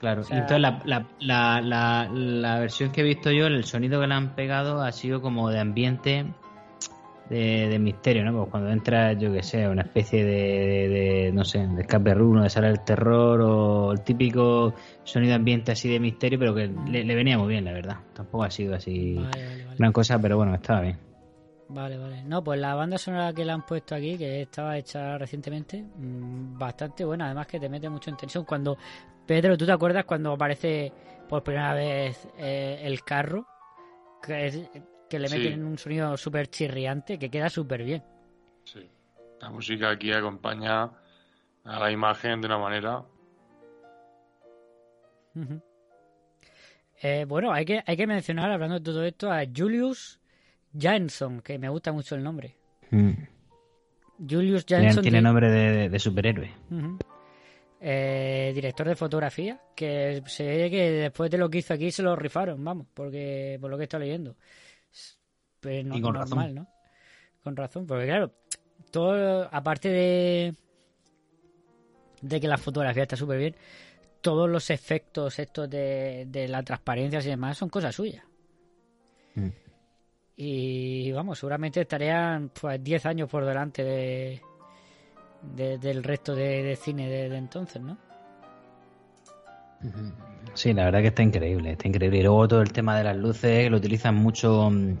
Claro, 0.00 0.20
O 0.20 0.24
sea- 0.24 0.36
y 0.36 0.40
entonces 0.40 0.60
la, 0.62 0.80
la, 0.86 1.06
la, 1.20 1.60
la, 1.60 2.08
la 2.12 2.58
versión 2.60 2.92
que 2.92 3.00
he 3.00 3.04
visto 3.04 3.30
yo, 3.30 3.46
el 3.46 3.64
sonido 3.64 4.00
que 4.00 4.06
le 4.06 4.14
han 4.14 4.34
pegado 4.34 4.80
ha 4.80 4.92
sido 4.92 5.20
como 5.20 5.50
de 5.50 5.58
ambiente 5.58 6.24
de, 7.30 7.68
de 7.68 7.78
misterio, 7.78 8.24
¿no? 8.24 8.32
Pues 8.38 8.50
cuando 8.50 8.70
entra, 8.70 9.12
yo 9.12 9.32
que 9.32 9.42
sé, 9.42 9.68
una 9.68 9.82
especie 9.82 10.24
de, 10.24 10.32
de- 10.32 10.88
de, 10.88 11.32
no 11.32 11.44
sé, 11.44 11.66
de 11.66 11.82
escape 11.82 12.14
room, 12.14 12.38
o 12.38 12.42
de 12.42 12.50
sala 12.50 12.68
del 12.68 12.84
terror, 12.84 13.40
o 13.42 13.92
el 13.92 14.00
típico 14.02 14.74
sonido 15.04 15.34
ambiente 15.34 15.72
así 15.72 15.88
de 15.88 16.00
misterio, 16.00 16.38
pero 16.38 16.54
que 16.54 16.70
le, 16.90 17.04
le 17.04 17.14
venía 17.14 17.36
muy 17.38 17.48
bien, 17.48 17.64
la 17.64 17.72
verdad. 17.72 17.96
Tampoco 18.14 18.44
ha 18.44 18.50
sido 18.50 18.74
así 18.74 19.14
Vale, 19.14 19.28
vale, 19.46 19.64
vale. 19.64 19.76
gran 19.78 19.92
cosa, 19.92 20.18
pero 20.18 20.36
bueno, 20.36 20.54
estaba 20.54 20.80
bien. 20.82 20.98
Vale, 21.70 21.98
vale. 21.98 22.22
No, 22.24 22.42
pues 22.42 22.58
la 22.58 22.74
banda 22.74 22.96
sonora 22.96 23.32
que 23.34 23.44
le 23.44 23.52
han 23.52 23.66
puesto 23.66 23.94
aquí, 23.94 24.16
que 24.16 24.40
estaba 24.42 24.78
hecha 24.78 25.18
recientemente, 25.18 25.82
mm, 25.82 26.58
bastante 26.58 27.04
buena. 27.04 27.26
Además 27.26 27.46
que 27.46 27.60
te 27.60 27.68
mete 27.68 27.90
mucho 27.90 28.08
en 28.08 28.16
tensión. 28.16 28.44
Cuando, 28.46 28.78
Pedro, 29.26 29.54
¿tú 29.58 29.66
te 29.66 29.72
acuerdas 29.72 30.06
cuando 30.06 30.32
aparece 30.32 30.90
por 31.28 31.42
primera 31.42 31.74
vez 31.74 32.26
eh, 32.38 32.80
el 32.84 33.02
carro? 33.04 33.44
Que, 34.22 34.46
es- 34.46 34.70
que 35.08 35.18
le 35.18 35.28
Sí. 35.28 35.38
meten 35.38 35.64
un 35.64 35.78
sonido 35.78 36.16
súper 36.16 36.48
chirriante, 36.48 37.18
que 37.18 37.30
queda 37.30 37.48
súper 37.48 37.82
bien. 37.84 38.02
Sí. 38.64 38.86
La 39.40 39.50
música 39.50 39.90
aquí 39.90 40.12
acompaña 40.12 40.84
a 41.64 41.78
la 41.80 41.90
imagen 41.90 42.40
de 42.40 42.46
una 42.46 42.58
manera. 42.58 43.02
Eh, 47.00 47.24
bueno, 47.28 47.52
hay 47.52 47.64
que, 47.64 47.82
hay 47.86 47.96
que 47.96 48.06
mencionar, 48.06 48.50
hablando 48.50 48.74
de 48.78 48.84
todo 48.84 49.04
esto, 49.04 49.30
a 49.30 49.42
Julius 49.54 50.18
Jansson, 50.76 51.40
que 51.40 51.58
me 51.58 51.68
gusta 51.68 51.92
mucho 51.92 52.14
el 52.16 52.22
nombre. 52.24 52.56
Mm. 52.90 53.12
Julius 54.28 54.66
Tiene, 54.66 54.84
Jansson. 54.84 55.02
tiene 55.02 55.22
nombre 55.22 55.48
de, 55.50 55.72
de- 55.72 55.88
de 55.88 55.98
superhéroe. 56.00 56.50
Eh, 57.80 58.50
director 58.52 58.88
de 58.88 58.96
fotografía, 58.96 59.60
que 59.76 60.20
se 60.26 60.44
ve 60.44 60.68
que 60.70 60.90
después 60.90 61.30
de 61.30 61.38
lo 61.38 61.48
que 61.48 61.58
hizo 61.58 61.72
aquí 61.74 61.92
se 61.92 62.02
lo 62.02 62.16
rifaron, 62.16 62.64
vamos, 62.64 62.88
porque 62.92 63.56
por 63.60 63.70
lo 63.70 63.78
que 63.78 63.84
está 63.84 64.00
leyendo. 64.00 64.34
No, 65.62 65.96
Y 65.96 66.00
con 66.00 66.14
normal, 66.14 66.38
razón. 66.38 66.54
¿no? 66.54 66.68
Con 67.42 67.56
razón, 67.56 67.86
porque 67.86 68.06
claro, 68.06 68.32
todo, 68.90 69.48
aparte 69.52 69.88
de 69.88 70.54
de 72.20 72.40
que 72.40 72.48
la 72.48 72.58
fotografía 72.58 73.02
está 73.04 73.16
súper 73.16 73.38
bien, 73.38 73.56
todos 74.20 74.48
los 74.50 74.70
efectos 74.70 75.38
estos 75.38 75.70
de, 75.70 76.26
de 76.28 76.48
la 76.48 76.62
transparencia 76.64 77.20
y 77.20 77.24
demás 77.26 77.56
son 77.56 77.68
cosas 77.68 77.94
suyas. 77.94 78.24
Mm. 79.36 79.48
Y 80.36 81.12
vamos, 81.12 81.38
seguramente 81.38 81.80
estarían 81.80 82.50
pues 82.60 82.82
10 82.82 83.06
años 83.06 83.28
por 83.30 83.44
delante 83.44 83.84
de, 83.84 84.40
de- 85.54 85.78
del 85.78 86.02
resto 86.02 86.34
de, 86.34 86.62
de 86.64 86.76
cine 86.76 87.08
de, 87.08 87.28
de 87.28 87.36
entonces, 87.36 87.80
¿no? 87.82 87.96
Sí, 90.54 90.72
la 90.72 90.86
verdad 90.86 91.00
que 91.02 91.08
está 91.08 91.22
increíble, 91.22 91.72
está 91.72 91.86
increíble. 91.88 92.18
Y 92.18 92.22
luego 92.22 92.48
todo 92.48 92.62
el 92.62 92.72
tema 92.72 92.96
de 92.98 93.04
las 93.04 93.16
luces, 93.16 93.70
lo 93.70 93.76
utilizan 93.76 94.16
mucho 94.16 94.70
mm, 94.70 94.96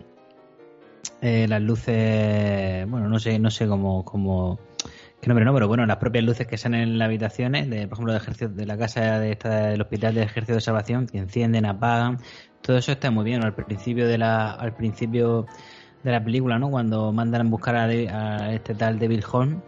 eh, 1.20 1.46
las 1.48 1.62
luces, 1.62 2.88
bueno, 2.88 3.08
no 3.08 3.18
sé, 3.18 3.38
no 3.38 3.50
sé 3.50 3.66
cómo, 3.66 4.04
cómo 4.04 4.58
qué 5.20 5.28
nombre 5.28 5.44
no, 5.44 5.52
pero 5.52 5.66
bueno, 5.68 5.84
las 5.86 5.96
propias 5.96 6.24
luces 6.24 6.46
que 6.46 6.56
salen 6.56 6.80
en 6.82 6.98
las 6.98 7.06
habitaciones, 7.06 7.68
de, 7.68 7.88
por 7.88 7.96
ejemplo, 7.96 8.12
de, 8.12 8.18
ejercicio, 8.18 8.48
de 8.48 8.66
la 8.66 8.76
casa 8.76 9.18
de 9.18 9.32
esta, 9.32 9.66
del 9.68 9.80
hospital 9.80 10.14
de 10.14 10.22
ejército 10.22 10.54
de 10.54 10.60
salvación, 10.60 11.06
que 11.06 11.18
encienden, 11.18 11.66
apagan, 11.66 12.18
todo 12.62 12.78
eso 12.78 12.92
está 12.92 13.10
muy 13.10 13.24
bien. 13.24 13.44
Al 13.44 13.54
principio 13.54 14.06
de 14.06 14.18
la, 14.18 14.52
al 14.52 14.74
principio 14.74 15.46
de 16.04 16.12
la 16.12 16.22
película, 16.22 16.58
¿no? 16.58 16.70
Cuando 16.70 17.12
mandan 17.12 17.46
a 17.46 17.50
buscar 17.50 17.76
a, 17.76 17.84
a 17.84 18.52
este 18.52 18.74
tal 18.74 18.98
Devil 18.98 19.24
Horn, 19.30 19.62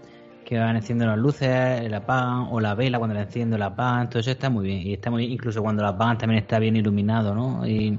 que 0.44 0.58
van 0.58 0.76
encendiendo 0.76 1.14
las 1.14 1.18
luces, 1.18 1.90
la 1.90 1.98
apagan, 1.98 2.48
o 2.50 2.60
la 2.60 2.74
vela 2.74 2.98
cuando 2.98 3.14
la 3.14 3.22
enciendo, 3.22 3.58
la 3.58 3.66
apagan, 3.66 4.08
todo 4.08 4.20
eso 4.20 4.30
está 4.30 4.50
muy 4.50 4.66
bien. 4.66 4.86
Y 4.86 4.92
está 4.92 5.10
muy 5.10 5.22
bien, 5.22 5.32
incluso 5.32 5.62
cuando 5.62 5.82
la 5.82 5.90
apagan 5.90 6.18
también 6.18 6.42
está 6.42 6.58
bien 6.58 6.76
iluminado, 6.76 7.34
¿no? 7.34 7.66
Y, 7.66 7.98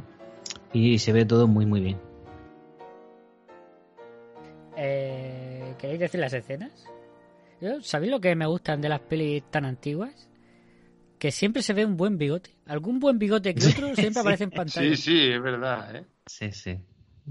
y 0.73 0.99
se 0.99 1.11
ve 1.13 1.25
todo 1.25 1.47
muy, 1.47 1.65
muy 1.65 1.81
bien. 1.81 2.10
Eh, 4.83 5.75
¿Queréis 5.77 5.99
decir 5.99 6.19
las 6.19 6.33
escenas? 6.33 6.71
Yo, 7.61 7.81
¿Sabéis 7.81 8.11
lo 8.11 8.19
que 8.19 8.35
me 8.35 8.47
gustan 8.47 8.81
de 8.81 8.89
las 8.89 8.99
pelis 9.01 9.43
tan 9.51 9.65
antiguas? 9.65 10.27
Que 11.19 11.29
siempre 11.31 11.61
se 11.61 11.73
ve 11.73 11.85
un 11.85 11.95
buen 11.97 12.17
bigote. 12.17 12.49
Algún 12.65 12.99
buen 12.99 13.19
bigote 13.19 13.53
que 13.53 13.59
otro 13.67 13.93
siempre 13.93 14.13
Sí. 14.13 14.19
aparece 14.19 14.43
en 14.45 14.49
pantalla. 14.49 14.89
Sí, 14.89 14.95
sí, 14.95 15.27
es 15.29 15.41
verdad, 15.41 15.95
¿eh? 15.95 16.05
Sí, 16.25 16.51
sí. 16.51 16.79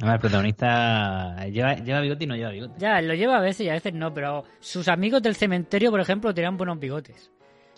El 0.01 0.19
protagonista 0.21 1.45
lleva, 1.49 1.75
lleva 1.75 2.01
bigote 2.01 2.23
y 2.23 2.27
no 2.29 2.37
lleva 2.37 2.51
bigote. 2.51 2.75
Ya, 2.79 3.03
lo 3.03 3.13
lleva 3.15 3.39
a 3.39 3.41
veces 3.41 3.67
y 3.67 3.69
a 3.69 3.73
veces 3.73 3.93
no, 3.93 4.15
pero 4.15 4.45
sus 4.61 4.87
amigos 4.87 5.21
del 5.21 5.35
cementerio, 5.35 5.91
por 5.91 5.99
ejemplo, 6.01 6.33
tenían 6.33 6.57
buenos 6.57 6.79
bigotes. 6.79 7.33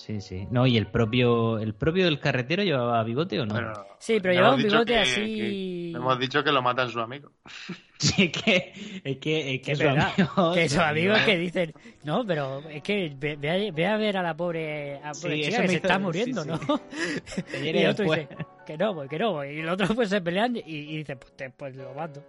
Sí, 0.05 0.21
sí. 0.21 0.49
No, 0.51 0.67
y 0.67 0.77
el 0.77 0.89
propio, 0.89 1.61
el 1.61 1.75
propio 1.75 2.07
del 2.07 2.19
carretero 2.19 2.65
llevaba 2.65 3.05
bigote 3.05 3.39
o 3.39 3.47
no? 3.47 3.55
Bueno, 3.55 3.73
Sí, 4.01 4.19
pero 4.21 4.35
llevaba 4.35 4.57
un 4.57 4.63
bigote 4.65 4.95
que- 4.95 4.99
así... 4.99 5.21
que- 5.21 5.93
hemos 5.95 6.19
dicho 6.19 6.43
que 6.43 6.51
lo 6.51 6.61
matan 6.61 6.91
sus 6.91 7.01
amigos. 7.03 7.31
Sí, 8.03 8.25
es 8.25 8.33
que, 8.43 8.73
es 9.05 9.19
que, 9.19 9.55
es 9.55 9.63
que 9.63 9.73
es 9.73 9.79
su 9.79 9.85
verdad, 9.85 10.09
amigo- 10.17 10.55
que 10.55 10.69
sus 10.69 10.73
su 10.77 10.83
amigos 10.83 11.19
amigo- 11.19 11.25
que 11.27 11.39
dicen, 11.39 11.73
no, 12.03 12.27
pero 12.27 12.59
es 12.69 12.83
que 12.83 13.13
ve, 13.17 13.37
ve 13.37 13.49
a, 13.69 13.73
ve 13.73 13.87
a 13.87 13.97
ver 13.97 14.17
a 14.17 14.23
la 14.25 14.37
pobre, 14.37 14.97
a 14.97 15.07
la 15.09 15.13
pobre 15.13 15.37
Sí, 15.37 15.43
chica 15.45 15.63
que 15.63 15.69
se 15.69 15.75
hizo- 15.75 15.83
está 15.85 15.97
sí, 15.99 16.03
muriendo, 16.03 16.43
sí. 16.43 16.49
¿no? 16.49 16.59
Ayer 17.61 17.77
y 17.77 17.79
el 17.79 17.91
otro 17.91 18.05
después. 18.05 18.29
dice, 18.29 18.47
que 18.67 18.77
no 18.77 18.95
voy, 18.95 19.09
que 19.09 19.19
no 19.21 19.33
voy. 19.35 19.49
Y 19.51 19.61
el 19.61 19.69
otro 19.69 19.95
pues 19.95 20.09
se 20.09 20.21
pelean 20.21 20.57
y, 20.57 20.63
y 20.67 20.97
dice, 20.97 21.15
pues, 21.15 21.33
te- 21.37 21.51
pues 21.51 21.77
lo 21.77 21.95
mato. 21.95 22.25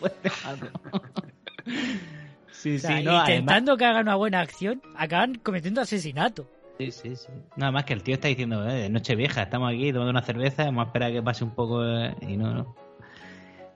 Sí, 2.52 2.76
O 2.76 2.78
sea, 2.78 2.98
sí, 2.98 3.04
no, 3.04 3.10
además- 3.10 3.28
intentando 3.30 3.76
que 3.76 3.84
hagan 3.84 4.02
una 4.02 4.14
buena 4.16 4.40
acción, 4.40 4.80
acaban 4.96 5.34
cometiendo 5.36 5.80
asesinato. 5.80 6.48
Sí, 6.78 6.90
sí, 6.90 7.16
sí. 7.16 7.28
Nada 7.56 7.72
más 7.72 7.84
que 7.84 7.94
el 7.94 8.02
tío 8.02 8.14
está 8.14 8.28
diciendo, 8.28 8.68
eh, 8.68 8.88
noche 8.90 9.14
vieja, 9.16 9.42
estamos 9.42 9.70
aquí 9.72 9.92
tomando 9.92 10.10
una 10.10 10.22
cerveza, 10.22 10.64
vamos 10.64 10.84
a 10.84 10.86
esperar 10.88 11.10
a 11.10 11.12
que 11.14 11.22
pase 11.22 11.42
un 11.44 11.52
poco 11.54 11.82
eh, 11.84 12.14
y 12.20 12.36
no, 12.36 12.52
no. 12.52 12.76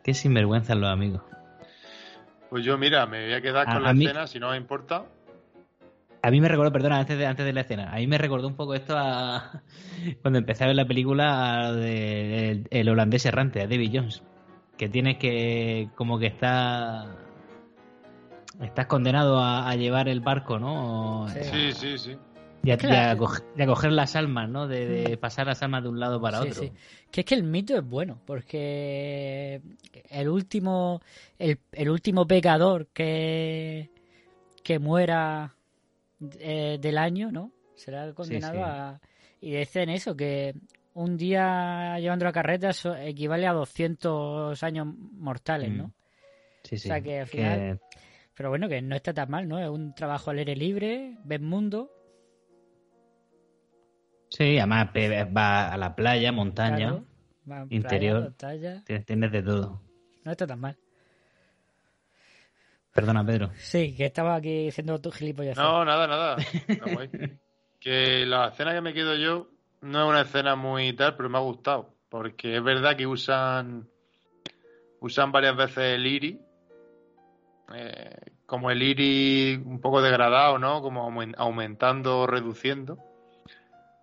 Qué 0.05 0.13
sinvergüenza 0.13 0.75
los 0.75 0.91
amigos. 0.91 1.23
Pues 2.51 2.65
yo, 2.65 2.77
mira, 2.77 3.07
me 3.07 3.25
voy 3.25 3.35
a 3.35 3.41
quedar 3.41 3.69
A- 3.69 3.73
con 3.75 3.83
a 3.85 3.87
la 3.89 3.95
mí- 3.95 4.05
escena, 4.05 4.27
si 4.27 4.39
no 4.39 4.51
me 4.51 4.57
importa. 4.57 5.05
A 6.23 6.31
mí 6.31 6.39
me 6.43 6.49
recordó, 6.49 6.71
perdona, 6.71 6.99
antes 6.99 7.17
de, 7.17 7.25
antes 7.27 7.47
de 7.47 7.53
la 7.55 7.63
escena, 7.63 7.91
a 7.91 7.97
mí 7.97 8.07
me 8.07 8.19
recordó 8.19 8.47
un 8.47 8.55
poco 8.57 8.75
esto 8.75 8.95
a 8.99 9.63
cuando 10.23 10.39
empecé 10.39 10.65
a 10.65 10.67
ver 10.67 10.77
la 10.77 10.85
película 10.85 11.55
a 11.61 11.69
lo 11.71 11.77
de 11.77 12.51
el, 12.51 12.69
el 12.71 12.89
holandés 12.91 13.25
errante, 13.25 13.63
a 13.63 13.67
David 13.67 13.91
Jones, 13.95 14.23
que 14.77 14.91
tienes 14.91 15.17
que, 15.17 15.89
como 15.95 16.19
que 16.19 16.27
está, 16.27 17.17
estás 18.61 18.85
condenado 18.87 19.39
a, 19.39 19.71
a 19.71 19.77
llevar 19.77 20.09
el 20.09 20.21
barco, 20.21 20.59
¿no? 20.59 21.27
Sí. 21.29 21.41
Sí, 21.43 21.73
sí, 21.73 21.99
sí. 21.99 22.19
Y 22.63 22.71
a, 22.73 22.75
y 23.15 23.17
coger, 23.17 23.45
y 23.57 23.63
a 23.63 23.67
coger 23.67 23.93
las 23.93 24.17
almas, 24.17 24.49
¿no? 24.51 24.69
De, 24.69 24.87
de 24.87 25.17
pasar 25.17 25.47
las 25.47 25.63
almas 25.63 25.83
de 25.83 25.89
un 25.89 25.99
lado 25.99 26.21
para 26.21 26.43
Sí, 26.43 26.49
otro. 26.49 26.63
sí. 26.63 26.73
Que 27.11 27.21
es 27.23 27.27
que 27.27 27.35
el 27.35 27.43
mito 27.43 27.77
es 27.77 27.85
bueno, 27.85 28.21
porque 28.27 29.63
el 30.11 30.29
último, 30.29 31.01
el, 31.39 31.59
el 31.73 31.89
último 31.89 32.27
pecador 32.27 32.89
que, 32.89 33.91
que 34.63 34.79
muera 34.79 35.55
eh, 36.39 36.79
del 36.81 36.99
año, 36.99 37.33
¿no? 37.33 37.51
Será 37.77 38.13
condenado 38.13 38.55
sí. 38.57 38.61
a... 38.63 39.01
Y 39.41 39.53
dicen 39.53 39.89
eso, 39.89 40.15
que 40.15 40.55
un 40.93 41.17
día 41.17 41.99
llevando 41.99 42.27
la 42.27 42.33
carreta 42.33 42.69
eso 42.71 42.95
equivale 42.95 43.47
a 43.47 43.55
200 43.55 44.63
años 44.63 44.87
mortales, 45.13 45.71
¿no? 45.73 45.87
Mm. 45.87 45.93
Sí, 46.65 46.77
sí. 46.77 46.89
O 46.89 46.93
sea 46.93 47.01
que 47.01 47.21
al 47.21 47.27
final- 47.27 47.81
Pero 48.35 48.51
bueno, 48.51 48.69
que 48.69 48.83
no 48.83 48.95
está 48.97 49.15
tan 49.15 49.31
mal, 49.31 49.49
¿no? 49.49 49.59
Es 49.59 49.69
un 49.71 49.95
trabajo 49.95 50.31
al 50.31 50.39
aire 50.39 50.55
libre, 50.57 51.17
ves 51.25 51.41
mundo, 51.41 51.91
Sí, 54.31 54.59
además 54.59 54.89
va 55.37 55.73
a 55.73 55.77
la 55.77 55.95
playa, 55.95 56.33
montaña, 56.33 56.77
claro, 56.89 57.05
playa, 57.45 57.67
interior. 57.69 58.23
montaña, 58.23 58.83
tienes, 59.05 59.33
de 59.33 59.43
todo. 59.43 59.83
no 60.25 60.31
está 60.31 60.47
tan 60.47 60.61
mal. 60.61 60.77
Perdona, 62.93 63.25
Pedro. 63.25 63.51
Sí, 63.57 63.95
que 63.97 64.07
estaba 64.07 64.35
aquí 64.37 64.65
diciendo 64.65 65.01
tu 65.01 65.11
gilipollas. 65.11 65.57
No, 65.57 65.85
nada, 65.85 66.07
nada. 66.07 66.37
Que 67.81 68.27
la 68.27 68.49
escena 68.49 68.75
que 68.75 68.81
me 68.83 68.93
quedo 68.93 69.17
yo 69.17 69.49
no 69.81 70.03
es 70.03 70.09
una 70.11 70.21
escena 70.23 70.55
muy 70.55 70.93
tal, 70.93 71.17
pero 71.17 71.31
me 71.31 71.39
ha 71.39 71.41
gustado. 71.41 71.95
Porque 72.11 72.57
es 72.57 72.63
verdad 72.63 72.97
que 72.97 73.07
usan 73.07 73.89
usan 75.01 75.33
varias 75.33 75.57
veces 75.57 75.79
el 75.97 76.07
IRI. 76.07 76.41
eh, 77.75 78.17
como 78.45 78.71
el 78.71 78.83
IRI 78.83 79.63
un 79.65 79.81
poco 79.81 80.03
degradado, 80.03 80.59
¿no? 80.59 80.83
Como 80.83 81.09
aumen- 81.09 81.35
aumentando 81.39 82.21
o 82.21 82.27
reduciendo 82.27 82.99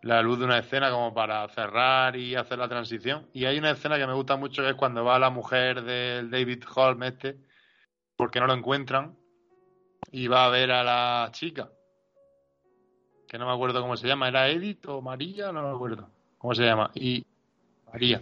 la 0.03 0.21
luz 0.21 0.39
de 0.39 0.45
una 0.45 0.59
escena 0.59 0.91
como 0.91 1.13
para 1.13 1.47
cerrar 1.49 2.15
y 2.15 2.35
hacer 2.35 2.57
la 2.59 2.67
transición. 2.69 3.27
Y 3.33 3.45
hay 3.45 3.57
una 3.57 3.71
escena 3.71 3.97
que 3.97 4.07
me 4.07 4.13
gusta 4.13 4.35
mucho 4.37 4.61
que 4.63 4.69
es 4.69 4.75
cuando 4.75 5.03
va 5.03 5.19
la 5.19 5.29
mujer 5.29 5.81
del 5.83 6.29
David 6.29 6.63
Holm 6.75 7.03
este, 7.03 7.37
porque 8.15 8.39
no 8.39 8.47
lo 8.47 8.53
encuentran, 8.53 9.15
y 10.11 10.27
va 10.27 10.45
a 10.45 10.49
ver 10.49 10.71
a 10.71 10.83
la 10.83 11.29
chica, 11.33 11.69
que 13.27 13.37
no 13.37 13.45
me 13.47 13.53
acuerdo 13.53 13.81
cómo 13.81 13.97
se 13.97 14.07
llama, 14.07 14.27
¿era 14.29 14.47
Edith 14.47 14.85
o 14.87 15.01
María? 15.01 15.51
No 15.51 15.61
me 15.63 15.75
acuerdo 15.75 16.09
cómo 16.37 16.55
se 16.55 16.63
llama, 16.63 16.91
y 16.95 17.25
María. 17.91 18.21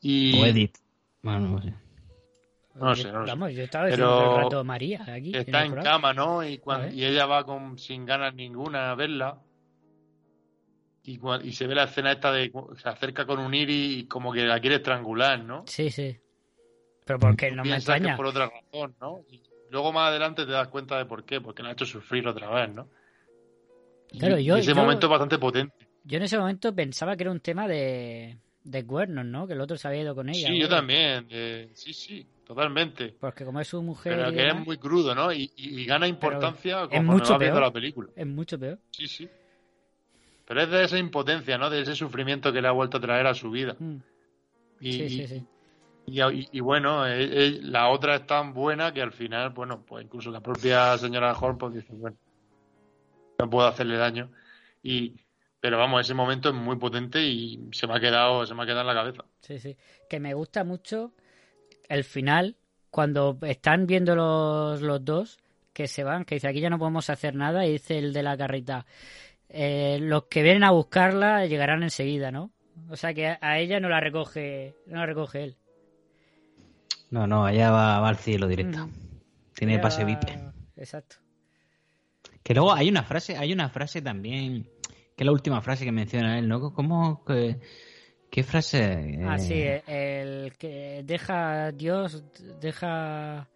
Y 0.00 0.40
O 0.42 0.46
Edith. 0.46 0.76
Bueno, 1.22 1.40
no 1.50 1.62
sé. 1.62 1.74
no 2.74 2.94
sé, 2.96 3.12
no 3.12 3.20
lo 3.20 3.26
sé. 3.26 3.30
Vamos, 3.32 3.52
yo 3.52 3.62
estaba 3.62 3.86
diciendo 3.86 4.18
Pero 4.18 4.36
el 4.38 4.42
rato 4.44 4.64
María 4.64 5.02
aquí. 5.08 5.28
en 5.32 5.40
está 5.42 5.64
en 5.64 5.72
programa. 5.72 5.90
cama, 5.96 6.12
¿no? 6.14 6.42
Y, 6.44 6.56
A 6.56 6.60
cuan- 6.60 6.80
ver. 6.82 6.94
y 6.94 7.04
ella 7.04 7.26
va 7.26 7.44
con 7.44 7.78
sin 7.78 8.04
ganas 8.04 8.34
ninguna 8.34 8.90
a 8.90 8.94
verla. 8.96 9.38
Y, 11.04 11.52
se 11.52 11.66
ve 11.66 11.74
la 11.74 11.84
escena 11.84 12.12
esta 12.12 12.30
de 12.32 12.52
se 12.80 12.88
acerca 12.88 13.26
con 13.26 13.40
un 13.40 13.52
iri 13.54 13.98
y 14.00 14.04
como 14.06 14.32
que 14.32 14.42
la 14.42 14.60
quiere 14.60 14.76
estrangular, 14.76 15.42
¿no? 15.42 15.64
Sí, 15.66 15.90
sí. 15.90 16.16
Pero 17.04 17.18
porque 17.18 17.50
no 17.50 17.64
me 17.64 17.70
que 17.70 17.76
extraña. 17.76 18.12
es 18.12 18.16
por 18.16 18.26
otra 18.26 18.48
razón, 18.48 18.94
¿no? 19.00 19.24
Y 19.28 19.40
luego 19.70 19.92
más 19.92 20.10
adelante 20.10 20.46
te 20.46 20.52
das 20.52 20.68
cuenta 20.68 20.98
de 20.98 21.06
por 21.06 21.24
qué, 21.24 21.40
porque 21.40 21.62
la 21.64 21.70
ha 21.70 21.72
hecho 21.72 21.86
sufrir 21.86 22.28
otra 22.28 22.48
vez, 22.50 22.72
¿no? 22.72 22.88
Y- 24.12 24.18
Claro, 24.20 24.38
yo- 24.38 24.56
ese 24.56 24.68
yo- 24.70 24.76
momento 24.76 25.06
es 25.06 25.10
bastante 25.10 25.38
potente. 25.38 25.74
Yo 26.04 26.16
en 26.18 26.22
ese 26.22 26.38
momento 26.38 26.72
pensaba 26.74 27.16
que 27.16 27.24
era 27.24 27.32
un 27.32 27.40
tema 27.40 27.66
de, 27.66 28.38
de 28.62 28.86
cuernos, 28.86 29.24
¿no? 29.24 29.46
Que 29.48 29.54
el 29.54 29.60
otro 29.60 29.76
se 29.76 29.88
había 29.88 30.02
ido 30.02 30.14
con 30.14 30.28
ella. 30.28 30.46
Sí, 30.48 30.58
yo 30.58 30.68
también. 30.68 31.26
eh, 31.30 31.70
sí, 31.74 31.92
sí, 31.92 32.24
totalmente. 32.46 33.16
Porque 33.18 33.44
como 33.44 33.60
es 33.60 33.66
su 33.68 33.82
mujer. 33.82 34.14
Pero 34.16 34.30
que 34.32 34.48
es 34.48 34.54
muy 34.54 34.78
crudo, 34.78 35.14
¿no? 35.16 35.32
Y, 35.32 35.50
y- 35.56 35.80
y 35.80 35.84
gana 35.84 36.06
importancia 36.06 36.82
es 36.84 36.88
como 36.88 37.12
mucho 37.14 37.32
va 37.32 37.38
viendo 37.38 37.56
peor. 37.56 37.66
la 37.68 37.72
película. 37.72 38.08
Es 38.14 38.26
mucho 38.26 38.56
peor. 38.58 38.78
Sí, 38.90 39.08
sí. 39.08 39.28
Pero 40.52 40.64
es 40.64 40.70
de 40.70 40.84
esa 40.84 40.98
impotencia, 40.98 41.56
¿no? 41.56 41.70
De 41.70 41.80
ese 41.80 41.94
sufrimiento 41.96 42.52
que 42.52 42.60
le 42.60 42.68
ha 42.68 42.72
vuelto 42.72 42.98
a 42.98 43.00
traer 43.00 43.26
a 43.26 43.32
su 43.32 43.50
vida. 43.50 43.74
Mm. 43.78 43.96
Y, 44.80 44.92
Sí, 44.92 45.08
sí, 45.08 45.26
sí. 45.26 45.46
y- 46.04 46.20
y- 46.20 46.48
y 46.52 46.60
bueno, 46.60 47.06
eh, 47.06 47.24
eh, 47.24 47.58
la 47.62 47.88
otra 47.88 48.16
es 48.16 48.26
tan 48.26 48.52
buena 48.52 48.92
que 48.92 49.00
al 49.00 49.12
final, 49.12 49.48
bueno, 49.50 49.82
pues 49.82 50.04
incluso 50.04 50.30
la 50.30 50.42
propia 50.42 50.98
señora 50.98 51.32
Horn 51.32 51.56
pues 51.56 51.72
dice, 51.72 51.94
bueno, 51.94 52.18
no 53.38 53.48
puedo 53.48 53.66
hacerle 53.66 53.96
daño. 53.96 54.30
Y, 54.82 55.14
pero 55.58 55.78
vamos, 55.78 56.02
ese 56.02 56.12
momento 56.12 56.50
es 56.50 56.54
muy 56.54 56.76
potente 56.76 57.22
y 57.22 57.68
se 57.72 57.86
me 57.86 57.94
ha 57.94 58.00
quedado, 58.00 58.44
se 58.44 58.54
me 58.54 58.64
ha 58.64 58.66
quedado 58.66 58.82
en 58.82 58.88
la 58.88 58.94
cabeza. 58.94 59.24
Sí, 59.40 59.58
sí. 59.58 59.78
Que 60.10 60.20
me 60.20 60.34
gusta 60.34 60.64
mucho 60.64 61.12
el 61.88 62.04
final, 62.04 62.56
cuando 62.90 63.38
están 63.40 63.86
viendo 63.86 64.14
los, 64.14 64.82
los 64.82 65.02
dos, 65.02 65.38
que 65.72 65.88
se 65.88 66.04
van, 66.04 66.26
que 66.26 66.34
dice 66.34 66.48
aquí 66.48 66.60
ya 66.60 66.68
no 66.68 66.78
podemos 66.78 67.08
hacer 67.08 67.34
nada, 67.34 67.64
y 67.64 67.72
dice 67.72 67.98
el 67.98 68.12
de 68.12 68.22
la 68.22 68.36
carrita, 68.36 68.84
eh, 69.52 69.98
los 70.00 70.24
que 70.24 70.42
vienen 70.42 70.64
a 70.64 70.70
buscarla 70.70 71.46
llegarán 71.46 71.82
enseguida, 71.82 72.30
¿no? 72.30 72.50
O 72.88 72.96
sea 72.96 73.14
que 73.14 73.26
a, 73.40 73.58
ella 73.58 73.80
no 73.80 73.88
la 73.88 74.00
recoge, 74.00 74.74
no 74.86 74.98
la 74.98 75.06
recoge 75.06 75.44
él. 75.44 75.56
No, 77.10 77.26
no, 77.26 77.44
allá 77.44 77.70
va, 77.70 78.00
va 78.00 78.08
al 78.08 78.16
cielo 78.16 78.46
directo. 78.48 78.84
Ujú. 78.84 78.92
Tiene 79.54 79.74
Ella 79.74 79.82
pase 79.82 80.02
va- 80.02 80.06
VIP. 80.08 80.28
Exacto. 80.76 81.16
Que 82.42 82.54
luego 82.54 82.72
hay 82.72 82.88
una 82.88 83.02
frase, 83.02 83.36
hay 83.36 83.52
una 83.52 83.68
frase 83.68 84.00
también, 84.02 84.64
que 85.16 85.22
es 85.22 85.26
la 85.26 85.32
última 85.32 85.60
frase 85.60 85.84
que 85.84 85.92
menciona 85.92 86.38
él, 86.38 86.48
¿no? 86.48 86.72
¿Cómo 86.72 87.22
que, 87.24 87.58
qué 88.30 88.42
frase? 88.42 89.18
Ah, 89.24 89.36
Eh, 89.36 89.38
sí, 89.38 89.92
el 89.92 90.54
que 90.58 91.02
deja 91.04 91.70
Dios, 91.72 92.24
deja, 92.60 93.46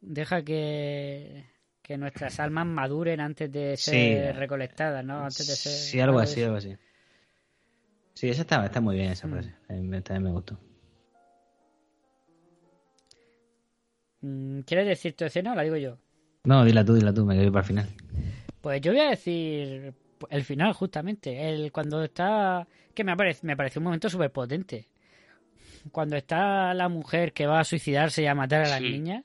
deja 0.00 0.42
que, 0.44 1.44
que 1.84 1.98
nuestras 1.98 2.40
almas 2.40 2.66
maduren 2.66 3.20
antes 3.20 3.52
de 3.52 3.76
Sí. 3.76 3.90
ser 3.90 4.36
recolectadas, 4.36 5.04
¿no? 5.04 5.18
Antes 5.24 5.46
de 5.46 5.54
ser. 5.54 5.72
Sí, 5.72 6.00
algo 6.00 6.18
así, 6.18 6.42
algo 6.42 6.56
así. 6.56 6.74
Sí, 8.14 8.30
esa 8.30 8.40
está, 8.42 8.64
está 8.64 8.80
muy 8.80 8.96
bien, 8.96 9.12
esa 9.12 9.26
Mm. 9.28 9.30
frase. 9.32 9.54
A 9.68 9.72
mí 9.74 9.82
me- 9.82 10.00
también 10.00 10.22
me 10.24 10.30
gustó. 10.32 10.58
Mm, 14.22 14.60
¿Quieres 14.60 14.86
decir 14.86 15.14
tu 15.14 15.24
escena 15.24 15.52
o 15.52 15.54
la 15.54 15.62
digo 15.62 15.76
yo? 15.76 15.98
No, 16.44 16.64
dila 16.64 16.84
tú, 16.84 16.94
dila 16.94 17.12
tú, 17.12 17.24
me 17.24 17.34
quedé 17.36 17.50
para 17.50 17.60
el 17.60 17.66
final. 17.66 17.88
Pues 18.60 18.80
yo 18.80 18.92
voy 18.92 19.00
a 19.00 19.10
decir 19.10 19.92
el 20.30 20.44
final, 20.44 20.72
justamente. 20.72 21.48
El 21.50 21.70
cuando 21.72 22.02
está. 22.02 22.66
Que 22.94 23.04
me, 23.04 23.16
parece 23.16 23.46
me 23.46 23.56
pareció 23.56 23.80
un 23.80 23.84
momento 23.84 24.08
súper 24.08 24.30
potente. 24.30 24.88
Cuando 25.92 26.16
está 26.16 26.72
la 26.72 26.88
mujer 26.88 27.32
que 27.34 27.46
va 27.46 27.60
a 27.60 27.64
suicidarse 27.64 28.22
y 28.22 28.26
a 28.26 28.34
matar 28.34 28.62
a 28.64 28.68
las 28.68 28.78
Sí. 28.78 28.90
niñas. 28.90 29.24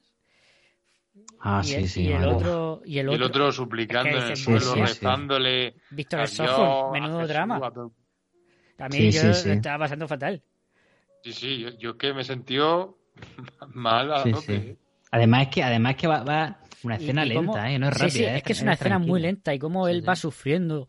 Ah, 1.41 1.61
y 1.63 1.67
sí, 1.67 1.75
el, 1.75 1.87
sí. 1.87 2.01
y 2.03 2.07
el 2.07 2.13
vale. 2.13 2.33
otro. 2.33 2.81
Y 2.85 2.99
el 2.99 3.09
Y 3.09 3.15
el 3.15 3.23
otro. 3.23 3.51
suplicando 3.51 4.09
Es 4.09 4.13
que 4.15 4.25
en 4.25 4.31
el 4.31 4.37
suelo, 4.37 4.59
sí, 4.59 4.65
sí, 4.73 4.81
rezándole. 4.81 5.75
Víctor 5.89 6.27
Sojo, 6.27 6.91
menudo 6.91 7.27
drama. 7.27 7.71
Sí, 8.91 9.11
yo 9.11 9.21
sí, 9.21 9.27
lo 9.27 9.33
sí. 9.33 9.49
estaba 9.49 9.79
pasando 9.79 10.07
fatal. 10.07 10.41
Sí, 11.23 11.33
sí, 11.33 11.59
yo, 11.59 11.69
yo 11.77 11.97
que 11.97 12.13
me 12.13 12.23
sentió 12.23 12.97
mal 13.73 14.11
a 14.13 14.23
Sí, 14.23 14.31
tope, 14.31 14.61
sí. 14.61 14.77
Además 15.11 15.43
es 15.43 15.47
que, 15.49 15.63
además 15.63 15.95
que 15.95 16.07
va, 16.07 16.23
va 16.23 16.59
una 16.83 16.95
escena 16.95 17.25
y 17.25 17.29
lenta, 17.29 17.51
cómo- 17.53 17.65
¿eh? 17.67 17.79
No 17.79 17.87
es 17.87 17.93
Sí, 17.93 17.99
rápida. 17.99 18.09
sí, 18.11 18.23
¿eh? 18.23 18.35
es 18.37 18.43
que 18.43 18.53
es 18.53 18.61
una 18.61 18.73
escena 18.73 18.99
muy 18.99 19.19
lenta 19.19 19.53
y 19.53 19.59
cómo 19.59 19.87
él 19.87 20.01
sí. 20.01 20.05
va 20.07 20.15
sufriendo 20.15 20.87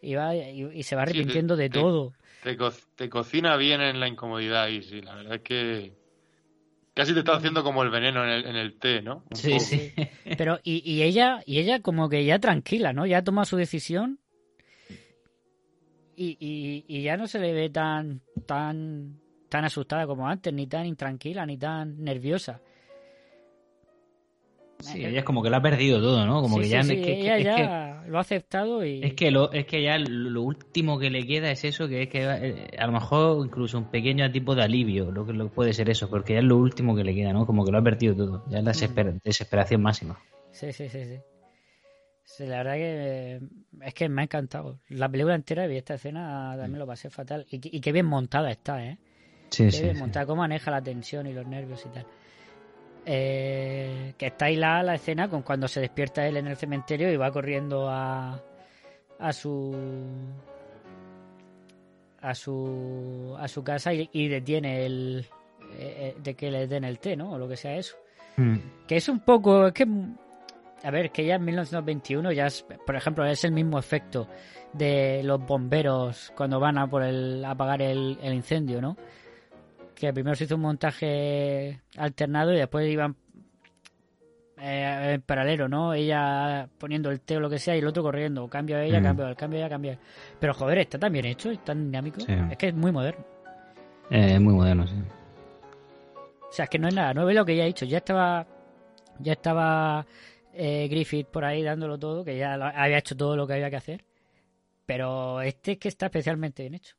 y, 0.00 0.14
va, 0.14 0.34
y, 0.36 0.62
y 0.72 0.82
se 0.82 0.94
va 0.94 1.02
Sí, 1.02 1.08
te- 1.08 1.12
arrepintiendo 1.12 1.56
de 1.56 1.68
te- 1.68 1.78
todo. 1.78 2.12
Te, 2.42 2.56
co- 2.56 2.72
te 2.96 3.08
cocina 3.08 3.56
bien 3.56 3.80
en 3.80 3.98
la 4.00 4.08
incomodidad 4.08 4.68
y 4.68 4.82
sí, 4.82 5.00
la 5.00 5.14
verdad 5.14 5.36
es 5.36 5.42
que 5.42 5.92
casi 6.94 7.12
te 7.12 7.20
está 7.20 7.34
haciendo 7.36 7.62
como 7.62 7.82
el 7.82 7.90
veneno 7.90 8.24
en 8.24 8.30
el, 8.30 8.46
en 8.46 8.56
el 8.56 8.78
té, 8.78 9.02
¿no? 9.02 9.24
Un 9.30 9.38
Sí, 9.38 9.50
poco. 9.52 9.64
sí. 9.64 9.92
Pero, 10.36 10.58
y, 10.62 10.82
y 10.90 11.02
ella, 11.02 11.42
y 11.46 11.58
ella 11.58 11.80
como 11.80 12.08
que 12.08 12.24
ya 12.24 12.38
tranquila, 12.38 12.92
¿no? 12.92 13.06
Ya 13.06 13.22
toma 13.22 13.44
su 13.44 13.56
decisión 13.56 14.18
y, 16.16 16.36
y, 16.38 16.84
y 16.88 17.02
ya 17.02 17.16
no 17.16 17.26
se 17.26 17.38
le 17.38 17.52
ve 17.52 17.70
tan, 17.70 18.20
tan, 18.46 19.18
tan 19.48 19.64
asustada 19.64 20.06
como 20.06 20.28
antes, 20.28 20.52
ni 20.52 20.66
tan 20.66 20.86
intranquila, 20.86 21.44
ni 21.46 21.56
tan 21.58 22.02
nerviosa. 22.02 22.60
Sí, 24.80 25.04
ella 25.04 25.20
es 25.20 25.24
como 25.24 25.42
que 25.42 25.50
lo 25.50 25.56
ha 25.56 25.62
perdido 25.62 26.00
todo, 26.00 26.26
¿no? 26.26 26.42
Como 26.42 26.56
Sí, 26.56 26.62
que 26.62 26.66
sí, 26.66 26.72
ya, 26.72 26.82
sí, 26.82 26.92
es 26.94 27.00
que, 27.00 27.12
ella 27.12 27.36
es 27.38 27.44
que- 27.44 27.62
ya 27.62 27.91
lo 28.06 28.18
ha 28.18 28.20
aceptado 28.20 28.84
y... 28.84 29.02
Es 29.02 29.14
que 29.14 29.30
lo, 29.30 29.52
es 29.52 29.66
que 29.66 29.82
ya 29.82 29.98
lo, 29.98 30.42
último 30.42 30.98
que 30.98 31.10
le 31.10 31.26
queda 31.26 31.50
es 31.50 31.64
eso, 31.64 31.88
que 31.88 32.02
es 32.02 32.08
que 32.08 32.22
eh, 32.22 32.76
a 32.78 32.86
lo 32.86 32.92
mejor 32.92 33.44
incluso 33.46 33.78
un 33.78 33.90
pequeño 33.90 34.30
tipo 34.30 34.54
de 34.54 34.62
alivio, 34.62 35.10
lo 35.10 35.26
que 35.26 35.32
lo 35.32 35.48
puede 35.48 35.72
ser 35.72 35.90
eso, 35.90 36.08
porque 36.08 36.34
ya 36.34 36.38
es 36.40 36.44
lo 36.44 36.56
último 36.56 36.94
que 36.94 37.04
le 37.04 37.14
queda, 37.14 37.32
¿no? 37.32 37.46
Como 37.46 37.64
que 37.64 37.72
lo 37.72 37.78
ha 37.78 37.82
perdido 37.82 38.14
todo, 38.14 38.44
ya 38.48 38.58
es 38.58 38.64
la 38.64 38.72
desesper- 38.72 39.20
desesperación 39.22 39.82
máxima. 39.82 40.18
Sí, 40.52 40.72
sí, 40.72 40.88
sí, 40.88 41.04
sí. 41.04 41.18
Sí, 42.24 42.46
la 42.46 42.58
verdad 42.58 42.74
que 42.74 43.36
eh, 43.36 43.40
es 43.82 43.94
que 43.94 44.08
me 44.08 44.22
ha 44.22 44.24
encantado. 44.24 44.78
La 44.88 45.08
película 45.08 45.34
entera 45.34 45.70
y 45.70 45.76
esta 45.76 45.94
escena 45.94 46.54
también 46.56 46.78
lo 46.78 46.86
pasé 46.86 47.10
fatal. 47.10 47.46
Y, 47.50 47.58
que- 47.58 47.70
y 47.72 47.80
qué 47.80 47.92
bien 47.92 48.06
montada 48.06 48.50
está, 48.50 48.84
¿eh? 48.84 48.98
Sí, 49.50 49.64
Qué 49.64 49.72
sí, 49.72 49.82
bien 49.82 49.94
sí. 49.96 50.00
montada, 50.00 50.24
cómo 50.26 50.40
maneja 50.42 50.70
la 50.70 50.80
tensión 50.80 51.26
y 51.26 51.32
los 51.32 51.46
nervios 51.46 51.84
y 51.84 51.88
tal. 51.90 52.06
Eh, 53.04 54.14
que 54.16 54.26
está 54.26 54.44
ahí 54.44 54.54
la, 54.54 54.82
la 54.82 54.94
escena 54.94 55.28
con 55.28 55.42
cuando 55.42 55.66
se 55.66 55.80
despierta 55.80 56.26
él 56.26 56.36
en 56.36 56.46
el 56.46 56.56
cementerio 56.56 57.12
y 57.12 57.16
va 57.16 57.32
corriendo 57.32 57.88
a, 57.90 58.40
a 59.18 59.32
su 59.32 59.74
a 62.20 62.32
su 62.34 63.36
a 63.40 63.48
su 63.48 63.64
casa 63.64 63.92
y, 63.92 64.08
y 64.12 64.28
detiene 64.28 64.86
el 64.86 65.26
eh, 65.78 66.14
eh, 66.14 66.16
de 66.22 66.34
que 66.34 66.50
le 66.50 66.66
den 66.66 66.84
el 66.84 66.98
té, 67.00 67.16
¿no? 67.16 67.32
O 67.32 67.38
lo 67.38 67.48
que 67.48 67.56
sea 67.56 67.76
eso. 67.76 67.96
Mm. 68.36 68.56
Que 68.86 68.96
es 68.96 69.08
un 69.08 69.20
poco, 69.20 69.66
es 69.66 69.72
que 69.72 69.86
a 70.84 70.90
ver, 70.90 71.10
que 71.10 71.24
ya 71.24 71.36
en 71.36 71.44
1921 71.44 72.32
ya 72.32 72.46
es, 72.46 72.64
por 72.86 72.96
ejemplo, 72.96 73.24
es 73.24 73.44
el 73.44 73.52
mismo 73.52 73.78
efecto 73.78 74.28
de 74.72 75.22
los 75.22 75.44
bomberos 75.44 76.32
cuando 76.36 76.58
van 76.58 76.78
a 76.78 76.86
por 76.86 77.02
el 77.02 77.44
apagar 77.44 77.82
el, 77.82 78.18
el 78.22 78.34
incendio, 78.34 78.80
¿no? 78.80 78.96
Que 79.94 80.12
primero 80.12 80.34
se 80.36 80.44
hizo 80.44 80.56
un 80.56 80.62
montaje 80.62 81.80
alternado 81.96 82.52
y 82.52 82.56
después 82.56 82.90
iban 82.90 83.14
eh, 84.58 85.12
en 85.14 85.22
paralelo, 85.22 85.68
¿no? 85.68 85.92
Ella 85.94 86.68
poniendo 86.78 87.10
el 87.10 87.20
té 87.20 87.36
o 87.36 87.40
lo 87.40 87.50
que 87.50 87.58
sea 87.58 87.74
y 87.76 87.80
el 87.80 87.86
otro 87.86 88.02
corriendo. 88.02 88.48
Cambio 88.48 88.76
a 88.76 88.84
ella, 88.84 89.00
Mm. 89.00 89.04
cambio 89.04 89.26
a 89.26 89.30
él, 89.30 89.36
cambio 89.36 89.58
a 89.58 89.60
ella, 89.62 89.68
cambio. 89.68 89.98
Pero 90.38 90.54
joder, 90.54 90.78
está 90.78 90.98
tan 90.98 91.12
bien 91.12 91.26
hecho, 91.26 91.50
es 91.50 91.62
tan 91.64 91.84
dinámico. 91.86 92.20
Sí. 92.20 92.32
Es 92.50 92.56
que 92.58 92.68
es 92.68 92.74
muy 92.74 92.92
moderno. 92.92 93.24
Eh, 94.10 94.34
Es 94.34 94.40
muy 94.40 94.54
moderno, 94.54 94.86
sí. 94.86 94.94
O 96.48 96.52
sea, 96.54 96.64
es 96.64 96.70
que 96.70 96.78
no 96.78 96.88
es 96.88 96.94
nada 96.94 97.14
nuevo 97.14 97.30
lo 97.30 97.44
que 97.44 97.56
ya 97.56 97.64
he 97.64 97.68
dicho. 97.68 97.86
Ya 97.86 97.98
estaba, 97.98 98.46
ya 99.18 99.32
estaba 99.32 100.06
eh, 100.52 100.86
Griffith 100.90 101.26
por 101.28 101.44
ahí 101.44 101.62
dándolo 101.62 101.98
todo, 101.98 102.24
que 102.24 102.36
ya 102.36 102.54
había 102.54 102.98
hecho 102.98 103.16
todo 103.16 103.36
lo 103.36 103.46
que 103.46 103.54
había 103.54 103.70
que 103.70 103.76
hacer. 103.76 104.04
Pero 104.84 105.40
este 105.40 105.72
es 105.72 105.78
que 105.78 105.88
está 105.88 106.06
especialmente 106.06 106.62
bien 106.62 106.74
hecho. 106.74 106.94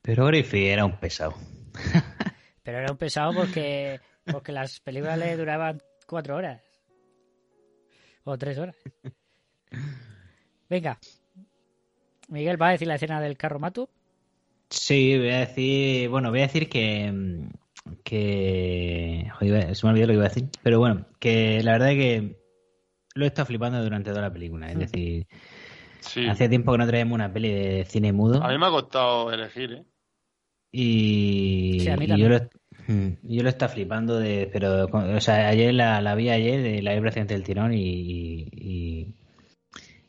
Pero 0.00 0.26
Griffith 0.26 0.68
era 0.68 0.84
un 0.84 0.96
pesado. 0.98 1.34
Pero 2.64 2.78
era 2.78 2.90
un 2.90 2.98
pesado 2.98 3.32
porque, 3.32 4.00
porque 4.24 4.50
las 4.50 4.80
películas 4.80 5.18
le 5.18 5.36
duraban 5.36 5.80
cuatro 6.06 6.34
horas. 6.36 6.60
O 8.24 8.36
tres 8.36 8.58
horas. 8.58 8.74
Venga. 10.68 10.98
Miguel, 12.28 12.60
¿va 12.60 12.68
a 12.68 12.72
decir 12.72 12.88
la 12.88 12.94
escena 12.96 13.20
del 13.20 13.36
carro 13.36 13.58
mato? 13.60 13.90
Sí, 14.70 15.16
voy 15.18 15.30
a 15.30 15.40
decir, 15.40 16.08
bueno, 16.08 16.30
voy 16.30 16.40
a 16.40 16.46
decir 16.46 16.68
que 16.68 17.12
mm, 17.12 17.48
que 18.02 19.30
joder, 19.38 19.76
se 19.76 19.86
me 19.86 19.92
olvidó 19.92 20.06
lo 20.06 20.12
que 20.12 20.16
iba 20.16 20.24
a 20.24 20.28
decir, 20.28 20.48
pero 20.62 20.78
bueno, 20.78 21.06
que 21.18 21.62
la 21.62 21.72
verdad 21.72 21.92
es 21.92 21.98
que 21.98 22.40
lo 23.14 23.24
he 23.24 23.28
estado 23.28 23.46
flipando 23.46 23.82
durante 23.82 24.10
toda 24.10 24.22
la 24.22 24.32
película, 24.32 24.70
es 24.72 24.78
decir, 24.78 25.26
Sí. 26.00 26.26
hace 26.26 26.48
tiempo 26.48 26.72
que 26.72 26.78
no 26.78 26.86
traemos 26.86 27.14
una 27.14 27.32
peli 27.32 27.50
de 27.52 27.84
cine 27.86 28.12
mudo 28.12 28.42
A 28.42 28.48
mí 28.48 28.58
me 28.58 28.66
ha 28.66 28.70
costado 28.70 29.32
elegir, 29.32 29.72
¿eh? 29.72 29.84
Y, 30.76 31.80
Sí, 31.82 31.88
a 31.90 31.96
mí 31.96 32.04
y 32.04 32.08
también. 32.08 32.32
yo 32.32 32.38
lo 32.38 32.50
yo 33.26 33.42
lo 33.42 33.48
estado 33.48 33.72
flipando 33.72 34.18
de, 34.18 34.50
pero 34.52 34.86
o 34.86 35.20
sea, 35.20 35.48
ayer 35.48 35.72
la, 35.72 36.00
la 36.02 36.14
vi 36.14 36.28
ayer, 36.30 36.60
de 36.62 36.82
la 36.82 36.92
vi 36.94 37.00
prácticamente 37.00 37.34
del 37.34 37.42
tirón 37.44 37.72
y, 37.72 37.78
y, 37.80 39.14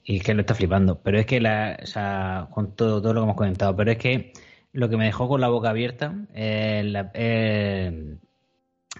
y- 0.03 0.18
es 0.18 0.24
que 0.24 0.34
lo 0.34 0.41
está 0.41 0.53
flipando, 0.53 0.99
pero 1.01 1.18
es 1.20 1.26
que 1.26 1.39
la, 1.39 1.78
o 1.82 1.86
sea, 1.86 2.47
con 2.51 2.76
todo, 2.76 3.01
todo 3.01 3.13
lo 3.13 3.22
que 3.22 3.24
hemos 3.26 3.38
comentado, 3.38 3.76
pero 3.76 3.91
es 3.91 3.97
que 3.97 4.34
lo 4.74 4.89
que 4.89 4.97
me 4.97 5.05
dejó 5.05 5.28
con 5.28 5.41
la 5.41 5.47
boca 5.47 5.70
abierta 5.70 6.13
es 6.34 6.86
la, 6.86 7.11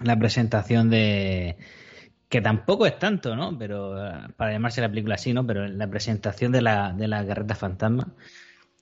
la 0.02 0.18
presentación 0.18 0.90
de 0.90 1.56
que 2.28 2.40
tampoco 2.40 2.86
es 2.86 2.98
tanto, 2.98 3.36
¿no? 3.36 3.56
Pero 3.58 4.04
eh, 4.04 4.12
para 4.36 4.52
llamarse 4.52 4.80
la 4.80 4.88
película 4.88 5.14
así, 5.14 5.32
¿no? 5.32 5.46
Pero 5.46 5.66
la 5.68 5.88
presentación 5.88 6.52
de 6.52 6.62
la 6.62 6.92
de 6.92 7.06
la 7.08 7.24
carreta 7.26 7.54
fantasma 7.54 8.14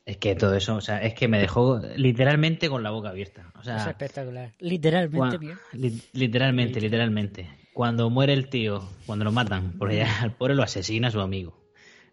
es 0.07 0.17
que 0.19 0.35
todo 0.35 0.55
eso, 0.55 0.77
o 0.77 0.81
sea, 0.81 0.99
es 1.03 1.15
que 1.15 1.29
me 1.29 1.39
dejó 1.39 1.81
literalmente 1.97 2.69
con 2.69 2.83
la 2.83 2.91
boca 2.91 3.09
abierta, 3.11 3.51
o 3.59 3.63
sea, 3.63 3.77
es 3.77 3.87
espectacular. 3.91 4.53
Literalmente 4.61 5.39
li- 5.73 6.03
literalmente, 6.13 6.81
literalmente. 6.81 7.49
Cuando 7.73 8.09
muere 8.11 8.33
el 8.35 8.49
tío, 8.49 8.89
cuando 9.07 9.25
lo 9.25 9.33
matan, 9.33 9.73
porque 9.79 9.97
ya 9.97 10.07
al 10.23 10.33
pobre 10.37 10.55
lo 10.55 10.63
asesina 10.63 11.11
su 11.11 11.21
amigo. 11.21 11.59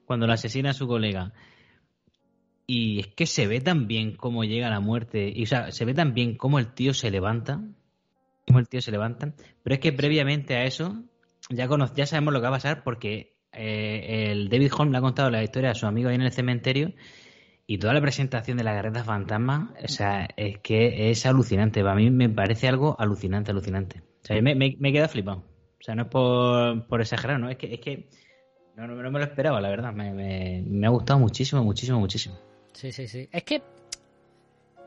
Cuando 0.06 0.26
lo 0.28 0.34
asesina 0.34 0.74
su 0.74 0.88
colega. 0.88 1.32
Y 2.68 3.00
es 3.02 3.08
que 3.08 3.26
se 3.26 3.48
ve 3.48 3.60
tan 3.62 3.88
bien 3.88 4.16
cómo 4.16 4.44
llega 4.44 4.70
la 4.70 4.80
muerte. 4.80 5.32
Y 5.34 5.44
o 5.44 5.46
sea, 5.48 5.72
se 5.72 5.86
ve 5.86 5.94
tan 5.94 6.14
bien 6.14 6.36
cómo 6.38 6.58
el 6.60 6.74
tío 6.74 6.94
se 6.94 7.12
levanta. 7.12 7.62
Cómo 8.48 8.60
el 8.60 8.68
tío 8.70 8.82
se 8.82 8.92
levanta. 8.92 9.34
Pero 9.64 9.74
es 9.74 9.80
que 9.80 9.92
previamente 9.92 10.56
a 10.56 10.64
eso, 10.64 11.04
ya, 11.50 11.68
cono- 11.68 11.94
ya 11.96 12.06
sabemos 12.06 12.34
lo 12.34 12.40
que 12.40 12.44
va 12.44 12.50
a 12.50 12.60
pasar 12.60 12.84
porque 12.84 13.36
eh, 13.52 14.30
el 14.32 14.50
David 14.50 14.72
Holmes 14.78 14.92
le 14.94 14.98
ha 14.98 15.02
contado 15.02 15.30
la 15.30 15.44
historia 15.44 15.72
a 15.72 15.76
su 15.76 15.86
amigo 15.86 16.10
ahí 16.10 16.16
en 16.16 16.22
el 16.22 16.32
cementerio. 16.32 16.94
Y 17.72 17.78
toda 17.78 17.94
la 17.94 18.02
presentación 18.02 18.58
de 18.58 18.66
la 18.66 18.74
carreta 18.74 19.02
fantasma, 19.06 19.74
o 19.82 19.88
sea, 19.88 20.28
es 20.36 20.58
que 20.58 21.10
es 21.10 21.26
alucinante. 21.26 21.82
Para 21.82 21.96
mí 21.96 22.12
me 22.12 22.28
parece 22.28 22.68
algo 22.68 22.98
alucinante, 23.00 23.52
alucinante. 23.52 24.02
O 24.02 24.26
sea, 24.26 24.42
me, 24.42 24.56
me, 24.56 24.76
me 24.78 24.90
he 24.90 24.92
quedado 24.92 25.08
flipado. 25.08 25.38
O 25.38 25.82
sea, 25.82 25.96
no 25.96 26.02
es 26.02 26.10
por, 26.10 26.86
por 26.88 27.00
exagerar, 27.00 27.40
¿no? 27.40 27.50
Es 27.50 27.56
que, 27.56 27.74
es 27.74 27.80
que 27.80 28.10
no, 28.76 28.88
no, 28.88 29.02
no 29.02 29.10
me 29.10 29.20
lo 29.20 29.24
esperaba, 29.24 29.62
la 29.62 29.70
verdad. 29.70 29.94
Me, 29.94 30.12
me, 30.12 30.66
me 30.68 30.86
ha 30.86 30.90
gustado 30.90 31.18
muchísimo, 31.20 31.64
muchísimo, 31.64 31.98
muchísimo. 31.98 32.38
Sí, 32.74 32.92
sí, 32.92 33.08
sí. 33.08 33.30
Es 33.32 33.44
que 33.44 33.64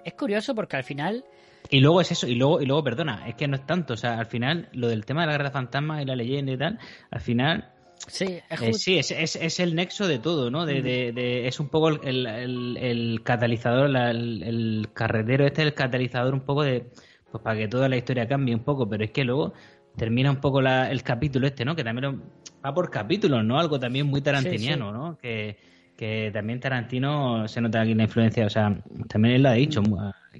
es 0.05 0.13
curioso 0.13 0.55
porque 0.55 0.77
al 0.77 0.85
final 0.85 1.25
Y 1.71 1.81
luego 1.81 2.03
es 2.03 2.13
eso, 2.13 2.27
y 2.29 2.35
luego, 2.35 2.61
y 2.61 2.67
luego, 2.67 2.85
perdona, 2.85 3.27
es 3.27 3.35
que 3.35 3.49
no 3.49 3.57
es 3.57 3.65
tanto. 3.65 3.95
O 3.95 3.97
sea, 3.97 4.19
al 4.19 4.27
final, 4.27 4.69
lo 4.73 4.89
del 4.89 5.07
tema 5.07 5.23
de 5.23 5.29
la 5.29 5.33
carreta 5.33 5.53
fantasma 5.53 6.03
y 6.03 6.05
la 6.05 6.17
leyenda 6.17 6.53
y 6.53 6.59
tal, 6.59 6.79
al 7.11 7.21
final 7.23 7.73
Sí, 8.07 8.39
es 8.51 8.63
Eh, 8.63 8.73
sí, 8.75 8.99
es, 8.99 9.11
es, 9.11 9.37
es 9.37 9.61
el 9.61 9.75
nexo 9.75 10.07
de 10.07 10.19
todo, 10.19 10.51
¿no? 10.51 10.67
De, 10.67 10.83
de- 10.83 11.13
de- 11.13 11.49
es 11.49 11.59
un 11.61 11.69
poco 11.69 11.89
el, 11.89 12.27
el, 12.27 13.21
catalizador, 13.25 13.89
la- 13.91 14.11
el, 14.11 14.43
el 14.43 14.89
carretero 14.93 15.47
este 15.47 15.63
es 15.63 15.69
el 15.69 15.75
catalizador 15.75 16.35
un 16.35 16.41
poco 16.43 16.63
de, 16.63 16.87
pues 17.31 17.43
para 17.43 17.59
que 17.59 17.69
toda 17.69 17.89
la 17.89 17.97
historia 17.97 18.29
cambie 18.29 18.55
un 18.55 18.63
poco, 18.63 18.89
pero 18.89 19.05
es 19.05 19.11
que 19.11 19.25
luego 19.25 19.55
termina 19.97 20.31
un 20.31 20.37
poco 20.41 20.61
la- 20.61 20.91
el 20.91 21.03
capítulo 21.03 21.47
este, 21.47 21.65
¿no? 21.65 21.75
Que 21.75 21.85
también 21.85 22.23
va 22.65 22.75
por 22.75 22.91
capítulos, 22.91 23.45
¿no? 23.45 23.59
Algo 23.59 23.79
también 23.81 24.07
muy 24.07 24.21
tarantiniano, 24.21 24.93
¿no? 24.93 25.17
Que, 25.19 25.57
que 25.97 26.31
también 26.33 26.59
Tarantino 26.61 27.47
se 27.47 27.61
nota 27.61 27.81
aquí 27.81 27.95
la 27.95 28.03
influencia, 28.03 28.45
o 28.47 28.51
sea, 28.51 28.77
también 29.09 29.37
él 29.37 29.43
lo 29.45 29.49
ha 29.51 29.53
dicho 29.53 29.81
mu- 29.81 29.97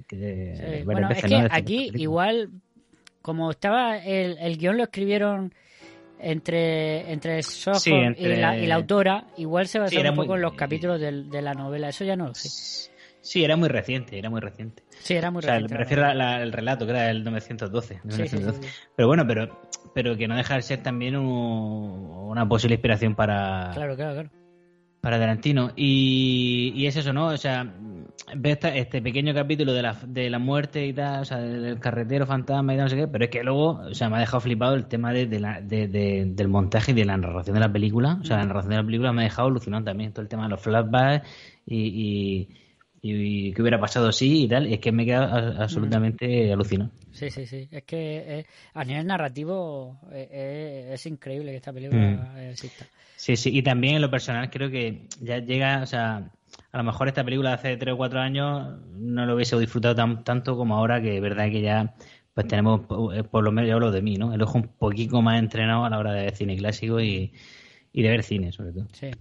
que, 0.07 0.53
Sí, 0.55 0.61
varias 0.63 0.85
Bueno, 0.85 1.09
es 1.11 1.23
que 1.23 1.47
aquí 1.49 1.91
igual, 1.95 2.49
como 3.21 3.49
estaba, 3.51 3.97
el, 3.97 4.37
el 4.39 4.57
guion 4.57 4.75
lo 4.77 4.83
escribieron 4.83 5.53
entre, 6.29 7.11
entre 7.11 7.41
Soho 7.43 7.75
Sí, 7.75 7.91
y, 8.17 8.27
la, 8.35 8.57
y 8.57 8.65
la 8.65 8.75
autora, 8.75 9.25
igual 9.37 9.67
se 9.67 9.79
basaron 9.79 10.01
era 10.01 10.09
un 10.11 10.15
poco 10.15 10.27
muy- 10.29 10.35
en 10.37 10.41
los 10.41 10.53
capítulos 10.55 10.99
del- 10.99 11.29
de 11.29 11.41
la 11.41 11.53
novela, 11.53 11.89
eso 11.89 12.03
ya 12.03 12.15
no 12.15 12.27
lo 12.27 12.33
sé. 12.33 12.49
Sí, 13.21 13.43
era 13.43 13.55
muy 13.55 13.69
reciente, 13.69 14.17
era 14.17 14.29
muy 14.29 14.39
reciente. 14.41 14.83
Sí, 15.01 15.15
era 15.15 15.29
muy 15.31 15.39
o 15.39 15.41
sea, 15.43 15.53
reciente, 15.53 15.73
me 15.73 15.79
refiero 15.79 16.05
al 16.05 16.51
relato, 16.51 16.85
que 16.85 16.91
era 16.91 17.09
el 17.09 17.23
912. 17.23 17.95
Sí, 17.95 17.99
sí, 18.01 18.37
1912. 18.37 18.61
sí, 18.61 18.67
sí. 18.67 18.87
Pero 18.95 19.07
bueno, 19.07 19.25
pero, 19.27 19.61
pero 19.93 20.17
que 20.17 20.27
no 20.27 20.35
deja 20.35 20.55
de 20.55 20.61
ser 20.63 20.81
también 20.83 21.15
un- 21.15 22.09
una 22.29 22.47
posible 22.47 22.75
inspiración 22.75 23.15
para, 23.15 23.71
Claro, 23.73 23.95
claro, 23.95 24.13
claro. 24.13 24.29
Para 25.05 25.19
Tarantino. 25.19 25.69
Y, 25.75 26.73
y 26.75 26.87
es 26.87 26.95
eso, 26.95 27.13
¿no? 27.13 27.27
O 27.27 27.37
sea, 27.37 27.63
ve 28.35 28.51
esta- 28.51 28.75
este 28.75 29.03
pequeño 29.03 29.35
capítulo 29.35 29.71
de 29.71 29.83
la, 29.83 29.95
de 30.07 30.31
la 30.31 30.39
muerte 30.39 30.83
y 30.87 30.93
tal, 30.93 31.21
o 31.21 31.25
sea, 31.25 31.37
del 31.37 31.79
carretero 31.79 32.25
fantasma 32.25 32.73
y 32.73 32.77
tal, 32.77 32.85
no 32.85 32.89
sé 32.89 32.95
qué, 32.95 33.07
pero 33.07 33.25
es 33.25 33.29
que 33.29 33.43
luego, 33.43 33.81
o 33.87 33.93
sea, 33.93 34.09
me 34.09 34.15
ha 34.15 34.19
dejado 34.19 34.41
flipado 34.41 34.73
el 34.73 34.87
tema 34.87 35.13
de, 35.13 35.27
de 35.27 35.39
la- 35.39 35.61
de- 35.61 35.87
del 36.25 36.47
montaje 36.47 36.91
y 36.91 36.95
de 36.95 37.05
la 37.05 37.17
narración 37.17 37.53
de 37.53 37.59
la 37.59 37.71
película. 37.71 38.17
O 38.19 38.25
sea, 38.25 38.37
la 38.37 38.45
narración 38.47 38.71
de 38.71 38.77
la 38.77 38.83
película 38.83 39.13
me 39.13 39.21
ha 39.21 39.25
dejado 39.25 39.47
alucinado 39.49 39.83
también, 39.83 40.11
todo 40.11 40.23
el 40.23 40.27
tema 40.27 40.43
de 40.45 40.49
los 40.49 40.59
flashbacks 40.61 41.27
y, 41.67 41.77
y, 41.85 42.49
y 43.13 43.53
qué 43.53 43.61
hubiera 43.61 43.79
pasado 43.79 44.07
así 44.07 44.43
y 44.43 44.47
tal. 44.47 44.67
Y 44.67 44.73
es 44.73 44.79
que 44.79 44.91
me 44.91 45.03
he 45.03 45.05
quedado 45.05 45.25
a- 45.35 45.63
absolutamente 45.63 46.51
alucinado. 46.51 46.91
Sí, 47.11 47.29
sí, 47.29 47.45
sí. 47.45 47.67
Es 47.71 47.83
que 47.83 48.39
eh, 48.39 48.45
a 48.73 48.83
nivel 48.83 49.05
narrativo 49.07 49.97
eh, 50.11 50.27
eh, 50.31 50.89
es 50.93 51.05
increíble 51.05 51.51
que 51.51 51.57
esta 51.57 51.71
película 51.71 52.33
Mm. 52.35 52.49
exista. 52.49 52.85
Sí, 53.17 53.35
sí, 53.37 53.49
y 53.57 53.61
también 53.63 53.95
en 53.95 54.01
lo 54.01 54.11
personal 54.11 54.49
creo 54.49 54.69
que 54.69 55.07
ya 55.21 55.39
llega, 55.39 55.81
o 55.81 55.85
sea, 55.85 56.29
a 56.71 56.77
lo 56.77 56.83
mejor 56.83 57.07
esta 57.07 57.23
película 57.23 57.49
de 57.51 57.55
hace 57.55 57.77
3 57.77 57.93
o 57.93 57.97
4 57.97 58.19
años 58.19 58.77
no 58.97 59.25
lo 59.25 59.35
hubiese 59.35 59.57
disfrutado 59.57 59.95
tan, 59.95 60.23
tanto 60.23 60.57
como 60.57 60.75
ahora, 60.75 61.01
que 61.01 61.15
es 61.15 61.21
verdad 61.21 61.49
que 61.49 61.61
ya 61.61 61.95
pues 62.33 62.47
tenemos, 62.47 62.81
eh, 63.13 63.23
por 63.23 63.43
lo 63.45 63.51
menos 63.53 63.69
yo 63.69 63.75
hablo 63.75 63.91
de 63.91 64.01
mí, 64.01 64.17
¿no? 64.17 64.33
El 64.33 64.41
ojo 64.41 64.57
un 64.57 64.67
poquito 64.67 65.21
más 65.21 65.39
entrenado 65.39 65.85
a 65.85 65.89
la 65.89 65.97
hora 65.97 66.11
de 66.11 66.23
ver 66.25 66.35
cine 66.35 66.57
clásico 66.57 66.99
y, 66.99 67.31
y 67.93 68.01
de 68.03 68.09
ver 68.09 68.23
cine, 68.23 68.51
sobre 68.51 68.73
todo. 68.73 68.87
Sí. 68.91 69.11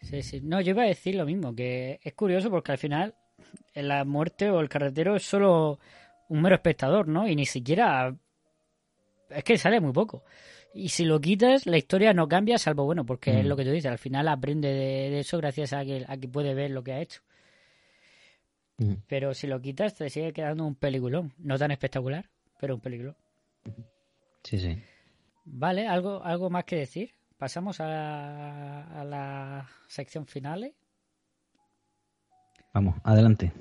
Sí, 0.00 0.22
sí. 0.22 0.40
No, 0.42 0.60
yo 0.60 0.70
iba 0.70 0.82
a 0.84 0.86
decir 0.86 1.14
lo 1.16 1.26
mismo, 1.26 1.54
que 1.54 1.98
es 2.02 2.14
curioso 2.14 2.50
porque 2.50 2.72
al 2.72 2.78
final 2.78 3.14
la 3.74 4.04
muerte 4.04 4.50
o 4.50 4.60
el 4.60 4.68
carretero 4.68 5.16
es 5.16 5.22
solo 5.24 5.78
un 6.28 6.42
mero 6.42 6.54
espectador, 6.56 7.08
¿no? 7.08 7.26
Y 7.28 7.34
ni 7.36 7.46
siquiera... 7.46 8.14
Es 9.30 9.44
que 9.44 9.58
sale 9.58 9.80
muy 9.80 9.92
poco. 9.92 10.24
Y 10.74 10.88
si 10.90 11.04
lo 11.04 11.20
quitas, 11.20 11.66
la 11.66 11.76
historia 11.78 12.12
no 12.12 12.28
cambia, 12.28 12.58
salvo, 12.58 12.84
bueno, 12.84 13.04
porque 13.04 13.38
es 13.40 13.44
Mm. 13.44 13.48
lo 13.48 13.56
que 13.56 13.64
tú 13.64 13.70
dices, 13.70 13.90
al 13.90 13.98
final 13.98 14.28
aprende 14.28 14.68
de, 14.68 15.10
de 15.10 15.20
eso 15.20 15.38
gracias 15.38 15.72
a 15.72 15.84
que, 15.84 16.04
a 16.06 16.16
que 16.16 16.28
puede 16.28 16.54
ver 16.54 16.70
lo 16.70 16.82
que 16.84 16.92
ha 16.92 17.00
hecho. 17.00 17.20
Mm. 18.78 18.94
Pero 19.08 19.34
si 19.34 19.46
lo 19.46 19.60
quitas, 19.60 19.94
te 19.94 20.08
sigue 20.10 20.32
quedando 20.32 20.64
un 20.64 20.76
peliculón. 20.76 21.32
No 21.38 21.58
tan 21.58 21.70
espectacular, 21.72 22.28
pero 22.60 22.74
un 22.76 22.80
peliculón. 22.80 23.16
Sí, 24.44 24.58
sí. 24.58 24.80
Vale, 25.44 25.86
¿algo, 25.88 26.22
algo 26.22 26.48
más 26.50 26.64
que 26.64 26.76
decir? 26.76 27.14
Pasamos 27.38 27.78
a 27.80 27.86
la, 27.86 28.82
a 29.00 29.04
la 29.04 29.68
sección 29.86 30.26
finales. 30.26 30.72
Vamos, 32.74 32.96
adelante. 33.04 33.52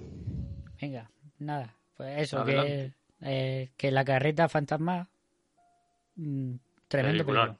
Venga, 0.81 1.09
nada. 1.39 1.75
Pues 1.95 2.21
eso, 2.23 2.43
que, 2.43 2.91
eh, 3.21 3.71
que 3.77 3.91
la 3.91 4.03
carreta 4.03 4.49
fantasma. 4.49 5.07
mm, 6.15 6.55
tremendo 6.87 7.23
película. 7.25 7.57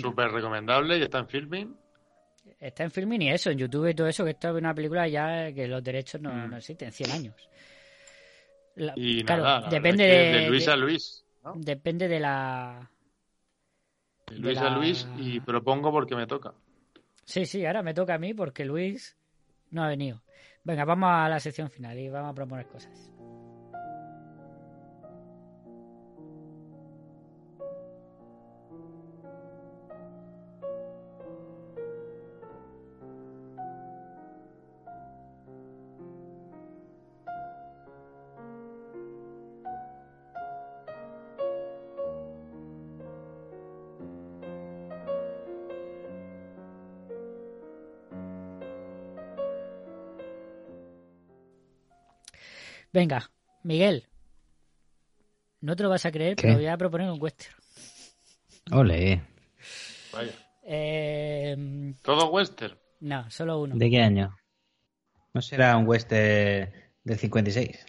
Súper 0.00 0.30
recomendable 0.32 0.98
y 0.98 1.02
está 1.02 1.18
en 1.18 1.28
filming. 1.28 1.76
Está 2.58 2.84
en 2.84 2.90
filming 2.90 3.22
y 3.22 3.30
eso, 3.30 3.50
en 3.50 3.58
YouTube 3.58 3.88
y 3.88 3.94
todo 3.94 4.06
eso, 4.08 4.24
que 4.24 4.30
esto 4.30 4.48
es 4.50 4.54
una 4.56 4.74
película 4.74 5.06
ya 5.08 5.52
que 5.52 5.66
los 5.68 5.82
derechos 5.82 6.20
no, 6.20 6.30
Mm. 6.32 6.50
no 6.50 6.56
existen, 6.56 6.92
100 6.92 7.10
años. 7.12 7.34
La- 8.76 8.94
Y 8.96 9.22
claro, 9.24 9.42
nada, 9.44 9.60
la 9.60 9.68
depende 9.68 10.04
verdad 10.06 10.18
es 10.22 10.32
que 10.32 10.36
de, 10.38 10.42
de 10.44 10.48
Luis 10.48 10.68
a 10.68 10.76
Luis. 10.76 11.24
¿no? 11.44 11.52
Depende 11.56 12.08
de 12.08 12.20
la. 12.20 12.90
Luis 14.38 14.60
la- 14.60 14.66
a 14.66 14.70
Luis 14.70 15.06
y 15.14 15.40
propongo 15.40 15.90
porque 15.92 16.16
me 16.16 16.26
toca. 16.26 16.54
Sí, 17.24 17.46
sí, 17.46 17.64
ahora 17.64 17.82
me 17.82 17.94
toca 17.94 18.14
a 18.14 18.18
mí 18.18 18.34
porque 18.34 18.64
Luis 18.64 19.16
no 19.70 19.82
ha 19.84 19.88
venido. 19.88 20.22
Venga, 20.64 20.84
vamos 20.84 21.10
a 21.12 21.28
la 21.28 21.40
sección 21.40 21.70
final 21.70 21.98
y 21.98 22.08
vamos 22.08 22.32
a 22.32 22.34
proponer 22.34 22.66
cosas. 22.66 23.12
Venga, 52.92 53.30
Miguel. 53.62 54.06
No 55.60 55.76
te 55.76 55.82
lo 55.82 55.90
vas 55.90 56.06
a 56.06 56.10
creer, 56.12 56.36
¿Qué? 56.36 56.42
pero 56.42 56.54
voy 56.54 56.66
a 56.66 56.76
proponer 56.76 57.10
un 57.10 57.20
western. 57.20 57.54
Ole. 58.72 59.22
Vaya. 60.12 60.32
Eh, 60.62 61.94
Todo 62.02 62.30
western. 62.30 62.76
no, 63.00 63.30
solo 63.30 63.60
uno. 63.60 63.76
¿De 63.76 63.90
qué 63.90 64.00
año? 64.00 64.36
¿No 65.34 65.40
será 65.42 65.76
un 65.76 65.86
western 65.86 66.70
del 67.04 67.18
56? 67.18 67.86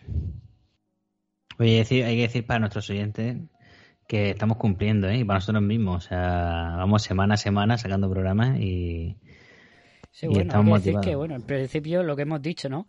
Oye, 1.60 1.70
hay 1.70 1.74
que 1.76 1.78
decir, 1.80 2.06
hay 2.06 2.16
que 2.16 2.22
decir 2.24 2.46
para 2.46 2.60
nuestros 2.60 2.90
oyentes 2.90 3.38
que 4.08 4.32
estamos 4.32 4.58
cumpliendo, 4.58 5.08
¿eh? 5.10 5.18
Y 5.18 5.24
para 5.24 5.38
nosotros 5.38 5.64
mismos. 5.64 6.06
O 6.06 6.08
sea, 6.10 6.74
vamos 6.78 7.02
semana 7.04 7.36
a 7.36 7.38
semana 7.38 7.78
sacando 7.78 8.10
programas 8.10 8.60
y... 8.60 9.18
Sí, 10.12 10.26
y 10.26 10.30
bueno, 10.30 10.42
hay 10.42 10.48
estamos 10.48 10.66
que 10.66 10.80
decir 10.80 10.94
motivados. 10.94 11.06
que, 11.06 11.16
bueno, 11.16 11.36
en 11.36 11.42
principio 11.44 12.04
lo 12.04 12.16
que 12.16 12.24
hemos 12.24 12.42
dicho, 12.42 12.68
¿no? 12.68 12.88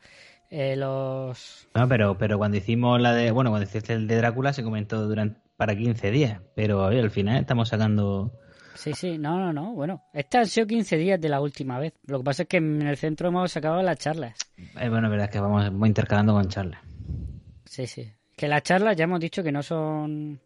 Eh, 0.55 0.77
los... 0.77 1.67
No, 1.75 1.89
pero, 1.89 2.19
pero 2.19 2.37
cuando 2.37 2.59
hicimos 2.59 3.01
la 3.01 3.15
de... 3.15 3.31
Bueno, 3.31 3.49
cuando 3.49 3.67
hiciste 3.67 3.95
el 3.95 4.07
de 4.07 4.17
Drácula 4.17 4.53
se 4.53 4.63
comentó 4.63 5.01
durante 5.09 5.41
para 5.57 5.75
15 5.75 6.11
días. 6.11 6.43
Pero 6.55 6.85
oye, 6.85 7.01
al 7.01 7.11
final 7.11 7.41
estamos 7.41 7.71
sacando... 7.71 8.39
Sí, 8.75 8.93
sí, 8.93 9.17
no, 9.17 9.39
no, 9.39 9.55
no. 9.55 9.73
Bueno, 9.73 10.05
estas 10.13 10.41
han 10.41 10.47
sido 10.49 10.67
15 10.67 10.99
días 10.99 11.19
de 11.19 11.31
la 11.31 11.41
última 11.41 11.79
vez. 11.79 11.95
Lo 12.07 12.19
que 12.19 12.25
pasa 12.25 12.43
es 12.43 12.49
que 12.49 12.59
en 12.59 12.83
el 12.83 12.99
centro 12.99 13.29
hemos 13.29 13.51
sacado 13.51 13.81
las 13.81 13.97
charlas. 13.97 14.37
Eh, 14.59 14.91
bueno, 14.91 15.07
es 15.07 15.11
verdad 15.13 15.31
que 15.31 15.41
vamos, 15.41 15.65
vamos 15.65 15.89
intercalando 15.89 16.35
con 16.35 16.47
charlas. 16.49 16.83
Sí, 17.65 17.87
sí. 17.87 18.13
Que 18.37 18.47
las 18.47 18.63
charlas 18.63 18.95
ya 18.95 19.05
hemos 19.05 19.21
dicho 19.21 19.43
que 19.43 19.53
no 19.53 19.63
son... 19.63 20.39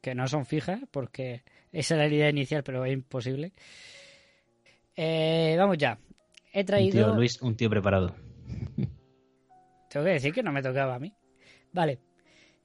Que 0.00 0.14
no 0.14 0.28
son 0.28 0.46
fijas, 0.46 0.80
porque 0.92 1.42
esa 1.72 1.96
era 1.96 2.06
la 2.06 2.14
idea 2.14 2.30
inicial, 2.30 2.62
pero 2.62 2.84
es 2.84 2.92
imposible. 2.92 3.52
Eh, 4.94 5.56
vamos 5.58 5.76
ya. 5.76 5.98
He 6.52 6.60
Un 6.60 6.66
traído... 6.66 7.06
tío, 7.06 7.14
Luis, 7.14 7.40
un 7.42 7.56
tío 7.56 7.70
preparado. 7.70 8.14
Tengo 9.88 10.04
que 10.06 10.12
decir 10.12 10.32
que 10.32 10.42
no 10.42 10.52
me 10.52 10.62
tocaba 10.62 10.94
a 10.94 10.98
mí. 10.98 11.12
Vale. 11.72 11.98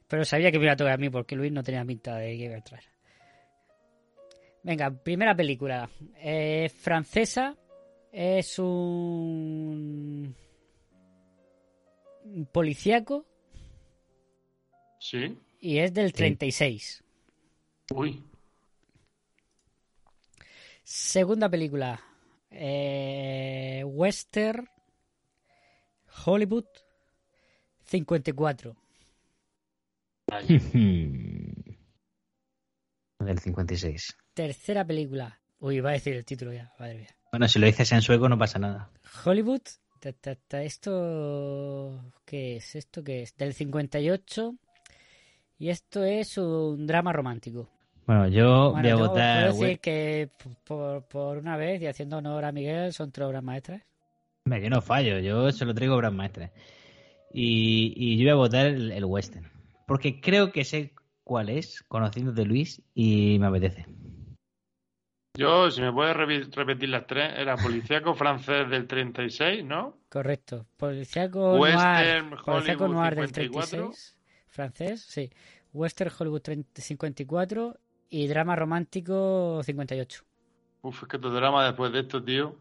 Pero 0.08 0.24
sabía 0.26 0.52
que 0.52 0.60
me 0.60 0.66
iba 0.66 0.74
a 0.74 0.78
tocar 0.78 0.94
a 0.94 0.98
mí 0.98 1.10
porque 1.10 1.36
Luis 1.36 1.52
no 1.52 1.64
tenía 1.64 1.84
pinta 1.86 2.16
de 2.18 2.38
que 2.38 2.44
iba 2.46 2.54
a 2.54 2.58
entrar. 2.58 2.84
Venga, 4.64 4.92
primera 4.92 5.36
película. 5.36 5.90
Eh, 6.18 6.70
francesa. 6.70 7.56
Es 8.12 8.58
un... 8.60 10.34
un 12.24 12.46
policíaco 12.46 13.26
Sí. 15.00 15.38
y 15.60 15.80
es 15.80 15.94
del 15.94 16.14
36. 16.14 17.04
Uy. 17.94 18.24
Segunda 20.84 21.50
película. 21.50 22.00
Eh, 22.58 23.84
Western. 23.86 24.70
Hollywood. 26.26 26.66
54. 27.84 28.76
Vaya. 30.28 30.48
Del 33.20 33.40
56. 33.40 34.18
Tercera 34.34 34.86
película. 34.86 35.40
Uy, 35.60 35.80
va 35.82 35.90
a 35.90 35.94
decir 35.94 36.16
el 36.16 36.26
título 36.26 36.54
ya. 36.54 36.72
Madre 36.80 36.96
mía. 36.96 37.16
Bueno, 37.32 37.48
si 37.48 37.60
lo 37.60 37.66
dices 37.66 37.92
en 37.92 38.02
sueco 38.02 38.30
no 38.30 38.38
pasa 38.38 38.60
nada. 38.60 38.90
Hollywood. 39.26 39.62
ta, 40.00 40.14
ta, 40.14 40.36
ta, 40.36 40.64
¿Esto 40.64 42.14
qué 42.26 42.58
es? 42.58 42.76
¿Esto 42.76 43.04
qué 43.04 43.24
es? 43.24 43.36
Del 43.36 43.54
58. 43.54 44.56
Y 45.58 45.70
esto 45.70 46.04
es 46.04 46.38
un 46.38 46.88
drama 46.88 47.14
romántico. 47.14 47.70
Bueno, 48.06 48.28
yo 48.28 48.72
Bueno, 48.72 48.82
voy 48.82 48.88
a 48.88 48.90
yo 48.92 48.98
votar... 49.00 49.50
puedo 49.50 49.62
decir 49.62 49.80
que 49.80 50.30
por, 50.66 51.04
por 51.08 51.38
una 51.38 51.58
vez 51.58 51.82
y 51.82 51.88
haciendo 51.88 52.18
honor 52.18 52.46
a 52.46 52.52
Miguel 52.52 52.94
son 52.94 53.12
tres 53.12 53.28
obras 53.28 53.44
maestras. 53.44 53.82
Hombre, 54.46 54.62
yo 54.62 54.70
no 54.70 54.82
fallo, 54.82 55.20
yo 55.20 55.52
se 55.52 55.66
lo 55.66 55.74
traigo 55.74 55.96
obras 55.96 56.14
maestras. 56.14 56.52
Y, 57.34 57.94
y 57.96 58.18
yo 58.18 58.24
voy 58.26 58.32
a 58.32 58.36
votar 58.36 58.66
el, 58.68 58.92
el 58.92 59.06
western. 59.06 59.50
Porque 59.88 60.22
creo 60.22 60.52
que 60.52 60.64
sé 60.64 60.94
cuál 61.24 61.50
es, 61.50 61.84
conociendo 61.88 62.32
de 62.32 62.46
Luis, 62.46 62.82
y 62.94 63.38
me 63.40 63.48
apetece. 63.48 63.86
Yo, 65.38 65.70
si 65.70 65.82
me 65.82 65.92
puedes 65.92 66.16
repetir 66.16 66.90
las 66.90 67.08
tres, 67.08 67.34
era 67.38 67.58
policíaco 67.58 68.14
francés 68.16 68.70
del 68.70 68.88
36, 68.88 69.66
¿no? 69.66 69.98
Correcto. 70.10 70.66
Policíaco 70.78 71.56
Western, 71.60 72.30
Noir. 72.30 72.44
Policíaco 72.46 72.86
Hollywood 72.86 72.96
Noir 72.96 73.16
del 73.16 73.28
54. 73.34 73.70
36. 73.70 74.18
Francés, 74.48 75.02
sí. 75.02 75.30
Western 75.74 76.12
Hollywood 76.18 76.42
30 76.42 76.82
54 76.82 77.78
y 78.24 78.28
drama 78.28 78.56
romántico 78.56 79.62
58. 79.64 80.24
Uf, 80.84 81.04
es 81.04 81.10
que 81.10 81.20
tu 81.20 81.30
drama 81.30 81.66
después 81.66 81.92
de 81.92 82.00
esto, 82.02 82.24
tío. 82.24 82.56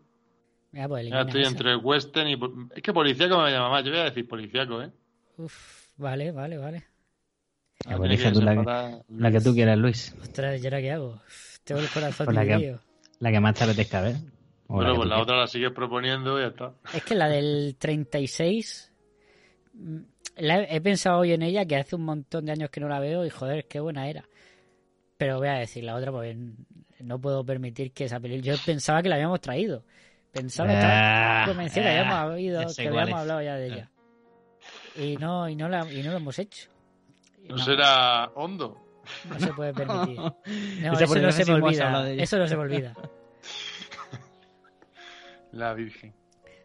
Mira, 0.73 0.89
pues 0.89 1.09
Ya 1.09 1.21
estoy 1.21 1.45
entre 1.45 1.77
western 1.77 2.29
y... 2.29 2.39
Es 2.75 2.83
que 2.83 2.93
policíaco 2.93 3.41
me 3.41 3.51
llama 3.53 3.71
más. 3.71 3.85
Yo 3.85 3.91
voy 3.91 4.01
a 4.01 4.05
decir 4.05 4.27
policíaco, 4.27 4.83
¿eh? 4.83 4.91
Uf, 5.37 5.87
vale, 5.97 6.33
vale, 6.33 6.59
vale. 6.59 6.79
Ya, 7.87 7.95
Ah, 7.95 7.97
pues 7.99 8.19
tú 8.33 8.41
la 8.41 8.53
que- 8.53 8.59
desempatar 8.59 9.05
La 9.11 9.31
que 9.31 9.41
tú 9.41 9.53
quieras, 9.55 9.79
Luis. 9.79 10.15
Ostras, 10.23 10.61
¿y 10.63 10.67
ahora 10.67 10.81
qué 10.81 10.91
hago? 10.93 11.21
Tengo 11.65 11.81
el 11.81 11.89
corazón 11.89 12.25
Pues 12.27 12.35
la 12.35 12.45
que- 12.45 12.49
dividido. 12.57 12.81
La 13.21 13.31
que 13.31 13.41
más 13.41 13.55
te 13.55 13.65
apetezca 13.65 14.01
ver. 14.01 14.17
O 14.67 14.75
Bueno, 14.77 14.95
pues 14.97 15.09
la 15.09 15.15
quieras. 15.17 15.23
otra 15.23 15.37
la 15.37 15.47
sigues 15.47 15.71
proponiendo 15.73 16.39
y 16.39 16.43
ya 16.43 16.49
está. 16.49 16.73
Es 16.95 17.03
que 17.05 17.15
la 17.15 17.29
del 17.29 17.77
36... 17.79 18.91
mm, 19.75 19.97
la 20.39 20.63
he, 20.63 20.77
he 20.77 20.81
pensado 20.81 21.21
hoy 21.21 21.33
en 21.33 21.43
ella 21.43 21.65
que 21.67 21.77
hace 21.77 21.95
un 21.95 22.03
montón 22.05 22.45
de 22.47 22.53
años 22.53 22.71
que 22.71 22.81
no 22.81 22.89
la 22.89 22.99
veo 22.99 23.25
y 23.25 23.31
joder, 23.31 23.67
qué 23.69 23.79
buena 23.81 24.09
era. 24.09 24.25
Pero 25.17 25.39
voy 25.39 25.49
a 25.49 25.55
decir 25.55 25.85
la 25.85 25.95
otra 25.95 26.11
porque 26.11 26.37
no 27.01 27.21
puedo 27.21 27.45
permitir 27.45 27.93
que 27.93 28.05
esa 28.05 28.19
película... 28.21 28.55
Yo 28.55 28.63
pensaba 28.65 29.03
que 29.03 29.09
la 29.09 29.15
habíamos 29.17 29.41
traído. 29.41 29.85
Pensaba 30.33 30.69
que 30.69 30.75
estaba 30.75 31.43
Ah, 31.43 31.47
convencido 31.47 31.85
que 31.85 31.91
ah, 31.91 32.23
habíamos 32.23 32.41
ya 32.63 32.69
sé 32.69 32.83
que 32.83 32.89
habíamos 32.89 33.21
hablado 33.21 33.43
ya 33.43 33.55
de 33.57 33.67
ella. 33.67 33.91
Y 34.97 35.17
no, 35.17 35.49
y 35.49 35.55
no, 35.57 35.69
la, 35.69 35.91
y 35.93 36.03
no 36.03 36.11
lo 36.11 36.17
hemos 36.17 36.39
hecho. 36.39 36.71
No 37.49 37.57
no, 37.57 37.65
será 37.65 38.31
hondo. 38.35 38.81
no 39.29 39.39
se 39.39 39.53
puede 39.53 39.73
permitir. 39.75 40.17
No, 40.83 40.93
eso 40.99 41.19
no 41.21 41.31
se 41.33 41.45
me 41.45 41.53
olvida. 41.55 42.11
Eso 42.13 42.39
no 42.39 42.47
se 42.47 42.57
me 42.57 42.63
olvida. 42.63 42.95
La 45.53 45.75
Virgen. 45.75 46.13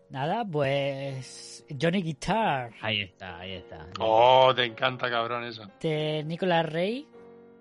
Nada, 0.10 0.43
pues 0.43 1.64
Johnny 1.80 2.02
Guitar 2.02 2.72
Ahí 2.82 3.02
está, 3.02 3.38
ahí 3.39 3.52
está. 3.54 3.86
Oh, 4.00 4.52
te 4.56 4.66
encanta, 4.66 5.08
cabrón, 5.10 5.43
esa. 5.43 5.70
de 5.80 6.24
Nicolas 6.26 6.66
Rey. 6.66 7.08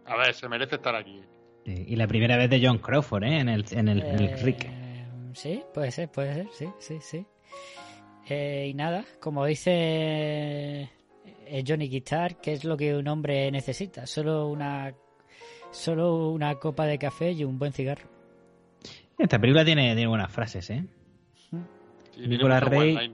A 0.08 0.16
ver, 0.16 0.34
se 0.34 0.48
merece 0.48 0.76
estar 0.76 0.94
aquí. 0.94 1.20
Sí, 1.64 1.84
Y 1.88 1.96
la 1.96 2.06
primera 2.06 2.36
vez 2.36 2.48
de 2.50 2.60
John 2.66 2.78
Crawford, 2.78 3.24
¿eh? 3.24 3.40
En 3.40 3.48
el, 3.48 3.64
en 3.72 3.88
el, 3.88 4.02
en 4.02 4.14
el 4.20 4.24
Eh, 4.28 4.36
Rick. 4.42 4.70
Sí, 5.34 5.62
puede 5.74 5.90
ser, 5.90 6.10
puede 6.10 6.34
ser, 6.34 6.46
sí, 6.52 6.66
sí, 6.78 6.98
sí. 7.00 7.26
Eh, 8.28 8.68
y 8.70 8.74
nada, 8.74 9.04
como 9.20 9.44
dice 9.46 9.70
eh, 9.72 11.64
Johnny 11.66 11.88
Guitar, 11.88 12.40
¿qué 12.40 12.52
es 12.54 12.64
lo 12.64 12.76
que 12.76 12.94
un 12.96 13.06
hombre 13.08 13.50
necesita? 13.50 14.06
Solo 14.06 14.48
una, 14.48 14.92
solo 15.70 16.30
una 16.30 16.54
copa 16.56 16.86
de 16.86 16.98
café 16.98 17.32
y 17.32 17.44
un 17.44 17.58
buen 17.58 17.72
cigarro. 17.72 18.08
Esta 19.18 19.38
película 19.38 19.64
tiene, 19.64 19.94
tiene 19.94 20.06
buenas 20.06 20.32
frases, 20.32 20.70
¿eh? 20.70 20.84
Sí, 21.34 21.56
muchos 22.26 22.60
Rey. 22.62 23.12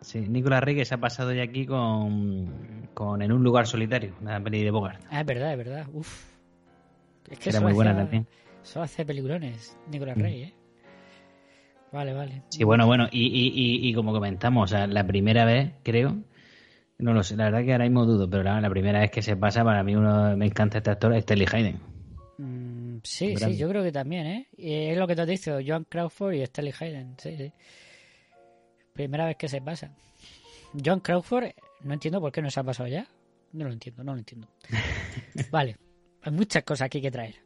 Sí, 0.00 0.20
Nicolas 0.20 0.62
Rey 0.62 0.74
que 0.76 0.84
se 0.84 0.94
ha 0.94 0.98
pasado 0.98 1.32
ya 1.32 1.42
aquí 1.44 1.64
con, 1.64 2.88
con 2.92 3.22
En 3.22 3.32
un 3.32 3.42
lugar 3.42 3.66
solitario, 3.66 4.14
una 4.20 4.42
peli 4.42 4.62
de 4.62 4.70
Bogart. 4.70 5.00
Ah, 5.10 5.20
es 5.20 5.26
verdad, 5.26 5.52
es 5.52 5.58
verdad. 5.58 5.86
Uf. 5.92 6.33
Es 7.30 7.38
que 7.38 7.50
Era 7.50 7.60
muy 7.60 7.72
buena 7.72 7.96
también. 7.96 8.26
Solo 8.62 8.84
hace 8.84 9.04
peliculones, 9.04 9.76
Nicolas 9.90 10.16
Mm. 10.16 10.20
Rey, 10.20 10.42
¿eh? 10.44 10.54
Vale, 11.92 12.12
vale. 12.12 12.42
Sí, 12.48 12.64
bueno, 12.64 12.86
bueno, 12.86 13.06
y, 13.12 13.26
y, 13.26 13.48
y, 13.54 13.88
y 13.88 13.94
como 13.94 14.12
comentamos, 14.12 14.72
o 14.72 14.76
sea, 14.76 14.86
la 14.86 15.06
primera 15.06 15.44
vez, 15.44 15.72
creo, 15.84 16.16
no 16.98 17.12
lo 17.12 17.22
sé, 17.22 17.36
la 17.36 17.44
verdad 17.44 17.64
que 17.64 17.72
ahora 17.72 17.84
mismo 17.84 18.04
dudo, 18.04 18.28
pero 18.28 18.42
la, 18.42 18.60
la 18.60 18.70
primera 18.70 18.98
vez 19.00 19.10
que 19.10 19.22
se 19.22 19.36
pasa, 19.36 19.62
para 19.62 19.84
mí 19.84 19.94
uno 19.94 20.36
me 20.36 20.46
encanta 20.46 20.78
este 20.78 20.90
actor, 20.90 21.14
es 21.14 21.22
Stelly 21.22 21.46
Hayden. 21.52 21.78
Mm, 22.38 22.96
sí, 23.04 23.36
sí, 23.36 23.56
yo 23.56 23.68
creo 23.68 23.84
que 23.84 23.92
también, 23.92 24.26
¿eh? 24.26 24.48
Es 24.58 24.98
lo 24.98 25.06
que 25.06 25.14
te 25.14 25.22
has 25.22 25.28
dicho, 25.28 25.58
Joan 25.64 25.84
Crawford 25.84 26.34
y 26.34 26.42
Stanley 26.42 26.74
Hayden, 26.80 27.14
sí, 27.18 27.36
sí. 27.36 27.52
Primera 28.92 29.26
vez 29.26 29.36
que 29.36 29.48
se 29.48 29.60
pasa. 29.60 29.90
John 30.84 30.98
Crawford, 31.00 31.50
no 31.82 31.94
entiendo 31.94 32.20
por 32.20 32.32
qué 32.32 32.42
no 32.42 32.50
se 32.50 32.58
ha 32.58 32.64
pasado 32.64 32.88
ya. 32.88 33.06
No 33.52 33.66
lo 33.66 33.72
entiendo, 33.72 34.02
no 34.02 34.12
lo 34.12 34.18
entiendo. 34.18 34.48
vale, 35.52 35.76
hay 36.24 36.32
muchas 36.32 36.64
cosas 36.64 36.86
aquí 36.86 37.00
que 37.00 37.10
traer. 37.10 37.36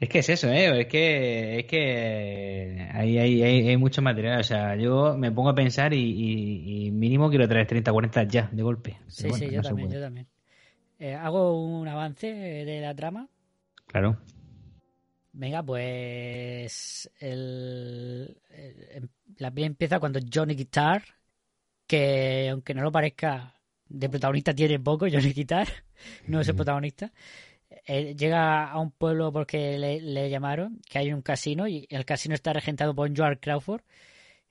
Es 0.00 0.08
que 0.08 0.20
es 0.20 0.28
eso, 0.30 0.48
¿eh? 0.48 0.80
Es 0.80 0.86
que, 0.86 1.58
es 1.60 1.66
que 1.66 2.88
hay, 2.94 3.18
hay, 3.18 3.42
hay, 3.42 3.68
hay 3.68 3.76
mucho 3.76 4.00
material. 4.00 4.40
O 4.40 4.42
sea, 4.44 4.74
yo 4.76 5.14
me 5.18 5.30
pongo 5.30 5.50
a 5.50 5.54
pensar 5.54 5.92
y, 5.92 5.98
y- 6.00 6.86
y 6.86 6.90
mínimo 6.90 7.28
quiero 7.28 7.46
traer 7.46 7.66
30, 7.66 7.92
40 7.92 8.22
ya, 8.24 8.48
de 8.50 8.62
golpe. 8.62 8.96
Sí, 9.08 9.28
bueno, 9.28 9.36
sí, 9.36 9.50
yo 9.50 9.56
no 9.58 9.62
también, 9.62 9.90
yo 9.90 10.00
también. 10.00 10.26
Eh, 10.98 11.14
hago 11.14 11.62
un 11.62 11.86
avance 11.88 12.28
de 12.28 12.80
la 12.80 12.94
trama. 12.94 13.28
Claro. 13.86 14.16
Venga, 15.32 15.62
pues 15.62 17.10
el, 17.20 18.36
el- 18.50 18.88
em- 18.92 19.08
la 19.38 19.50
peli 19.50 19.66
empieza 19.66 20.00
cuando 20.00 20.18
Johnny 20.32 20.54
Guitar, 20.54 21.02
que 21.86 22.48
aunque 22.50 22.74
no 22.74 22.82
lo 22.82 22.92
parezca, 22.92 23.54
de 23.88 24.08
protagonista 24.08 24.54
tiene 24.54 24.78
poco, 24.80 25.06
Johnny 25.12 25.32
Guitar, 25.32 25.68
no 26.26 26.40
es 26.40 26.48
el 26.48 26.56
protagonista, 26.56 27.12
llega 27.86 28.70
a 28.70 28.78
un 28.78 28.90
pueblo 28.90 29.32
porque 29.32 29.78
le, 29.78 30.00
le 30.00 30.30
llamaron, 30.30 30.80
que 30.88 30.98
hay 30.98 31.12
un 31.12 31.22
casino 31.22 31.68
y 31.68 31.86
el 31.90 32.04
casino 32.04 32.34
está 32.34 32.52
regentado 32.52 32.94
por 32.94 33.16
Joan 33.16 33.36
Crawford 33.36 33.82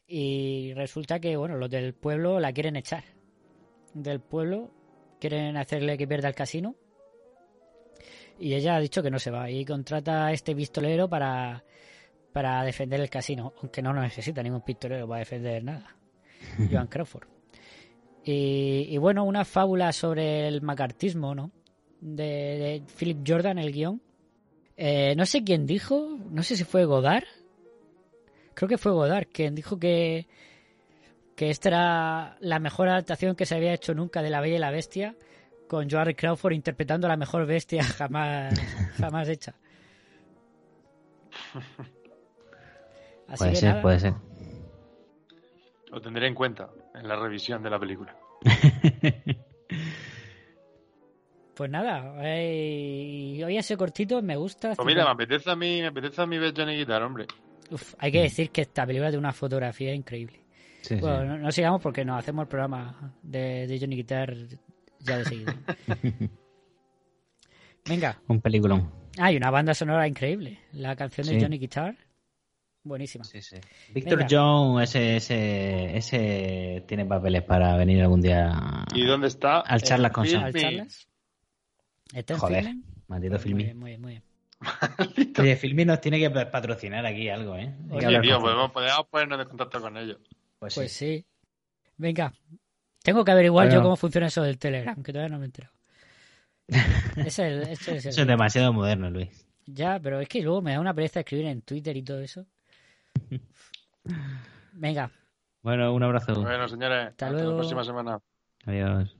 y 0.08 0.74
resulta 0.74 1.20
que, 1.20 1.38
bueno, 1.38 1.58
los 1.58 1.70
del 1.70 1.94
pueblo 1.94 2.40
la 2.40 2.52
quieren 2.52 2.76
echar. 2.76 3.04
Del 3.94 4.20
pueblo 4.20 4.72
quieren 5.20 5.58
hacerle 5.58 5.98
que 5.98 6.08
pierda 6.08 6.30
el 6.30 6.36
casino 6.36 6.76
y 8.40 8.54
ella 8.54 8.76
ha 8.76 8.80
dicho 8.80 9.04
que 9.04 9.12
no 9.12 9.20
se 9.20 9.32
va 9.32 9.50
y 9.52 9.66
contrata 9.66 10.28
a 10.28 10.32
este 10.32 10.56
pistolero 10.56 11.10
para, 11.10 11.64
para 12.32 12.64
defender 12.64 13.02
el 13.02 13.10
casino, 13.10 13.54
aunque 13.62 13.82
no 13.82 13.94
necesita 13.94 14.42
ningún 14.42 14.62
pistolero 14.62 15.08
para 15.08 15.20
defender 15.20 15.64
nada. 15.64 15.96
Joan 16.72 16.88
Crawford. 16.88 17.28
Y, 18.24 18.88
y 18.90 18.98
bueno, 18.98 19.26
una 19.26 19.44
fábula 19.44 19.92
sobre 19.92 20.48
el 20.48 20.62
macartismo, 20.62 21.36
¿no? 21.36 21.52
De, 22.02 22.24
de 22.24 22.84
Philip 22.98 23.20
Jordan, 23.26 23.58
el 23.58 23.72
guion. 23.72 24.02
Eh, 24.78 25.14
no 25.18 25.26
sé 25.26 25.44
quién 25.44 25.66
dijo, 25.66 26.18
no 26.30 26.42
sé 26.42 26.56
si 26.56 26.64
fue 26.64 26.86
Godard. 26.86 27.26
Creo 28.54 28.70
que 28.70 28.78
fue 28.78 28.94
Godard 28.94 29.28
quien 29.32 29.54
dijo 29.54 29.78
que, 29.78 30.28
que 31.36 31.50
esta 31.50 31.70
era 31.70 32.38
la 32.40 32.60
mejor 32.60 32.88
adaptación 32.88 33.36
que 33.36 33.46
se 33.46 33.56
había 33.56 33.74
hecho 33.74 33.94
nunca 33.94 34.22
de 34.22 34.30
La 34.30 34.40
Bella 34.40 34.56
y 34.56 34.60
la 34.60 34.72
Bestia, 34.72 35.16
con 35.68 35.90
Joan 35.90 36.14
Crawford 36.14 36.54
interpretando 36.54 37.08
a 37.08 37.10
la 37.10 37.18
mejor 37.18 37.46
bestia 37.46 37.84
jamás, 37.98 38.54
jamás 38.98 39.28
hecha. 39.28 39.56
Así 43.28 43.38
Puede 43.38 43.52
que 43.52 43.56
ser, 43.58 43.70
nada, 43.70 43.82
puede 43.82 44.00
ser. 44.00 44.14
Lo 45.92 46.02
tendré 46.02 46.28
en 46.28 46.36
cuenta 46.36 46.70
en 46.96 47.08
la 47.08 47.16
revisión 47.16 47.62
de 47.62 47.70
la 47.70 47.80
película. 47.80 48.16
Pues 51.60 51.70
nada, 51.70 52.14
eh, 52.22 53.42
hoy 53.46 53.58
ese 53.58 53.76
cortito 53.76 54.22
me 54.22 54.38
gusta. 54.38 54.76
Pues 54.76 54.86
mira, 54.86 55.04
me 55.04 55.12
apetece 55.12 55.52
a 55.52 55.58
mí, 55.58 55.82
me 55.82 55.88
apetece 55.88 56.22
a 56.22 56.26
mí 56.26 56.38
ver 56.38 56.54
Johnny 56.56 56.78
Guitar, 56.78 57.04
hombre. 57.04 57.26
Uf, 57.70 57.96
hay 58.00 58.14
que 58.14 58.22
decir 58.22 58.50
que 58.50 58.62
esta 58.62 58.86
película 58.86 59.10
tiene 59.10 59.20
una 59.20 59.34
fotografía 59.34 59.94
increíble. 59.94 60.40
Sí, 60.84 60.96
bueno, 60.96 61.20
sí. 61.24 61.28
No, 61.28 61.38
no 61.38 61.52
sigamos 61.52 61.82
porque 61.82 62.06
nos 62.06 62.18
hacemos 62.18 62.44
el 62.44 62.48
programa 62.48 63.14
de, 63.22 63.68
de 63.68 63.78
Johnny 63.78 63.98
Guitar 63.98 64.34
ya 65.00 65.18
de 65.18 65.26
seguido. 65.26 65.54
Venga, 67.90 68.22
Un 68.30 68.40
peliculón. 68.40 68.90
hay 69.18 69.36
una 69.36 69.52
banda 69.52 69.74
sonora 69.74 70.08
increíble. 70.08 70.60
La 70.72 70.96
canción 70.96 71.28
de 71.28 71.34
Sí. 71.34 71.42
Johnny 71.42 71.58
Guitar, 71.58 71.94
buenísima. 72.84 73.26
Víctor 73.94 74.20
Venga. 74.20 74.28
John, 74.30 74.82
ese, 74.82 75.18
ese, 75.18 75.98
ese 75.98 76.86
tiene 76.88 77.06
papeles 77.06 77.44
para 77.44 77.76
venir 77.76 78.02
algún 78.02 78.22
día 78.22 78.86
¿Y 78.96 79.06
dónde 79.06 79.28
está? 79.28 79.60
al 79.60 79.82
charlas 79.82 80.14
con 80.14 80.26
Sam. 80.26 80.46
¿Al 80.46 80.54
charlas? 80.54 81.09
¿Está 82.14 82.34
en 82.34 82.40
Joder, 82.40 82.64
Filmin? 82.64 82.84
maldito 83.08 83.34
Muy 83.34 83.40
Filmi. 83.44 83.64
bien, 83.64 83.78
muy 83.80 83.90
bien, 83.92 84.02
muy 84.02 84.12
bien. 84.12 84.24
Oye, 85.40 85.56
Filmi 85.56 85.86
nos 85.86 86.02
tiene 86.02 86.20
que 86.20 86.30
patrocinar 86.30 87.06
aquí 87.06 87.30
algo, 87.30 87.56
¿eh? 87.56 87.74
Hay 87.92 88.06
Oye, 88.06 88.20
tío, 88.22 88.40
podemos, 88.42 88.72
podemos 88.72 89.08
ponernos 89.10 89.40
en 89.42 89.48
contacto 89.48 89.80
con 89.82 89.96
ellos. 89.98 90.18
Pues 90.60 90.76
Pues 90.76 90.92
sí. 90.92 91.20
sí. 91.20 91.26
Venga, 91.98 92.34
tengo 93.04 93.24
que 93.24 93.32
averiguar 93.32 93.68
Bueno. 93.68 93.80
yo 93.80 93.84
cómo 93.84 93.96
funciona 93.96 94.28
eso 94.28 94.42
del 94.44 94.58
Telegram, 94.58 95.02
que 95.02 95.14
todavía 95.14 95.32
no 95.34 95.40
me 95.40 95.46
he 95.46 95.48
enterado. 95.48 95.74
Es 97.16 97.40
el, 97.40 97.62
ese 97.64 97.96
es 97.98 98.06
el- 98.06 98.10
Eso 98.10 98.22
es 98.22 98.28
demasiado 98.28 98.74
moderno, 98.74 99.10
Luis. 99.10 99.48
Ya, 99.66 100.00
pero 100.00 100.20
es 100.20 100.28
que 100.28 100.42
luego 100.42 100.62
me 100.62 100.74
da 100.74 100.80
una 100.80 100.94
pereza 100.94 101.20
escribir 101.22 101.46
en 101.48 101.62
Twitter 101.62 101.96
y 101.96 102.04
todo 102.04 102.20
eso. 102.22 102.46
Venga, 104.74 105.12
Bueno, 105.62 105.94
un 105.94 106.04
abrazo. 106.04 106.42
Bueno, 106.42 106.68
señores, 106.68 107.08
hasta, 107.10 107.30
luego. 107.30 107.52
la 107.52 107.56
próxima 107.58 107.84
semana. 107.84 108.20
Adiós. 108.66 109.16